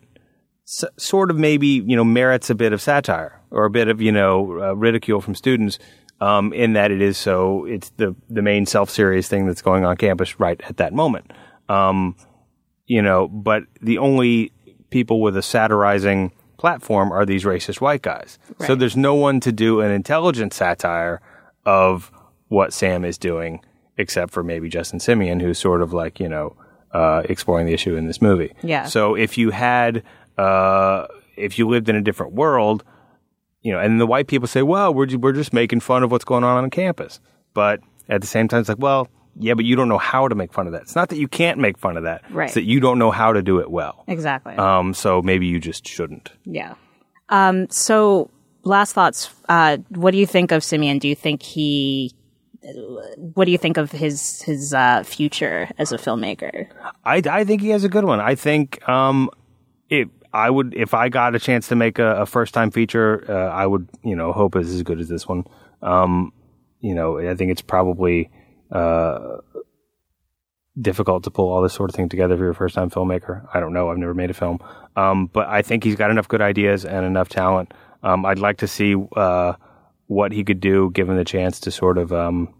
s- 0.67 0.85
sort 0.97 1.31
of 1.31 1.37
maybe, 1.37 1.67
you 1.67 1.95
know, 1.95 2.03
merits 2.03 2.49
a 2.49 2.55
bit 2.55 2.73
of 2.73 2.81
satire 2.81 3.41
or 3.51 3.65
a 3.65 3.69
bit 3.69 3.87
of, 3.87 4.01
you 4.01 4.11
know, 4.11 4.61
uh, 4.61 4.73
ridicule 4.73 5.21
from 5.21 5.35
students. 5.35 5.79
Um, 6.19 6.53
in 6.53 6.73
that 6.73 6.91
it 6.91 7.01
is 7.01 7.17
so, 7.17 7.65
it's 7.65 7.89
the 7.97 8.15
the 8.29 8.43
main 8.43 8.67
self 8.67 8.91
serious 8.91 9.27
thing 9.27 9.47
that's 9.47 9.63
going 9.63 9.85
on 9.85 9.97
campus 9.97 10.39
right 10.39 10.61
at 10.69 10.77
that 10.77 10.93
moment. 10.93 11.31
Um, 11.67 12.15
you 12.85 13.01
know, 13.01 13.27
but 13.27 13.63
the 13.81 13.97
only 13.97 14.51
people 14.91 15.19
with 15.19 15.35
a 15.35 15.41
satirizing 15.41 16.31
platform 16.61 17.11
are 17.11 17.25
these 17.25 17.43
racist 17.43 17.81
white 17.81 18.03
guys. 18.03 18.37
So 18.67 18.75
there's 18.75 18.95
no 18.95 19.15
one 19.15 19.39
to 19.39 19.51
do 19.51 19.81
an 19.81 19.91
intelligent 19.91 20.53
satire 20.53 21.19
of 21.65 22.11
what 22.49 22.71
Sam 22.71 23.03
is 23.03 23.17
doing, 23.17 23.61
except 23.97 24.31
for 24.31 24.43
maybe 24.43 24.69
Justin 24.69 24.99
Simien, 24.99 25.41
who's 25.41 25.57
sort 25.57 25.81
of 25.81 25.91
like, 25.91 26.19
you 26.19 26.29
know, 26.29 26.55
uh, 26.91 27.23
exploring 27.25 27.65
the 27.65 27.73
issue 27.73 27.95
in 27.95 28.05
this 28.05 28.21
movie. 28.21 28.53
Yeah. 28.61 28.85
So 28.85 29.15
if 29.15 29.39
you 29.39 29.49
had, 29.49 30.03
uh, 30.37 31.07
if 31.35 31.57
you 31.57 31.67
lived 31.67 31.89
in 31.89 31.95
a 31.95 32.01
different 32.01 32.33
world, 32.33 32.83
you 33.63 33.71
know, 33.71 33.79
and 33.79 33.99
the 33.99 34.05
white 34.05 34.27
people 34.27 34.47
say, 34.47 34.61
well, 34.61 34.93
we're, 34.93 35.17
we're 35.17 35.33
just 35.33 35.53
making 35.53 35.79
fun 35.79 36.03
of 36.03 36.11
what's 36.11 36.25
going 36.25 36.43
on 36.43 36.63
on 36.63 36.69
campus. 36.69 37.19
But 37.55 37.79
at 38.07 38.21
the 38.21 38.27
same 38.27 38.47
time, 38.47 38.59
it's 38.59 38.69
like, 38.69 38.77
well, 38.79 39.07
yeah, 39.39 39.53
but 39.53 39.65
you 39.65 39.75
don't 39.75 39.87
know 39.87 39.97
how 39.97 40.27
to 40.27 40.35
make 40.35 40.53
fun 40.53 40.67
of 40.67 40.73
that. 40.73 40.83
It's 40.83 40.95
not 40.95 41.09
that 41.09 41.17
you 41.17 41.27
can't 41.27 41.59
make 41.59 41.77
fun 41.77 41.97
of 41.97 42.03
that. 42.03 42.23
Right. 42.31 42.45
It's 42.45 42.55
that 42.55 42.63
you 42.63 42.79
don't 42.79 42.99
know 42.99 43.11
how 43.11 43.33
to 43.33 43.41
do 43.41 43.59
it 43.59 43.69
well. 43.71 44.03
Exactly. 44.07 44.55
Um, 44.55 44.93
so 44.93 45.21
maybe 45.21 45.47
you 45.47 45.59
just 45.59 45.87
shouldn't. 45.87 46.31
Yeah. 46.45 46.75
Um, 47.29 47.69
so, 47.69 48.29
last 48.63 48.93
thoughts. 48.93 49.33
Uh, 49.47 49.77
what 49.89 50.11
do 50.11 50.17
you 50.17 50.27
think 50.27 50.51
of 50.51 50.63
Simien? 50.63 50.99
Do 50.99 51.07
you 51.07 51.15
think 51.15 51.41
he? 51.43 52.13
What 53.33 53.45
do 53.45 53.51
you 53.51 53.57
think 53.57 53.77
of 53.77 53.91
his 53.91 54.41
his 54.41 54.73
uh, 54.73 55.03
future 55.03 55.69
as 55.77 55.91
a 55.91 55.97
filmmaker? 55.97 56.67
I, 57.03 57.21
I 57.25 57.43
think 57.43 57.61
he 57.61 57.69
has 57.69 57.83
a 57.83 57.89
good 57.89 58.03
one. 58.03 58.19
I 58.19 58.35
think 58.35 58.87
um, 58.87 59.29
it. 59.89 60.09
I 60.33 60.49
would 60.49 60.73
if 60.75 60.93
I 60.93 61.09
got 61.09 61.35
a 61.35 61.39
chance 61.39 61.67
to 61.69 61.75
make 61.75 61.99
a, 61.99 62.21
a 62.21 62.25
first 62.25 62.53
time 62.53 62.71
feature, 62.71 63.25
uh, 63.27 63.49
I 63.49 63.65
would 63.65 63.89
you 64.03 64.15
know 64.15 64.31
hope 64.31 64.55
it's 64.55 64.69
as 64.69 64.83
good 64.83 64.99
as 64.99 65.09
this 65.09 65.27
one. 65.27 65.45
Um, 65.81 66.33
you 66.81 66.93
know, 66.93 67.19
I 67.19 67.35
think 67.35 67.51
it's 67.51 67.61
probably 67.61 68.29
uh, 68.71 69.37
difficult 70.79 71.23
to 71.23 71.31
pull 71.31 71.49
all 71.49 71.61
this 71.61 71.73
sort 71.73 71.89
of 71.89 71.95
thing 71.95 72.09
together 72.09 72.37
for 72.37 72.43
your 72.43 72.53
first 72.53 72.75
time 72.75 72.89
filmmaker. 72.89 73.45
I 73.53 73.59
don't 73.59 73.73
know. 73.73 73.89
I've 73.89 73.97
never 73.97 74.13
made 74.13 74.29
a 74.29 74.33
film, 74.33 74.59
um, 74.95 75.27
but 75.27 75.47
I 75.47 75.61
think 75.61 75.83
he's 75.83 75.95
got 75.95 76.11
enough 76.11 76.27
good 76.27 76.41
ideas 76.41 76.85
and 76.85 77.05
enough 77.05 77.29
talent. 77.29 77.73
Um, 78.03 78.25
I'd 78.25 78.39
like 78.39 78.57
to 78.57 78.67
see 78.67 78.95
uh, 79.15 79.53
what 80.07 80.31
he 80.31 80.43
could 80.43 80.59
do 80.59 80.89
given 80.91 81.17
the 81.17 81.25
chance 81.25 81.59
to 81.61 81.71
sort 81.71 81.97
of 81.97 82.11
um, 82.11 82.53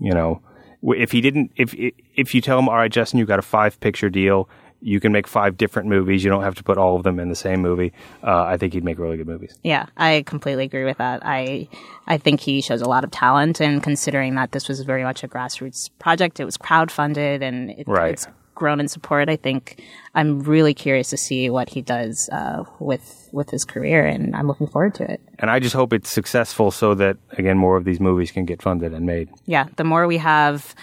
you 0.00 0.14
know, 0.14 0.40
if 0.82 1.12
he 1.12 1.20
didn't, 1.20 1.52
if 1.56 1.74
if 1.76 2.34
you 2.34 2.40
tell 2.40 2.58
him, 2.58 2.68
all 2.68 2.76
right, 2.76 2.90
Justin, 2.90 3.18
you've 3.18 3.28
got 3.28 3.38
a 3.38 3.42
five 3.42 3.78
picture 3.80 4.08
deal, 4.08 4.48
you 4.82 4.98
can 5.00 5.12
make 5.12 5.26
five 5.26 5.56
different 5.56 5.88
movies. 5.88 6.24
You 6.24 6.30
don't 6.30 6.42
have 6.42 6.54
to 6.56 6.64
put 6.64 6.78
all 6.78 6.96
of 6.96 7.02
them 7.02 7.18
in 7.20 7.28
the 7.28 7.34
same 7.34 7.60
movie. 7.60 7.92
Uh, 8.22 8.42
I 8.44 8.56
think 8.56 8.72
he'd 8.72 8.84
make 8.84 8.98
really 8.98 9.16
good 9.16 9.26
movies. 9.26 9.54
Yeah, 9.62 9.86
I 9.96 10.22
completely 10.26 10.64
agree 10.64 10.84
with 10.84 10.98
that. 10.98 11.20
I 11.24 11.68
I 12.06 12.16
think 12.18 12.40
he 12.40 12.60
shows 12.60 12.80
a 12.82 12.88
lot 12.88 13.04
of 13.04 13.10
talent, 13.10 13.60
and 13.60 13.82
considering 13.82 14.34
that 14.36 14.52
this 14.52 14.68
was 14.68 14.80
very 14.80 15.04
much 15.04 15.22
a 15.22 15.28
grassroots 15.28 15.90
project, 15.98 16.40
it 16.40 16.44
was 16.44 16.56
crowdfunded 16.56 17.42
and 17.42 17.70
it, 17.70 17.86
Right. 17.86 18.12
it's 18.12 18.26
grown 18.54 18.80
in 18.80 18.88
support. 18.88 19.28
I 19.30 19.36
think 19.36 19.82
I'm 20.14 20.40
really 20.42 20.74
curious 20.74 21.08
to 21.10 21.16
see 21.16 21.48
what 21.48 21.70
he 21.70 21.80
does 21.82 22.28
uh, 22.32 22.64
with 22.78 23.28
with 23.32 23.48
his 23.50 23.64
career, 23.64 24.04
and 24.04 24.34
I'm 24.34 24.46
looking 24.48 24.66
forward 24.66 24.94
to 24.96 25.10
it. 25.10 25.20
And 25.38 25.50
I 25.50 25.60
just 25.60 25.74
hope 25.74 25.92
it's 25.92 26.10
successful 26.10 26.70
so 26.70 26.94
that 26.94 27.16
again 27.38 27.56
more 27.58 27.76
of 27.76 27.84
these 27.84 28.00
movies 28.00 28.30
can 28.32 28.44
get 28.44 28.60
funded 28.62 28.92
and 28.92 29.06
made. 29.06 29.28
Yeah, 29.46 29.68
the 29.76 29.84
more 29.84 30.06
we 30.06 30.18
have, 30.18 30.74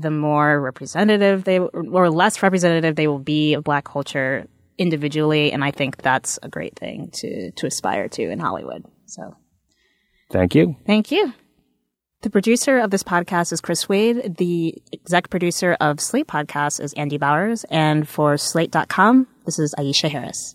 the 0.00 0.10
more 0.10 0.60
representative 0.60 1.44
they 1.44 1.58
or 1.58 2.10
less 2.10 2.42
representative 2.42 2.96
they 2.96 3.06
will 3.06 3.18
be 3.18 3.54
of 3.54 3.64
Black 3.64 3.84
culture 3.84 4.46
individually, 4.78 5.52
and 5.52 5.62
I 5.62 5.70
think 5.70 5.98
that's 5.98 6.38
a 6.42 6.48
great 6.48 6.76
thing 6.76 7.10
to 7.14 7.50
to 7.52 7.66
aspire 7.66 8.08
to 8.08 8.22
in 8.22 8.38
Hollywood. 8.38 8.84
So. 9.06 9.36
Thank 10.30 10.54
you. 10.54 10.76
Thank 10.86 11.10
you. 11.10 11.32
The 12.22 12.30
producer 12.30 12.78
of 12.78 12.90
this 12.90 13.02
podcast 13.02 13.52
is 13.52 13.60
Chris 13.60 13.88
Wade. 13.88 14.36
The 14.36 14.80
exec 14.92 15.30
producer 15.30 15.76
of 15.80 16.00
Slate 16.00 16.26
Podcast 16.26 16.80
is 16.80 16.92
Andy 16.92 17.16
Bowers. 17.16 17.64
And 17.70 18.06
for 18.06 18.36
Slate.com, 18.36 19.26
this 19.46 19.58
is 19.58 19.74
Aisha 19.78 20.10
Harris. 20.10 20.54